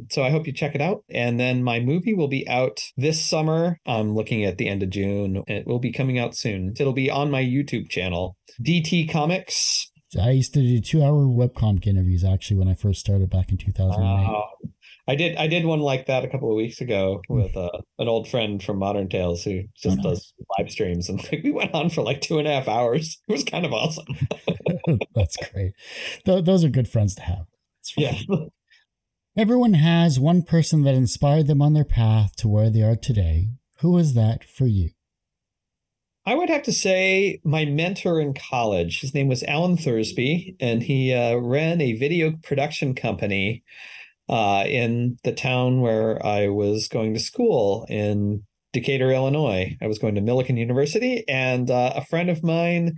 so 0.09 0.23
I 0.23 0.29
hope 0.29 0.47
you 0.47 0.53
check 0.53 0.75
it 0.75 0.81
out. 0.81 1.03
And 1.09 1.39
then 1.39 1.63
my 1.63 1.79
movie 1.79 2.13
will 2.13 2.27
be 2.27 2.47
out 2.47 2.81
this 2.97 3.23
summer. 3.23 3.79
I'm 3.85 4.13
looking 4.13 4.43
at 4.43 4.57
the 4.57 4.67
end 4.67 4.83
of 4.83 4.89
June. 4.89 5.43
It 5.47 5.67
will 5.67 5.79
be 5.79 5.91
coming 5.91 6.19
out 6.19 6.35
soon. 6.35 6.73
It'll 6.79 6.93
be 6.93 7.09
on 7.09 7.31
my 7.31 7.43
YouTube 7.43 7.89
channel, 7.89 8.37
DT 8.61 9.09
Comics. 9.09 9.91
I 10.19 10.31
used 10.31 10.53
to 10.53 10.61
do 10.61 10.79
two 10.79 11.03
hour 11.03 11.25
webcomic 11.25 11.87
interviews 11.87 12.23
actually 12.23 12.57
when 12.57 12.67
I 12.67 12.75
first 12.75 12.99
started 12.99 13.29
back 13.29 13.51
in 13.51 13.57
2008. 13.57 14.05
Uh, 14.05 14.41
I 15.07 15.15
did 15.15 15.35
I 15.37 15.47
did 15.47 15.65
one 15.65 15.79
like 15.79 16.05
that 16.05 16.23
a 16.23 16.29
couple 16.29 16.49
of 16.49 16.55
weeks 16.55 16.79
ago 16.79 17.21
with 17.27 17.57
uh, 17.57 17.69
an 17.99 18.07
old 18.07 18.27
friend 18.27 18.63
from 18.63 18.79
Modern 18.79 19.09
Tales 19.09 19.43
who 19.43 19.63
just 19.75 19.99
oh, 19.99 20.01
nice. 20.01 20.03
does 20.03 20.33
live 20.57 20.71
streams 20.71 21.09
and 21.09 21.21
like, 21.23 21.41
we 21.43 21.51
went 21.51 21.73
on 21.73 21.89
for 21.89 22.03
like 22.03 22.21
two 22.21 22.39
and 22.39 22.47
a 22.47 22.51
half 22.51 22.67
hours. 22.67 23.19
It 23.27 23.31
was 23.31 23.43
kind 23.43 23.65
of 23.65 23.73
awesome. 23.73 24.05
That's 25.15 25.35
great. 25.37 25.73
Th- 26.25 26.43
those 26.43 26.63
are 26.63 26.69
good 26.69 26.87
friends 26.87 27.15
to 27.15 27.21
have. 27.23 27.45
Yeah. 27.97 28.17
Everyone 29.35 29.73
has 29.73 30.19
one 30.19 30.43
person 30.43 30.83
that 30.83 30.93
inspired 30.93 31.47
them 31.47 31.61
on 31.61 31.73
their 31.73 31.83
path 31.83 32.35
to 32.37 32.47
where 32.47 32.69
they 32.69 32.83
are 32.83 32.95
today. 32.95 33.47
Who 33.79 33.91
was 33.91 34.13
that 34.13 34.43
for 34.43 34.67
you? 34.67 34.91
I 36.25 36.35
would 36.35 36.49
have 36.49 36.63
to 36.63 36.71
say 36.71 37.41
my 37.43 37.65
mentor 37.65 38.21
in 38.21 38.33
college. 38.33 39.01
His 39.01 39.13
name 39.13 39.27
was 39.27 39.43
Alan 39.43 39.75
Thursby, 39.75 40.55
and 40.59 40.83
he 40.83 41.13
uh, 41.13 41.35
ran 41.35 41.81
a 41.81 41.93
video 41.93 42.33
production 42.43 42.95
company 42.95 43.63
uh, 44.29 44.63
in 44.67 45.17
the 45.23 45.33
town 45.33 45.81
where 45.81 46.23
I 46.25 46.47
was 46.47 46.87
going 46.87 47.13
to 47.13 47.19
school 47.19 47.85
in 47.89 48.43
Decatur, 48.71 49.11
Illinois. 49.11 49.75
I 49.81 49.87
was 49.87 49.99
going 49.99 50.15
to 50.15 50.21
Millikin 50.21 50.57
University, 50.57 51.23
and 51.27 51.69
uh, 51.69 51.93
a 51.95 52.05
friend 52.05 52.29
of 52.29 52.43
mine 52.43 52.97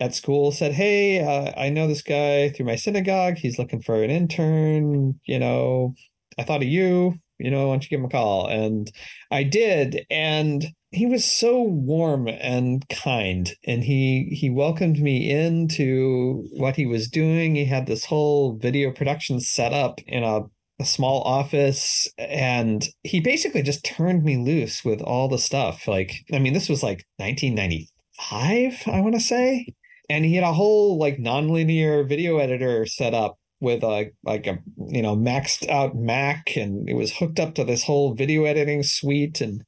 at 0.00 0.14
school 0.14 0.50
said, 0.50 0.72
Hey, 0.72 1.20
uh, 1.20 1.52
I 1.56 1.68
know 1.68 1.86
this 1.86 2.02
guy 2.02 2.50
through 2.50 2.66
my 2.66 2.76
synagogue. 2.76 3.36
He's 3.36 3.58
looking 3.58 3.82
for 3.82 4.02
an 4.02 4.10
intern. 4.10 5.20
You 5.26 5.38
know, 5.38 5.94
I 6.38 6.44
thought 6.44 6.62
of 6.62 6.68
you. 6.68 7.14
You 7.38 7.50
know, 7.50 7.68
why 7.68 7.74
don't 7.74 7.84
you 7.84 7.90
give 7.90 8.00
him 8.00 8.06
a 8.06 8.10
call? 8.10 8.48
And 8.48 8.90
I 9.30 9.44
did. 9.44 10.04
And 10.10 10.66
he 10.92 11.06
was 11.06 11.24
so 11.24 11.62
warm 11.62 12.26
and 12.26 12.88
kind 12.88 13.54
and 13.64 13.84
he 13.84 14.28
he 14.32 14.50
welcomed 14.50 14.98
me 14.98 15.30
into 15.30 16.44
what 16.52 16.76
he 16.76 16.84
was 16.84 17.08
doing 17.08 17.54
he 17.54 17.64
had 17.64 17.86
this 17.86 18.04
whole 18.06 18.56
video 18.56 18.90
production 18.90 19.38
set 19.40 19.72
up 19.72 20.00
in 20.06 20.24
a, 20.24 20.40
a 20.80 20.84
small 20.84 21.22
office 21.22 22.08
and 22.18 22.88
he 23.04 23.20
basically 23.20 23.62
just 23.62 23.84
turned 23.84 24.24
me 24.24 24.36
loose 24.36 24.84
with 24.84 25.00
all 25.02 25.28
the 25.28 25.38
stuff 25.38 25.86
like 25.86 26.24
i 26.32 26.38
mean 26.40 26.54
this 26.54 26.68
was 26.68 26.82
like 26.82 27.04
1995 27.18 28.92
i 28.92 29.00
want 29.00 29.14
to 29.14 29.20
say 29.20 29.66
and 30.10 30.24
he 30.24 30.34
had 30.34 30.44
a 30.44 30.52
whole 30.52 30.98
like 30.98 31.18
nonlinear 31.18 32.06
video 32.06 32.38
editor 32.38 32.84
set 32.84 33.14
up 33.14 33.38
with 33.60 33.84
a 33.84 34.10
like 34.24 34.46
a 34.46 34.58
you 34.88 35.02
know 35.02 35.16
maxed 35.16 35.68
out 35.68 35.94
Mac, 35.94 36.56
and 36.56 36.88
it 36.88 36.94
was 36.94 37.16
hooked 37.16 37.38
up 37.38 37.54
to 37.54 37.64
this 37.64 37.84
whole 37.84 38.14
video 38.14 38.44
editing 38.44 38.82
suite. 38.82 39.40
And 39.40 39.62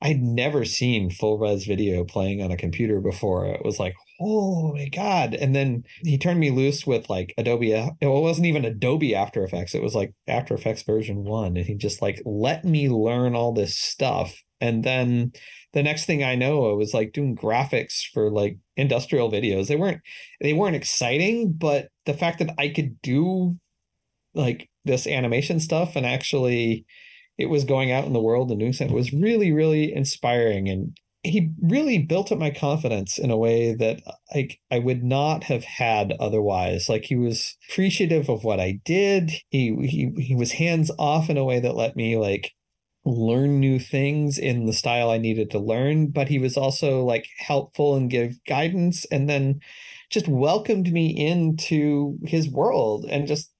I'd 0.00 0.22
never 0.22 0.64
seen 0.64 1.10
full 1.10 1.38
res 1.38 1.66
video 1.66 2.02
playing 2.02 2.42
on 2.42 2.50
a 2.50 2.56
computer 2.56 3.00
before. 3.00 3.46
It 3.46 3.64
was 3.64 3.78
like, 3.78 3.94
oh 4.22 4.72
my 4.72 4.88
God. 4.88 5.34
And 5.34 5.54
then 5.54 5.84
he 6.02 6.16
turned 6.16 6.40
me 6.40 6.50
loose 6.50 6.86
with 6.86 7.10
like 7.10 7.34
Adobe. 7.36 7.74
Uh, 7.74 7.90
it 8.00 8.06
wasn't 8.06 8.46
even 8.46 8.64
Adobe 8.64 9.14
After 9.14 9.44
Effects. 9.44 9.74
It 9.74 9.82
was 9.82 9.94
like 9.94 10.14
After 10.26 10.54
Effects 10.54 10.82
version 10.82 11.24
one. 11.24 11.58
And 11.58 11.66
he 11.66 11.74
just 11.74 12.00
like 12.00 12.22
let 12.24 12.64
me 12.64 12.88
learn 12.88 13.34
all 13.34 13.52
this 13.52 13.76
stuff. 13.76 14.42
And 14.62 14.82
then 14.82 15.32
the 15.74 15.82
next 15.82 16.06
thing 16.06 16.24
I 16.24 16.36
know, 16.36 16.70
I 16.70 16.74
was 16.74 16.94
like 16.94 17.12
doing 17.12 17.36
graphics 17.36 18.04
for 18.12 18.30
like 18.30 18.56
industrial 18.76 19.30
videos. 19.30 19.66
They 19.66 19.76
weren't 19.76 20.00
they 20.40 20.52
weren't 20.52 20.76
exciting, 20.76 21.52
but 21.52 21.88
the 22.06 22.14
fact 22.14 22.38
that 22.38 22.54
I 22.58 22.68
could 22.68 23.00
do 23.02 23.56
like 24.34 24.68
this 24.84 25.06
animation 25.06 25.60
stuff 25.60 25.96
and 25.96 26.06
actually 26.06 26.86
it 27.38 27.46
was 27.46 27.64
going 27.64 27.90
out 27.90 28.04
in 28.04 28.12
the 28.12 28.20
world 28.20 28.50
and 28.50 28.60
doing 28.60 28.72
something 28.72 28.94
was 28.94 29.12
really, 29.12 29.52
really 29.52 29.92
inspiring. 29.92 30.68
And 30.68 30.96
he 31.24 31.50
really 31.60 31.98
built 31.98 32.30
up 32.30 32.38
my 32.38 32.50
confidence 32.50 33.18
in 33.18 33.30
a 33.30 33.36
way 33.36 33.74
that 33.74 34.00
like 34.34 34.60
I 34.70 34.78
would 34.78 35.02
not 35.02 35.44
have 35.44 35.64
had 35.64 36.12
otherwise. 36.20 36.88
Like 36.88 37.06
he 37.06 37.16
was 37.16 37.56
appreciative 37.68 38.28
of 38.28 38.44
what 38.44 38.60
I 38.60 38.80
did. 38.84 39.32
He 39.50 39.74
he 39.86 40.12
he 40.22 40.34
was 40.36 40.52
hands 40.52 40.90
off 40.98 41.28
in 41.28 41.36
a 41.36 41.44
way 41.44 41.58
that 41.60 41.74
let 41.74 41.96
me 41.96 42.16
like 42.16 42.52
learn 43.04 43.60
new 43.60 43.78
things 43.78 44.38
in 44.38 44.66
the 44.66 44.72
style 44.72 45.10
I 45.10 45.18
needed 45.18 45.50
to 45.52 45.58
learn, 45.58 46.08
but 46.08 46.28
he 46.28 46.38
was 46.38 46.56
also 46.56 47.04
like 47.04 47.26
helpful 47.38 47.96
and 47.96 48.10
give 48.10 48.42
guidance 48.46 49.04
and 49.06 49.28
then 49.28 49.60
just 50.10 50.28
welcomed 50.28 50.92
me 50.92 51.08
into 51.08 52.18
his 52.24 52.48
world 52.48 53.04
and 53.08 53.26
just 53.26 53.50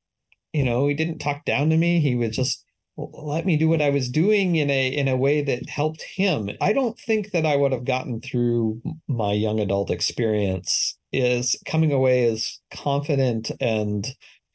you 0.55 0.65
know, 0.65 0.87
he 0.87 0.95
didn't 0.95 1.19
talk 1.19 1.45
down 1.45 1.69
to 1.71 1.77
me. 1.77 2.01
He 2.01 2.15
would 2.15 2.33
just 2.33 2.65
let 2.97 3.45
me 3.45 3.57
do 3.57 3.69
what 3.69 3.83
I 3.83 3.91
was 3.91 4.09
doing 4.09 4.55
in 4.55 4.71
a 4.71 4.89
in 4.89 5.09
a 5.09 5.17
way 5.17 5.43
that 5.43 5.69
helped 5.69 6.03
him. 6.03 6.49
I 6.61 6.73
don't 6.73 6.97
think 6.97 7.33
that 7.33 7.45
I 7.45 7.57
would 7.57 7.73
have 7.73 7.85
gotten 7.85 8.21
through 8.21 8.81
my 9.09 9.33
young 9.33 9.59
adult 9.59 9.91
experience 9.91 10.97
is 11.13 11.57
coming 11.67 11.93
away 11.93 12.25
as 12.31 12.61
confident 12.73 13.51
and 13.61 14.07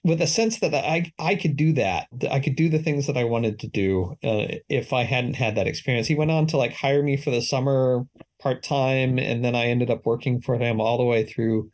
with 0.04 0.22
a 0.22 0.28
sense 0.28 0.60
that 0.60 0.74
I 0.74 1.12
I 1.20 1.36
could 1.36 1.56
do 1.56 1.74
that. 1.74 2.08
I 2.30 2.40
could 2.40 2.56
do 2.56 2.70
the 2.70 2.80
things 2.80 3.08
that 3.08 3.18
I 3.18 3.24
wanted 3.24 3.60
to 3.60 3.68
do 3.68 4.16
uh, 4.24 4.48
if 4.70 4.94
I 4.94 5.04
hadn't 5.04 5.36
had 5.36 5.56
that 5.56 5.68
experience. 5.68 6.08
He 6.08 6.16
went 6.16 6.32
on 6.32 6.48
to 6.48 6.58
like 6.58 6.74
hire 6.74 7.04
me 7.04 7.18
for 7.18 7.32
the 7.32 7.42
summer 7.42 8.06
part 8.42 8.64
time, 8.64 9.20
and 9.20 9.44
then 9.44 9.56
I 9.56 9.66
ended 9.68 9.90
up 9.90 10.06
working 10.06 10.42
for 10.42 10.58
him 10.58 10.80
all 10.80 10.98
the 10.98 11.04
way 11.04 11.26
through 11.26 11.70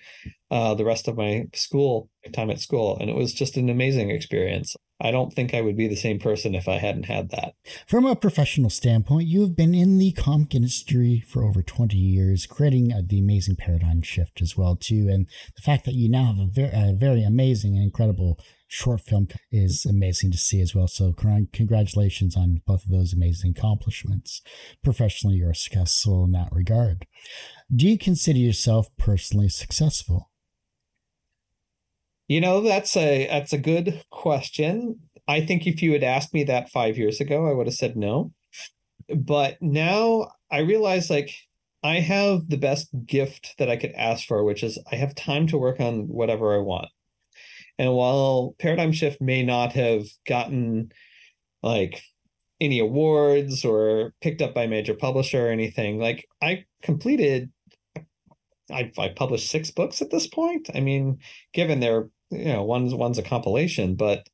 uh, 0.49 0.73
the 0.75 0.85
rest 0.85 1.07
of 1.07 1.17
my 1.17 1.45
school 1.53 2.09
time 2.33 2.49
at 2.49 2.59
school, 2.59 2.97
and 2.99 3.09
it 3.09 3.15
was 3.15 3.33
just 3.33 3.57
an 3.57 3.69
amazing 3.69 4.09
experience. 4.09 4.75
I 5.01 5.11
don't 5.11 5.33
think 5.33 5.53
I 5.53 5.59
would 5.59 5.75
be 5.75 5.87
the 5.87 5.95
same 5.95 6.19
person 6.19 6.55
if 6.55 6.69
I 6.69 6.77
hadn't 6.77 7.05
had 7.05 7.29
that. 7.31 7.55
From 7.85 8.05
a 8.05 8.15
professional 8.15 8.69
standpoint, 8.69 9.27
you 9.27 9.41
have 9.41 9.55
been 9.55 9.75
in 9.75 9.97
the 9.97 10.13
comic 10.13 10.55
industry 10.55 11.21
for 11.27 11.43
over 11.43 11.61
20 11.61 11.97
years, 11.97 12.45
creating 12.45 12.93
a, 12.93 13.01
the 13.01 13.19
amazing 13.19 13.57
paradigm 13.57 14.01
shift 14.01 14.41
as 14.41 14.55
well 14.55 14.77
too. 14.77 15.09
And 15.11 15.27
the 15.55 15.61
fact 15.61 15.83
that 15.85 15.95
you 15.95 16.09
now 16.09 16.25
have 16.25 16.39
a 16.39 16.47
very, 16.47 16.69
a 16.71 16.93
very 16.93 17.23
amazing 17.23 17.75
and 17.75 17.83
incredible 17.83 18.39
short 18.67 19.01
film 19.01 19.27
is 19.51 19.85
amazing 19.85 20.31
to 20.31 20.37
see 20.37 20.61
as 20.61 20.73
well. 20.73 20.87
So 20.87 21.13
congratulations 21.13 22.37
on 22.37 22.61
both 22.65 22.85
of 22.85 22.91
those 22.91 23.13
amazing 23.13 23.53
accomplishments. 23.57 24.41
Professionally, 24.81 25.35
you're 25.35 25.53
successful 25.53 26.23
in 26.23 26.31
that 26.31 26.49
regard. 26.53 27.05
Do 27.73 27.87
you 27.87 27.97
consider 27.97 28.39
yourself 28.39 28.87
personally 28.97 29.49
successful? 29.49 30.29
You 32.27 32.41
know, 32.41 32.61
that's 32.61 32.95
a 32.97 33.27
that's 33.27 33.53
a 33.53 33.57
good 33.57 34.03
question. 34.11 34.99
I 35.27 35.45
think 35.45 35.67
if 35.67 35.81
you 35.81 35.93
had 35.93 36.03
asked 36.03 36.33
me 36.33 36.43
that 36.45 36.69
5 36.69 36.97
years 36.97 37.19
ago, 37.21 37.47
I 37.47 37.53
would 37.53 37.67
have 37.67 37.75
said 37.75 37.95
no. 37.95 38.31
But 39.15 39.57
now 39.61 40.31
I 40.51 40.59
realize 40.59 41.09
like 41.09 41.31
I 41.83 41.99
have 41.99 42.49
the 42.49 42.57
best 42.57 42.89
gift 43.05 43.55
that 43.59 43.69
I 43.69 43.77
could 43.77 43.91
ask 43.93 44.25
for, 44.27 44.43
which 44.43 44.63
is 44.63 44.79
I 44.91 44.95
have 44.95 45.13
time 45.15 45.47
to 45.47 45.57
work 45.57 45.79
on 45.79 46.07
whatever 46.07 46.55
I 46.55 46.59
want. 46.59 46.87
And 47.77 47.93
while 47.93 48.55
Paradigm 48.59 48.91
Shift 48.91 49.21
may 49.21 49.43
not 49.43 49.73
have 49.73 50.05
gotten 50.27 50.91
like 51.61 52.01
any 52.61 52.79
awards 52.79 53.65
or 53.65 54.13
picked 54.21 54.41
up 54.41 54.53
by 54.55 54.63
a 54.63 54.67
major 54.67 54.95
publisher 54.95 55.47
or 55.47 55.51
anything, 55.51 55.99
like 55.99 56.25
I 56.41 56.65
completed 56.81 57.51
I 58.71 58.91
I 58.97 59.09
published 59.09 59.49
six 59.49 59.71
books 59.71 60.01
at 60.01 60.09
this 60.09 60.27
point. 60.27 60.69
I 60.73 60.79
mean, 60.79 61.19
given 61.53 61.79
they're 61.79 62.09
you 62.31 62.45
know 62.45 62.63
one's 62.63 62.93
one's 62.93 63.17
a 63.17 63.23
compilation 63.23 63.95
but 63.95 64.27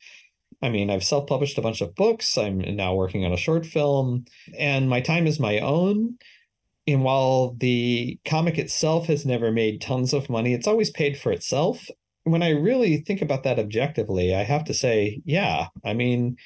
i 0.62 0.70
mean 0.70 0.90
i've 0.90 1.04
self-published 1.04 1.58
a 1.58 1.62
bunch 1.62 1.82
of 1.82 1.96
books. 1.96 2.38
I'm 2.38 2.60
now 2.60 2.94
working 2.96 3.26
on 3.26 3.34
a 3.34 3.38
short 3.38 3.66
film 3.66 4.26
and 4.58 4.90
my 4.90 5.02
time 5.02 5.28
is 5.28 5.40
my 5.40 5.60
own. 5.60 6.18
And 6.88 7.04
while 7.04 7.56
the 7.58 8.20
comic 8.26 8.58
itself 8.58 9.06
has 9.06 9.26
never 9.26 9.52
made 9.52 9.82
tons 9.82 10.14
of 10.14 10.30
money 10.30 10.54
it's 10.54 10.68
always 10.68 10.90
paid 10.90 11.18
for 11.18 11.32
itself. 11.32 11.88
When 12.24 12.44
i 12.44 12.50
really 12.50 12.98
think 12.98 13.22
about 13.22 13.44
that 13.44 13.60
objectively 13.60 14.34
i 14.36 14.44
have 14.44 14.64
to 14.66 14.74
say 14.74 15.22
yeah. 15.26 15.68
I 15.84 15.94
mean 15.94 16.38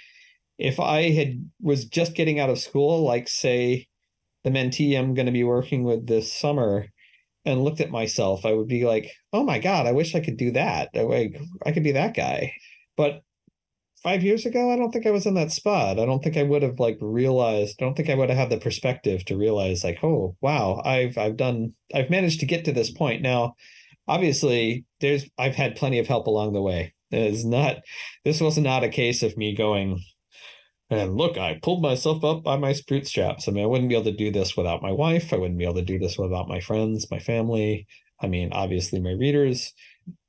if 0.57 0.79
i 0.79 1.09
had 1.11 1.49
was 1.61 1.85
just 1.85 2.15
getting 2.15 2.39
out 2.39 2.49
of 2.49 2.59
school 2.59 3.03
like 3.03 3.27
say 3.27 3.87
the 4.43 4.49
mentee 4.49 4.97
i'm 4.97 5.13
going 5.13 5.25
to 5.25 5.31
be 5.31 5.43
working 5.43 5.83
with 5.83 6.07
this 6.07 6.31
summer 6.31 6.87
and 7.45 7.63
looked 7.63 7.81
at 7.81 7.91
myself, 7.91 8.45
I 8.45 8.53
would 8.53 8.67
be 8.67 8.85
like, 8.85 9.11
"Oh 9.33 9.43
my 9.43 9.59
god, 9.59 9.85
I 9.87 9.91
wish 9.91 10.15
I 10.15 10.19
could 10.19 10.37
do 10.37 10.51
that. 10.51 10.89
I, 10.95 11.29
I 11.65 11.71
could 11.71 11.83
be 11.83 11.93
that 11.93 12.15
guy." 12.15 12.53
But 12.97 13.21
five 14.03 14.23
years 14.23 14.45
ago, 14.45 14.71
I 14.71 14.75
don't 14.75 14.91
think 14.91 15.07
I 15.07 15.11
was 15.11 15.25
in 15.25 15.33
that 15.33 15.51
spot. 15.51 15.99
I 15.99 16.05
don't 16.05 16.23
think 16.23 16.37
I 16.37 16.43
would 16.43 16.61
have 16.61 16.79
like 16.79 16.97
realized. 17.01 17.77
I 17.81 17.85
don't 17.85 17.95
think 17.95 18.09
I 18.09 18.15
would 18.15 18.29
have 18.29 18.37
had 18.37 18.49
the 18.49 18.57
perspective 18.57 19.25
to 19.25 19.37
realize 19.37 19.83
like, 19.83 20.03
"Oh 20.03 20.35
wow, 20.41 20.81
I've 20.85 21.17
I've 21.17 21.37
done 21.37 21.73
I've 21.93 22.09
managed 22.09 22.39
to 22.41 22.45
get 22.45 22.65
to 22.65 22.71
this 22.71 22.91
point." 22.91 23.21
Now, 23.21 23.55
obviously, 24.07 24.85
there's 25.01 25.25
I've 25.37 25.55
had 25.55 25.75
plenty 25.75 25.99
of 25.99 26.07
help 26.07 26.27
along 26.27 26.53
the 26.53 26.61
way. 26.61 26.93
It's 27.11 27.45
not 27.45 27.77
this 28.23 28.41
was 28.41 28.57
not 28.57 28.83
a 28.83 28.89
case 28.89 29.23
of 29.23 29.37
me 29.37 29.55
going, 29.55 29.99
and 30.97 31.15
look, 31.15 31.37
I 31.37 31.59
pulled 31.61 31.81
myself 31.81 32.23
up 32.23 32.43
by 32.43 32.57
my 32.57 32.75
bootstraps. 32.87 33.47
I 33.47 33.51
mean, 33.51 33.63
I 33.63 33.67
wouldn't 33.67 33.89
be 33.89 33.95
able 33.95 34.05
to 34.05 34.11
do 34.11 34.31
this 34.31 34.55
without 34.55 34.81
my 34.81 34.91
wife. 34.91 35.33
I 35.33 35.37
wouldn't 35.37 35.59
be 35.59 35.65
able 35.65 35.75
to 35.75 35.81
do 35.81 35.99
this 35.99 36.17
without 36.17 36.47
my 36.47 36.59
friends, 36.59 37.09
my 37.11 37.19
family. 37.19 37.87
I 38.21 38.27
mean, 38.27 38.49
obviously, 38.51 38.99
my 38.99 39.11
readers. 39.11 39.73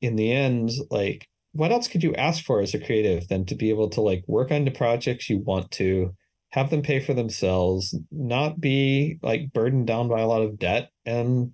In 0.00 0.16
the 0.16 0.32
end, 0.32 0.70
like, 0.90 1.28
what 1.52 1.72
else 1.72 1.88
could 1.88 2.02
you 2.02 2.14
ask 2.14 2.44
for 2.44 2.60
as 2.60 2.74
a 2.74 2.78
creative 2.78 3.28
than 3.28 3.44
to 3.46 3.54
be 3.54 3.70
able 3.70 3.90
to 3.90 4.00
like 4.00 4.24
work 4.26 4.50
on 4.50 4.64
the 4.64 4.70
projects 4.70 5.28
you 5.28 5.38
want 5.38 5.70
to, 5.72 6.14
have 6.50 6.70
them 6.70 6.82
pay 6.82 7.00
for 7.00 7.14
themselves, 7.14 7.98
not 8.10 8.60
be 8.60 9.18
like 9.22 9.52
burdened 9.52 9.86
down 9.86 10.08
by 10.08 10.20
a 10.20 10.26
lot 10.26 10.42
of 10.42 10.58
debt, 10.58 10.90
and 11.04 11.52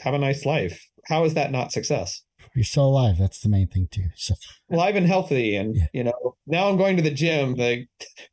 have 0.00 0.14
a 0.14 0.18
nice 0.18 0.44
life? 0.44 0.84
How 1.06 1.24
is 1.24 1.34
that 1.34 1.52
not 1.52 1.72
success? 1.72 2.22
You're 2.56 2.64
still 2.64 2.86
alive. 2.86 3.18
That's 3.18 3.40
the 3.40 3.48
main 3.48 3.68
thing 3.68 3.88
too. 3.90 4.08
So 4.16 4.34
alive 4.70 4.96
and 4.96 5.06
healthy, 5.06 5.54
and 5.56 5.76
yeah. 5.76 5.86
you 5.92 6.04
know, 6.04 6.36
now 6.46 6.68
I'm 6.68 6.76
going 6.76 6.96
to 6.96 7.02
the 7.02 7.10
gym. 7.10 7.54
The 7.54 7.86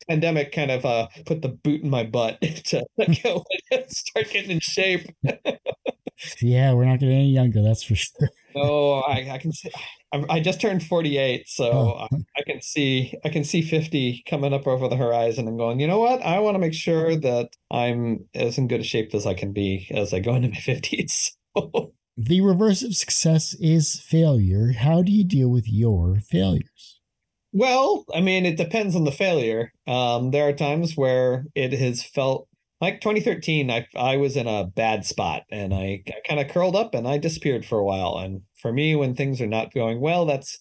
pandemic 0.07 0.51
kind 0.51 0.71
of 0.71 0.85
uh, 0.85 1.07
put 1.25 1.41
the 1.41 1.49
boot 1.49 1.81
in 1.81 1.89
my 1.89 2.03
butt 2.03 2.41
to 2.65 2.85
go 3.23 3.43
and 3.71 3.89
start 3.89 4.29
getting 4.31 4.51
in 4.51 4.59
shape. 4.61 5.07
yeah, 6.41 6.73
we're 6.73 6.85
not 6.85 6.99
getting 6.99 7.15
any 7.15 7.29
younger. 7.29 7.61
That's 7.61 7.83
for 7.83 7.95
sure. 7.95 8.29
No, 8.55 9.03
I, 9.07 9.31
I 9.31 9.37
can 9.39 9.51
see. 9.51 9.69
I 10.29 10.39
just 10.39 10.61
turned 10.61 10.83
48, 10.83 11.49
so 11.49 11.71
oh. 11.71 12.07
I, 12.11 12.17
I 12.37 12.43
can 12.45 12.61
see 12.61 13.15
I 13.25 13.29
can 13.29 13.43
see 13.43 13.63
50 13.63 14.23
coming 14.29 14.53
up 14.53 14.67
over 14.67 14.87
the 14.87 14.95
horizon 14.95 15.47
and 15.47 15.57
going, 15.57 15.79
you 15.79 15.87
know 15.87 15.99
what? 15.99 16.21
I 16.21 16.39
want 16.39 16.55
to 16.55 16.59
make 16.59 16.73
sure 16.73 17.15
that 17.15 17.49
I'm 17.71 18.25
as 18.35 18.57
in 18.57 18.67
good 18.67 18.81
a 18.81 18.83
shape 18.83 19.13
as 19.15 19.25
I 19.25 19.33
can 19.33 19.53
be 19.53 19.87
as 19.91 20.13
I 20.13 20.19
go 20.19 20.35
into 20.35 20.49
my 20.49 20.55
50s. 20.55 21.31
The 22.17 22.41
reverse 22.41 22.83
of 22.83 22.95
success 22.95 23.55
is 23.55 23.99
failure. 23.99 24.73
How 24.77 25.01
do 25.01 25.11
you 25.11 25.23
deal 25.23 25.49
with 25.49 25.67
your 25.67 26.19
failures? 26.19 26.99
Well, 27.51 28.05
I 28.13 28.21
mean, 28.21 28.45
it 28.45 28.57
depends 28.57 28.95
on 28.95 29.03
the 29.03 29.11
failure. 29.11 29.71
Um, 29.87 30.31
there 30.31 30.47
are 30.47 30.53
times 30.53 30.95
where 30.95 31.45
it 31.55 31.73
has 31.73 32.03
felt 32.03 32.47
like 32.81 33.01
2013. 33.01 33.71
I 33.71 33.87
I 33.95 34.17
was 34.17 34.35
in 34.37 34.47
a 34.47 34.65
bad 34.65 35.05
spot 35.05 35.43
and 35.51 35.73
I, 35.73 36.03
I 36.07 36.27
kind 36.27 36.39
of 36.39 36.49
curled 36.49 36.75
up 36.75 36.93
and 36.93 37.07
I 37.07 37.17
disappeared 37.17 37.65
for 37.65 37.79
a 37.79 37.83
while. 37.83 38.17
And 38.17 38.41
for 38.55 38.71
me, 38.71 38.95
when 38.95 39.15
things 39.15 39.41
are 39.41 39.47
not 39.47 39.73
going 39.73 39.99
well, 39.99 40.25
that's 40.25 40.59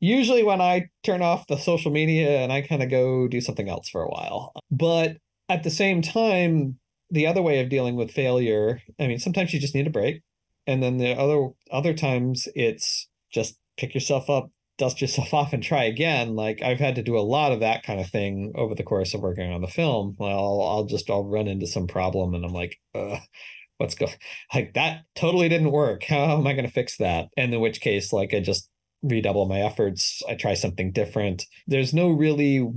usually 0.00 0.42
when 0.42 0.60
I 0.60 0.90
turn 1.04 1.22
off 1.22 1.46
the 1.46 1.58
social 1.58 1.92
media 1.92 2.38
and 2.38 2.52
I 2.52 2.62
kind 2.62 2.82
of 2.82 2.90
go 2.90 3.28
do 3.28 3.40
something 3.40 3.68
else 3.68 3.88
for 3.88 4.02
a 4.02 4.08
while. 4.08 4.52
But 4.70 5.18
at 5.48 5.62
the 5.62 5.70
same 5.70 6.02
time, 6.02 6.78
the 7.10 7.26
other 7.26 7.42
way 7.42 7.60
of 7.60 7.68
dealing 7.68 7.94
with 7.94 8.10
failure, 8.10 8.82
I 8.98 9.06
mean, 9.06 9.18
sometimes 9.18 9.52
you 9.52 9.60
just 9.60 9.74
need 9.74 9.86
a 9.86 9.90
break 9.90 10.22
and 10.68 10.82
then 10.82 10.98
the 10.98 11.18
other 11.18 11.48
other 11.72 11.94
times 11.94 12.46
it's 12.54 13.08
just 13.32 13.58
pick 13.76 13.94
yourself 13.94 14.30
up 14.30 14.50
dust 14.76 15.00
yourself 15.00 15.34
off 15.34 15.52
and 15.52 15.62
try 15.62 15.84
again. 15.84 16.36
Like 16.36 16.62
i've 16.62 16.78
had 16.78 16.94
to 16.94 17.02
do 17.02 17.18
a 17.18 17.20
lot 17.20 17.50
of 17.50 17.60
that 17.60 17.82
kind 17.82 18.00
of 18.00 18.08
thing 18.08 18.52
over 18.54 18.74
the 18.76 18.84
course 18.84 19.14
of 19.14 19.22
working 19.22 19.50
on 19.50 19.62
the 19.62 19.66
film. 19.66 20.14
Well 20.18 20.62
i'll, 20.62 20.84
just 20.84 21.10
i'll 21.10 21.24
run 21.24 21.48
into 21.48 21.66
some 21.66 21.88
problem 21.88 22.34
and 22.34 22.44
i'm 22.44 22.52
like 22.52 22.78
what's 23.78 23.94
going 23.94 24.12
like 24.54 24.74
that 24.74 25.02
totally 25.16 25.48
didn't 25.48 25.72
work. 25.72 26.04
How 26.04 26.38
am 26.38 26.46
i 26.46 26.52
going 26.52 26.66
to 26.66 26.70
fix 26.70 26.98
that? 26.98 27.28
And 27.36 27.52
in 27.52 27.60
which 27.60 27.80
case 27.80 28.12
like 28.12 28.32
i 28.32 28.40
just 28.40 28.70
redouble 29.02 29.46
my 29.46 29.60
efforts. 29.60 30.22
I 30.28 30.34
try 30.34 30.54
something 30.54 30.92
different. 30.92 31.44
There's 31.66 31.94
no 31.94 32.10
really 32.10 32.68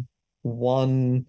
one 0.44 1.26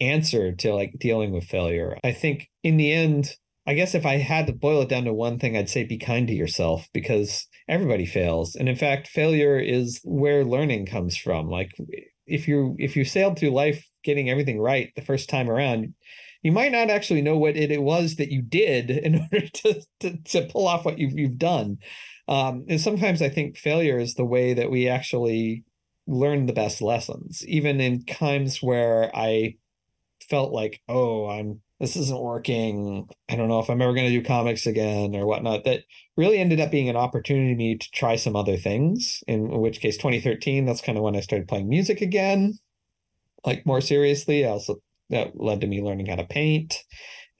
answer 0.00 0.52
to 0.52 0.74
like 0.74 0.94
dealing 0.98 1.32
with 1.32 1.44
failure. 1.44 1.98
I 2.04 2.12
think 2.12 2.48
in 2.62 2.76
the 2.76 2.92
end, 2.92 3.36
I 3.68 3.74
guess 3.74 3.94
if 3.94 4.06
I 4.06 4.16
had 4.16 4.46
to 4.46 4.54
boil 4.54 4.80
it 4.80 4.88
down 4.88 5.04
to 5.04 5.12
one 5.12 5.38
thing, 5.38 5.54
I'd 5.54 5.68
say 5.68 5.84
be 5.84 5.98
kind 5.98 6.26
to 6.26 6.32
yourself 6.32 6.88
because 6.94 7.46
everybody 7.68 8.06
fails. 8.06 8.54
And 8.54 8.66
in 8.66 8.76
fact, 8.76 9.06
failure 9.06 9.58
is 9.58 10.00
where 10.04 10.42
learning 10.42 10.86
comes 10.86 11.18
from. 11.18 11.50
Like 11.50 11.72
if 12.26 12.48
you 12.48 12.76
if 12.78 12.96
you 12.96 13.04
sailed 13.04 13.38
through 13.38 13.50
life 13.50 13.86
getting 14.02 14.30
everything 14.30 14.58
right 14.58 14.90
the 14.96 15.02
first 15.02 15.28
time 15.28 15.50
around, 15.50 15.92
you 16.42 16.50
might 16.50 16.72
not 16.72 16.88
actually 16.88 17.20
know 17.20 17.36
what 17.36 17.58
it, 17.58 17.70
it 17.70 17.82
was 17.82 18.16
that 18.16 18.32
you 18.32 18.40
did 18.40 18.88
in 19.04 19.16
order 19.20 19.46
to, 19.46 19.82
to, 20.00 20.16
to 20.16 20.48
pull 20.50 20.66
off 20.66 20.86
what 20.86 20.98
you've, 20.98 21.18
you've 21.18 21.38
done. 21.38 21.76
Um, 22.26 22.64
and 22.70 22.80
sometimes 22.80 23.20
I 23.20 23.28
think 23.28 23.58
failure 23.58 23.98
is 23.98 24.14
the 24.14 24.24
way 24.24 24.54
that 24.54 24.70
we 24.70 24.88
actually 24.88 25.64
learn 26.06 26.46
the 26.46 26.54
best 26.54 26.80
lessons, 26.80 27.44
even 27.46 27.82
in 27.82 28.06
times 28.06 28.62
where 28.62 29.14
I 29.14 29.56
felt 30.22 30.52
like, 30.52 30.80
oh, 30.88 31.28
I'm 31.28 31.60
this 31.80 31.96
isn't 31.96 32.20
working. 32.20 33.08
I 33.28 33.36
don't 33.36 33.48
know 33.48 33.60
if 33.60 33.70
I'm 33.70 33.80
ever 33.80 33.94
going 33.94 34.08
to 34.08 34.18
do 34.20 34.24
comics 34.24 34.66
again 34.66 35.14
or 35.14 35.26
whatnot. 35.26 35.64
That 35.64 35.82
really 36.16 36.38
ended 36.38 36.60
up 36.60 36.70
being 36.70 36.88
an 36.88 36.96
opportunity 36.96 37.52
to 37.52 37.56
me 37.56 37.76
to 37.76 37.90
try 37.92 38.16
some 38.16 38.34
other 38.34 38.56
things. 38.56 39.22
In 39.28 39.60
which 39.60 39.80
case, 39.80 39.96
2013, 39.96 40.66
that's 40.66 40.80
kind 40.80 40.98
of 40.98 41.04
when 41.04 41.16
I 41.16 41.20
started 41.20 41.48
playing 41.48 41.68
music 41.68 42.00
again, 42.00 42.58
like 43.46 43.64
more 43.64 43.80
seriously. 43.80 44.44
I 44.44 44.50
also 44.50 44.76
that 45.10 45.40
led 45.40 45.60
to 45.60 45.66
me 45.66 45.80
learning 45.80 46.06
how 46.06 46.16
to 46.16 46.24
paint 46.24 46.84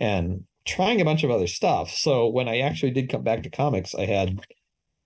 and 0.00 0.44
trying 0.66 1.00
a 1.00 1.04
bunch 1.04 1.24
of 1.24 1.30
other 1.30 1.46
stuff. 1.46 1.90
So 1.90 2.28
when 2.28 2.48
I 2.48 2.60
actually 2.60 2.92
did 2.92 3.10
come 3.10 3.22
back 3.22 3.42
to 3.42 3.50
comics, 3.50 3.94
I 3.94 4.06
had 4.06 4.40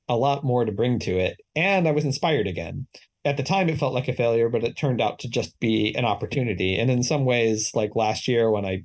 a 0.08 0.16
lot 0.16 0.44
more 0.44 0.64
to 0.64 0.72
bring 0.72 0.98
to 1.00 1.18
it 1.18 1.40
and 1.56 1.88
I 1.88 1.92
was 1.92 2.04
inspired 2.04 2.46
again. 2.46 2.86
At 3.24 3.36
the 3.36 3.42
time 3.42 3.68
it 3.68 3.78
felt 3.78 3.94
like 3.94 4.08
a 4.08 4.12
failure, 4.12 4.48
but 4.48 4.64
it 4.64 4.76
turned 4.76 5.00
out 5.00 5.20
to 5.20 5.28
just 5.28 5.58
be 5.60 5.94
an 5.96 6.04
opportunity. 6.04 6.76
And 6.78 6.90
in 6.90 7.02
some 7.02 7.24
ways, 7.24 7.70
like 7.74 7.96
last 7.96 8.28
year 8.28 8.50
when 8.50 8.64
I 8.64 8.84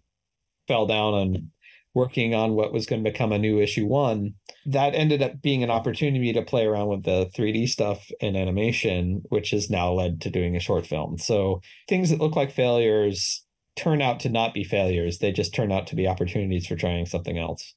fell 0.67 0.85
down 0.85 1.13
on 1.13 1.51
working 1.93 2.35
on 2.35 2.53
what 2.53 2.71
was 2.71 2.85
going 2.85 3.03
to 3.03 3.09
become 3.09 3.31
a 3.31 3.39
new 3.39 3.59
issue 3.59 3.85
one, 3.85 4.35
that 4.67 4.93
ended 4.93 5.21
up 5.21 5.41
being 5.41 5.63
an 5.63 5.71
opportunity 5.71 6.31
to 6.31 6.43
play 6.43 6.65
around 6.65 6.89
with 6.89 7.03
the 7.03 7.29
3D 7.35 7.67
stuff 7.67 8.11
in 8.19 8.35
animation, 8.35 9.23
which 9.29 9.49
has 9.49 9.69
now 9.69 9.91
led 9.91 10.21
to 10.21 10.29
doing 10.29 10.55
a 10.55 10.59
short 10.59 10.85
film. 10.85 11.17
So 11.17 11.61
things 11.89 12.11
that 12.11 12.19
look 12.19 12.35
like 12.35 12.51
failures 12.51 13.43
turn 13.75 14.01
out 14.01 14.19
to 14.19 14.29
not 14.29 14.53
be 14.53 14.63
failures. 14.63 15.17
They 15.17 15.31
just 15.31 15.55
turn 15.55 15.71
out 15.71 15.87
to 15.87 15.95
be 15.95 16.07
opportunities 16.07 16.67
for 16.67 16.75
trying 16.75 17.07
something 17.07 17.37
else. 17.37 17.73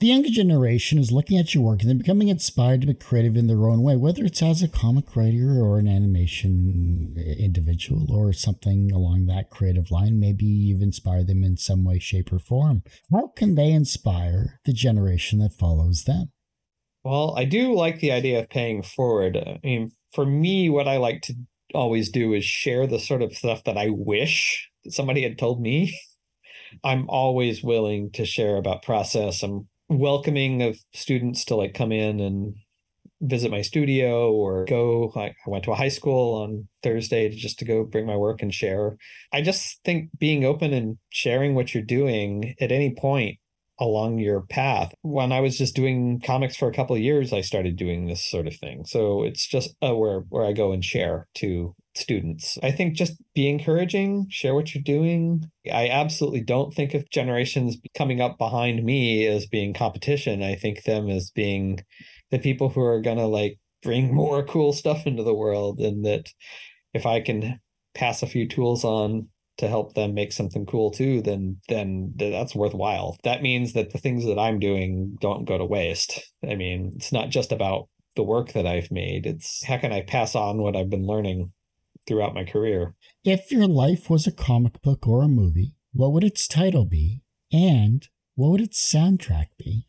The 0.00 0.08
younger 0.08 0.30
generation 0.30 0.98
is 0.98 1.12
looking 1.12 1.38
at 1.38 1.54
your 1.54 1.64
work 1.64 1.80
and 1.80 1.88
they're 1.88 1.96
becoming 1.96 2.28
inspired 2.28 2.80
to 2.80 2.86
be 2.86 2.94
creative 2.94 3.36
in 3.36 3.46
their 3.46 3.68
own 3.68 3.82
way, 3.82 3.96
whether 3.96 4.24
it's 4.24 4.42
as 4.42 4.62
a 4.62 4.68
comic 4.68 5.14
writer 5.14 5.60
or 5.60 5.78
an 5.78 5.88
animation 5.88 7.14
individual 7.38 8.12
or 8.12 8.32
something 8.32 8.90
along 8.92 9.26
that 9.26 9.50
creative 9.50 9.90
line. 9.90 10.18
Maybe 10.18 10.44
you've 10.44 10.82
inspired 10.82 11.26
them 11.26 11.44
in 11.44 11.56
some 11.56 11.84
way, 11.84 11.98
shape, 11.98 12.32
or 12.32 12.38
form. 12.38 12.82
How 13.12 13.28
can 13.28 13.54
they 13.54 13.70
inspire 13.70 14.60
the 14.64 14.72
generation 14.72 15.38
that 15.38 15.52
follows 15.52 16.04
them? 16.04 16.32
Well, 17.04 17.34
I 17.36 17.44
do 17.44 17.74
like 17.74 18.00
the 18.00 18.12
idea 18.12 18.40
of 18.40 18.50
paying 18.50 18.82
forward. 18.82 19.36
I 19.36 19.58
mean, 19.62 19.90
for 20.12 20.24
me, 20.24 20.70
what 20.70 20.86
I 20.86 20.98
like 20.98 21.22
to 21.22 21.34
always 21.74 22.10
do 22.10 22.32
is 22.32 22.44
share 22.44 22.86
the 22.86 22.98
sort 22.98 23.22
of 23.22 23.34
stuff 23.34 23.64
that 23.64 23.76
I 23.76 23.88
wish 23.90 24.70
that 24.84 24.92
somebody 24.92 25.22
had 25.22 25.38
told 25.38 25.60
me. 25.60 25.96
I'm 26.84 27.08
always 27.08 27.62
willing 27.62 28.10
to 28.12 28.24
share 28.24 28.56
about 28.56 28.82
process. 28.82 29.42
I'm 29.42 29.68
welcoming 29.88 30.62
of 30.62 30.78
students 30.94 31.44
to 31.46 31.56
like 31.56 31.74
come 31.74 31.92
in 31.92 32.20
and 32.20 32.54
visit 33.20 33.50
my 33.50 33.62
studio 33.62 34.32
or 34.32 34.64
go 34.64 35.12
I, 35.14 35.26
I 35.26 35.34
went 35.46 35.64
to 35.64 35.72
a 35.72 35.76
high 35.76 35.88
school 35.88 36.42
on 36.42 36.66
thursday 36.82 37.28
to 37.28 37.36
just 37.36 37.58
to 37.60 37.64
go 37.64 37.84
bring 37.84 38.04
my 38.04 38.16
work 38.16 38.42
and 38.42 38.52
share 38.52 38.96
i 39.32 39.40
just 39.40 39.78
think 39.84 40.10
being 40.18 40.44
open 40.44 40.72
and 40.72 40.98
sharing 41.10 41.54
what 41.54 41.72
you're 41.72 41.84
doing 41.84 42.56
at 42.60 42.72
any 42.72 42.94
point 42.94 43.38
along 43.78 44.18
your 44.18 44.42
path 44.42 44.92
when 45.02 45.32
i 45.32 45.40
was 45.40 45.58
just 45.58 45.74
doing 45.74 46.20
comics 46.20 46.56
for 46.56 46.68
a 46.68 46.74
couple 46.74 46.94
of 46.94 47.02
years 47.02 47.32
i 47.32 47.40
started 47.40 47.76
doing 47.76 48.06
this 48.06 48.22
sort 48.22 48.46
of 48.46 48.54
thing 48.56 48.84
so 48.84 49.22
it's 49.22 49.46
just 49.46 49.74
uh, 49.82 49.94
where 49.94 50.20
where 50.28 50.44
i 50.44 50.52
go 50.52 50.72
and 50.72 50.84
share 50.84 51.26
to 51.34 51.74
students. 51.94 52.58
I 52.62 52.70
think 52.70 52.94
just 52.94 53.20
be 53.34 53.48
encouraging, 53.48 54.26
share 54.30 54.54
what 54.54 54.74
you're 54.74 54.82
doing. 54.82 55.50
I 55.70 55.88
absolutely 55.88 56.40
don't 56.40 56.72
think 56.72 56.94
of 56.94 57.08
generations 57.10 57.76
coming 57.96 58.20
up 58.20 58.38
behind 58.38 58.84
me 58.84 59.26
as 59.26 59.46
being 59.46 59.74
competition. 59.74 60.42
I 60.42 60.54
think 60.54 60.84
them 60.84 61.08
as 61.08 61.30
being 61.30 61.84
the 62.30 62.38
people 62.38 62.70
who 62.70 62.80
are 62.82 63.00
going 63.00 63.18
to 63.18 63.26
like 63.26 63.58
bring 63.82 64.14
more 64.14 64.42
cool 64.44 64.72
stuff 64.72 65.06
into 65.06 65.22
the 65.22 65.34
world 65.34 65.80
and 65.80 66.04
that 66.04 66.28
if 66.94 67.04
I 67.04 67.20
can 67.20 67.60
pass 67.94 68.22
a 68.22 68.26
few 68.26 68.48
tools 68.48 68.84
on 68.84 69.28
to 69.58 69.68
help 69.68 69.94
them 69.94 70.14
make 70.14 70.32
something 70.32 70.64
cool 70.66 70.90
too 70.90 71.20
then 71.22 71.58
then 71.68 72.12
that's 72.16 72.54
worthwhile 72.54 73.18
that 73.22 73.42
means 73.42 73.74
that 73.74 73.92
the 73.92 73.98
things 73.98 74.24
that 74.24 74.38
i'm 74.38 74.58
doing 74.58 75.16
don't 75.20 75.44
go 75.44 75.58
to 75.58 75.64
waste 75.64 76.32
i 76.48 76.54
mean 76.54 76.92
it's 76.96 77.12
not 77.12 77.28
just 77.28 77.52
about 77.52 77.88
the 78.16 78.22
work 78.22 78.52
that 78.52 78.66
i've 78.66 78.90
made 78.90 79.26
it's 79.26 79.64
how 79.64 79.76
can 79.76 79.92
i 79.92 80.00
pass 80.00 80.34
on 80.34 80.58
what 80.58 80.74
i've 80.74 80.90
been 80.90 81.06
learning 81.06 81.52
throughout 82.06 82.34
my 82.34 82.44
career. 82.44 82.94
If 83.24 83.50
your 83.50 83.66
life 83.66 84.10
was 84.10 84.26
a 84.26 84.32
comic 84.32 84.82
book 84.82 85.06
or 85.06 85.22
a 85.22 85.28
movie, 85.28 85.74
what 85.92 86.12
would 86.12 86.24
its 86.24 86.48
title 86.48 86.84
be? 86.84 87.22
And 87.52 88.08
what 88.34 88.50
would 88.50 88.60
its 88.60 88.80
soundtrack 88.80 89.48
be? 89.58 89.86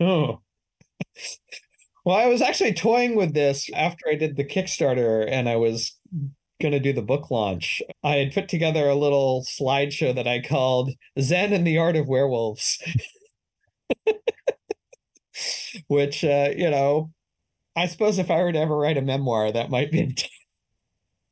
Oh. 0.00 0.40
well, 2.04 2.16
I 2.16 2.26
was 2.26 2.40
actually 2.40 2.74
toying 2.74 3.16
with 3.16 3.34
this 3.34 3.68
after 3.74 4.08
I 4.08 4.14
did 4.14 4.36
the 4.36 4.44
Kickstarter 4.44 5.26
and 5.28 5.48
I 5.48 5.56
was 5.56 5.98
going 6.60 6.72
to 6.72 6.80
do 6.80 6.92
the 6.92 7.02
book 7.02 7.30
launch. 7.30 7.82
I 8.02 8.16
had 8.16 8.32
put 8.32 8.48
together 8.48 8.88
a 8.88 8.94
little 8.94 9.44
slideshow 9.44 10.14
that 10.14 10.28
I 10.28 10.40
called 10.40 10.90
Zen 11.18 11.52
and 11.52 11.66
the 11.66 11.78
Art 11.78 11.96
of 11.96 12.08
Werewolves. 12.08 12.82
Which, 15.88 16.24
uh, 16.24 16.50
you 16.56 16.70
know, 16.70 17.12
I 17.76 17.86
suppose 17.86 18.18
if 18.18 18.30
I 18.30 18.42
were 18.42 18.52
to 18.52 18.58
ever 18.58 18.76
write 18.76 18.98
a 18.98 19.02
memoir, 19.02 19.52
that 19.52 19.70
might 19.70 19.90
be 19.90 20.14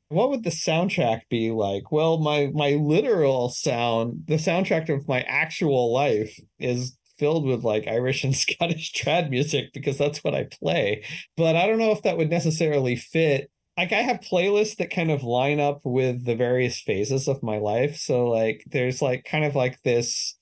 what 0.09 0.31
would 0.31 0.43
the 0.45 0.51
soundtrack 0.51 1.22
be 1.29 1.51
like? 1.51 1.93
Well, 1.93 2.18
my 2.18 2.49
my 2.55 2.70
literal 2.72 3.51
sound, 3.51 4.24
the 4.26 4.37
soundtrack 4.37 4.89
of 4.89 5.07
my 5.09 5.20
actual 5.22 5.93
life 5.93 6.39
is 6.59 6.97
filled 7.18 7.45
with 7.45 7.64
like 7.64 7.87
Irish 7.87 8.24
and 8.24 8.35
Scottish 8.37 8.93
trad 8.93 9.31
music 9.31 9.72
because 9.74 9.99
that's 9.99 10.24
what 10.24 10.35
I 10.35 10.45
play. 10.45 11.05
But 11.37 11.57
I 11.57 11.66
don't 11.66 11.79
know 11.79 11.93
if 11.93 12.03
that 12.03 12.16
would 12.16 12.31
necessarily 12.31 12.97
fit. 12.97 13.51
Like 13.79 13.93
I 13.93 14.03
have 14.03 14.18
playlists 14.18 14.76
that 14.79 14.91
kind 14.91 15.09
of 15.09 15.22
line 15.22 15.61
up 15.61 15.83
with 15.85 16.24
the 16.24 16.35
various 16.35 16.81
phases 16.81 17.29
of 17.29 17.45
my 17.45 17.59
life. 17.59 17.97
So 17.97 18.26
like 18.26 18.64
there's 18.66 19.01
like 19.01 19.24
kind 19.24 19.45
of 19.45 19.55
like 19.55 19.81
this 19.85 20.37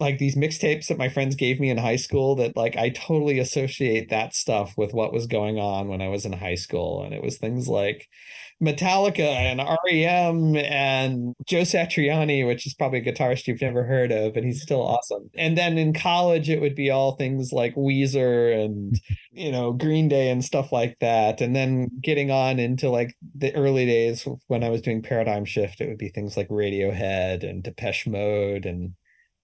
like 0.00 0.18
these 0.18 0.34
mixtapes 0.34 0.88
that 0.88 0.98
my 0.98 1.08
friends 1.08 1.36
gave 1.36 1.60
me 1.60 1.70
in 1.70 1.78
high 1.78 1.96
school 1.96 2.34
that 2.36 2.56
like 2.56 2.76
I 2.76 2.88
totally 2.90 3.38
associate 3.38 4.10
that 4.10 4.34
stuff 4.34 4.74
with 4.76 4.92
what 4.92 5.12
was 5.12 5.28
going 5.28 5.60
on 5.60 5.86
when 5.86 6.02
I 6.02 6.08
was 6.08 6.24
in 6.26 6.32
high 6.32 6.56
school 6.56 7.04
and 7.04 7.14
it 7.14 7.22
was 7.22 7.38
things 7.38 7.68
like 7.68 8.08
Metallica 8.62 9.20
and 9.20 9.60
REM 9.60 10.56
and 10.56 11.34
Joe 11.46 11.62
Satriani, 11.62 12.46
which 12.46 12.66
is 12.66 12.74
probably 12.74 12.98
a 12.98 13.04
guitarist 13.04 13.46
you've 13.46 13.62
never 13.62 13.84
heard 13.84 14.10
of, 14.10 14.36
and 14.36 14.44
he's 14.44 14.62
still 14.62 14.82
awesome. 14.82 15.30
And 15.36 15.56
then 15.56 15.78
in 15.78 15.92
college, 15.92 16.50
it 16.50 16.60
would 16.60 16.74
be 16.74 16.90
all 16.90 17.16
things 17.16 17.52
like 17.52 17.74
Weezer 17.76 18.64
and, 18.64 19.00
you 19.30 19.52
know, 19.52 19.72
Green 19.72 20.08
Day 20.08 20.30
and 20.30 20.44
stuff 20.44 20.72
like 20.72 20.98
that. 21.00 21.40
And 21.40 21.54
then 21.54 21.88
getting 22.02 22.30
on 22.30 22.58
into 22.58 22.90
like 22.90 23.14
the 23.36 23.54
early 23.54 23.86
days 23.86 24.26
when 24.48 24.64
I 24.64 24.70
was 24.70 24.82
doing 24.82 25.02
Paradigm 25.02 25.44
Shift, 25.44 25.80
it 25.80 25.88
would 25.88 25.98
be 25.98 26.08
things 26.08 26.36
like 26.36 26.48
Radiohead 26.48 27.48
and 27.48 27.62
Depeche 27.62 28.06
Mode 28.06 28.66
and 28.66 28.94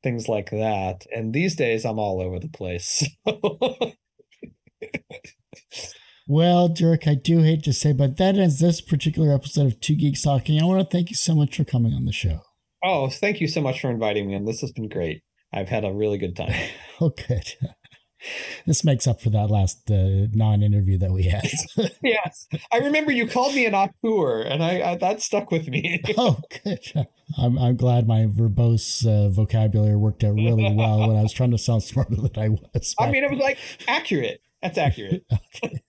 things 0.02 0.28
like 0.28 0.50
that. 0.50 1.06
And 1.14 1.32
these 1.32 1.54
days, 1.54 1.84
I'm 1.84 1.98
all 1.98 2.20
over 2.20 2.40
the 2.40 2.48
place. 2.48 3.04
Well, 6.26 6.68
Dirk, 6.68 7.06
I 7.06 7.14
do 7.14 7.40
hate 7.40 7.62
to 7.64 7.72
say, 7.74 7.92
but 7.92 8.16
that 8.16 8.36
ends 8.36 8.58
this 8.58 8.80
particular 8.80 9.34
episode 9.34 9.66
of 9.66 9.80
Two 9.80 9.94
Geeks 9.94 10.22
Talking. 10.22 10.60
I 10.60 10.64
want 10.64 10.80
to 10.80 10.90
thank 10.90 11.10
you 11.10 11.16
so 11.16 11.34
much 11.34 11.56
for 11.56 11.64
coming 11.64 11.92
on 11.92 12.06
the 12.06 12.12
show. 12.12 12.40
Oh, 12.82 13.08
thank 13.08 13.42
you 13.42 13.48
so 13.48 13.60
much 13.60 13.80
for 13.80 13.90
inviting 13.90 14.28
me, 14.28 14.34
and 14.34 14.48
this 14.48 14.62
has 14.62 14.72
been 14.72 14.88
great. 14.88 15.22
I've 15.52 15.68
had 15.68 15.84
a 15.84 15.92
really 15.92 16.16
good 16.16 16.34
time. 16.34 16.54
oh, 17.00 17.10
good. 17.10 17.44
This 18.66 18.84
makes 18.84 19.06
up 19.06 19.20
for 19.20 19.28
that 19.28 19.50
last 19.50 19.90
uh, 19.90 20.28
non-interview 20.32 20.96
that 20.96 21.12
we 21.12 21.24
had. 21.24 21.46
yes, 22.02 22.48
I 22.72 22.78
remember 22.78 23.12
you 23.12 23.28
called 23.28 23.54
me 23.54 23.66
an 23.66 23.74
auteur, 23.74 24.40
and 24.40 24.64
I, 24.64 24.92
I 24.92 24.96
that 24.96 25.20
stuck 25.20 25.50
with 25.50 25.68
me. 25.68 26.00
oh, 26.16 26.38
good. 26.64 27.06
I'm 27.36 27.58
I'm 27.58 27.76
glad 27.76 28.08
my 28.08 28.20
verbose 28.20 29.06
uh, 29.06 29.28
vocabulary 29.28 29.96
worked 29.96 30.24
out 30.24 30.36
really 30.36 30.72
well 30.74 31.00
when 31.06 31.18
I 31.18 31.22
was 31.22 31.34
trying 31.34 31.50
to 31.50 31.58
sound 31.58 31.82
smarter 31.82 32.16
than 32.16 32.30
I 32.34 32.48
was. 32.48 32.94
I 32.98 33.10
mean, 33.10 33.24
it 33.24 33.30
was 33.30 33.40
like 33.40 33.58
accurate. 33.86 34.40
That's 34.62 34.78
accurate. 34.78 35.26
okay. 35.30 35.82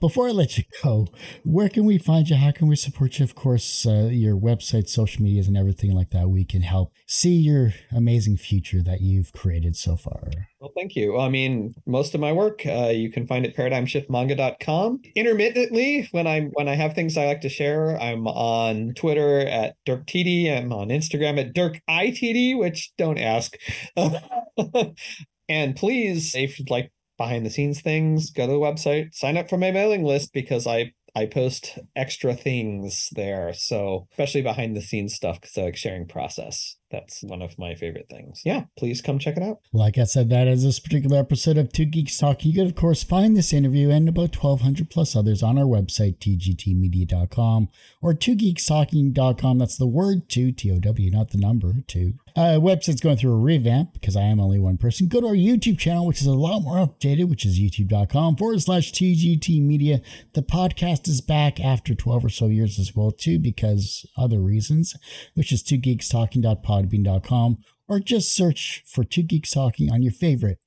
Before 0.00 0.28
I 0.28 0.32
let 0.32 0.58
you 0.58 0.64
go, 0.82 1.08
where 1.44 1.68
can 1.68 1.84
we 1.84 1.98
find 1.98 2.28
you? 2.28 2.36
How 2.36 2.50
can 2.50 2.68
we 2.68 2.76
support 2.76 3.18
you? 3.18 3.24
Of 3.24 3.34
course, 3.34 3.86
uh, 3.86 4.08
your 4.10 4.36
website, 4.36 4.88
social 4.88 5.22
medias, 5.22 5.48
and 5.48 5.56
everything 5.56 5.92
like 5.92 6.10
that. 6.10 6.28
We 6.28 6.44
can 6.44 6.62
help 6.62 6.92
see 7.06 7.34
your 7.34 7.72
amazing 7.90 8.36
future 8.36 8.82
that 8.82 9.00
you've 9.00 9.32
created 9.32 9.76
so 9.76 9.96
far. 9.96 10.30
Well, 10.60 10.72
thank 10.76 10.94
you. 10.96 11.18
I 11.18 11.28
mean, 11.28 11.74
most 11.86 12.14
of 12.14 12.20
my 12.20 12.32
work 12.32 12.66
uh, 12.66 12.88
you 12.88 13.10
can 13.10 13.26
find 13.26 13.46
at 13.46 13.56
paradigmshiftmanga.com. 13.56 15.00
Intermittently, 15.14 16.08
when 16.10 16.26
I'm 16.26 16.50
when 16.52 16.68
I 16.68 16.74
have 16.74 16.94
things 16.94 17.16
I 17.16 17.26
like 17.26 17.40
to 17.42 17.48
share, 17.48 18.00
I'm 18.00 18.26
on 18.26 18.92
Twitter 18.94 19.40
at 19.40 19.76
DirkTD. 19.86 20.56
I'm 20.56 20.72
on 20.72 20.88
Instagram 20.88 21.40
at 21.40 21.54
DirkITD, 21.54 22.58
which 22.58 22.92
don't 22.98 23.18
ask. 23.18 23.56
and 25.48 25.76
please, 25.76 26.34
if 26.34 26.58
you'd 26.58 26.70
like 26.70 26.90
behind 27.18 27.44
the 27.44 27.50
scenes 27.50 27.82
things, 27.82 28.30
go 28.30 28.46
to 28.46 28.52
the 28.52 28.58
website, 28.58 29.14
sign 29.14 29.36
up 29.36 29.50
for 29.50 29.58
my 29.58 29.70
mailing 29.70 30.04
list 30.04 30.32
because 30.32 30.66
I 30.66 30.92
I 31.14 31.26
post 31.26 31.78
extra 31.96 32.34
things 32.34 33.08
there. 33.12 33.52
So 33.52 34.06
especially 34.12 34.42
behind 34.42 34.76
the 34.76 34.80
scenes 34.80 35.14
stuff 35.14 35.40
because 35.40 35.58
I 35.58 35.62
like 35.62 35.76
sharing 35.76 36.06
process 36.06 36.78
that's 36.90 37.22
one 37.22 37.42
of 37.42 37.58
my 37.58 37.74
favorite 37.74 38.08
things. 38.08 38.42
Yeah, 38.44 38.64
please 38.76 39.00
come 39.00 39.18
check 39.18 39.36
it 39.36 39.42
out. 39.42 39.58
Like 39.72 39.98
I 39.98 40.04
said, 40.04 40.30
that 40.30 40.48
is 40.48 40.64
this 40.64 40.80
particular 40.80 41.18
episode 41.18 41.58
of 41.58 41.72
Two 41.72 41.84
Geeks 41.84 42.18
Talking. 42.18 42.50
You 42.50 42.58
can, 42.58 42.66
of 42.66 42.74
course, 42.74 43.02
find 43.02 43.36
this 43.36 43.52
interview 43.52 43.90
and 43.90 44.08
about 44.08 44.42
1,200 44.42 44.90
plus 44.90 45.14
others 45.14 45.42
on 45.42 45.58
our 45.58 45.64
website, 45.64 46.18
tgtmedia.com 46.18 47.68
or 48.00 48.14
twogeekstalking.com. 48.14 49.58
That's 49.58 49.76
the 49.76 49.86
word 49.86 50.28
two, 50.28 50.52
T 50.52 50.70
O 50.72 50.78
W, 50.78 51.10
not 51.10 51.30
the 51.30 51.38
number 51.38 51.74
two. 51.86 52.14
Uh, 52.36 52.58
website's 52.60 53.00
going 53.00 53.16
through 53.16 53.32
a 53.32 53.38
revamp 53.38 53.92
because 53.92 54.16
I 54.16 54.22
am 54.22 54.40
only 54.40 54.58
one 54.58 54.78
person. 54.78 55.08
Go 55.08 55.20
to 55.20 55.26
our 55.26 55.34
YouTube 55.34 55.78
channel, 55.78 56.06
which 56.06 56.20
is 56.20 56.26
a 56.26 56.32
lot 56.32 56.60
more 56.60 56.76
updated, 56.76 57.28
which 57.28 57.44
is 57.44 57.58
youtube.com 57.58 58.36
forward 58.36 58.62
slash 58.62 58.92
TGT 58.92 59.62
Media. 59.62 60.00
The 60.34 60.42
podcast 60.42 61.08
is 61.08 61.20
back 61.20 61.60
after 61.60 61.94
12 61.94 62.24
or 62.24 62.28
so 62.28 62.46
years 62.46 62.78
as 62.78 62.94
well, 62.94 63.10
too, 63.10 63.38
because 63.38 64.06
other 64.16 64.40
reasons, 64.40 64.96
which 65.34 65.52
is 65.52 65.62
two 65.62 65.76
geeks 65.76 66.08
talking.pod 66.08 66.88
podbean.com 66.88 67.58
or 67.88 68.00
just 68.00 68.34
search 68.34 68.82
for 68.86 69.04
Two 69.04 69.22
Geeks 69.22 69.50
Talking 69.50 69.90
on 69.90 70.02
your 70.02 70.12
favorite 70.12 70.58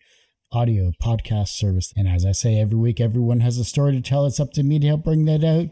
audio 0.52 0.92
podcast 1.02 1.50
service. 1.50 1.94
And 1.96 2.08
as 2.08 2.26
I 2.26 2.32
say 2.32 2.60
every 2.60 2.78
week, 2.78 3.00
everyone 3.00 3.40
has 3.42 3.58
a 3.58 3.64
story 3.64 3.94
to 3.94 4.02
tell. 4.02 4.26
It's 4.26 4.40
up 4.40 4.52
to 4.54 4.64
me 4.64 4.80
to 4.80 4.88
help 4.88 5.04
bring 5.04 5.26
that 5.26 5.44
out. 5.44 5.70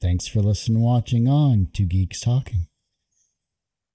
Thanks 0.00 0.26
for 0.26 0.40
listening 0.40 0.76
and 0.76 0.84
watching 0.84 1.28
on 1.28 1.68
Two 1.72 1.86
Geeks 1.86 2.20
Talking. 2.20 2.69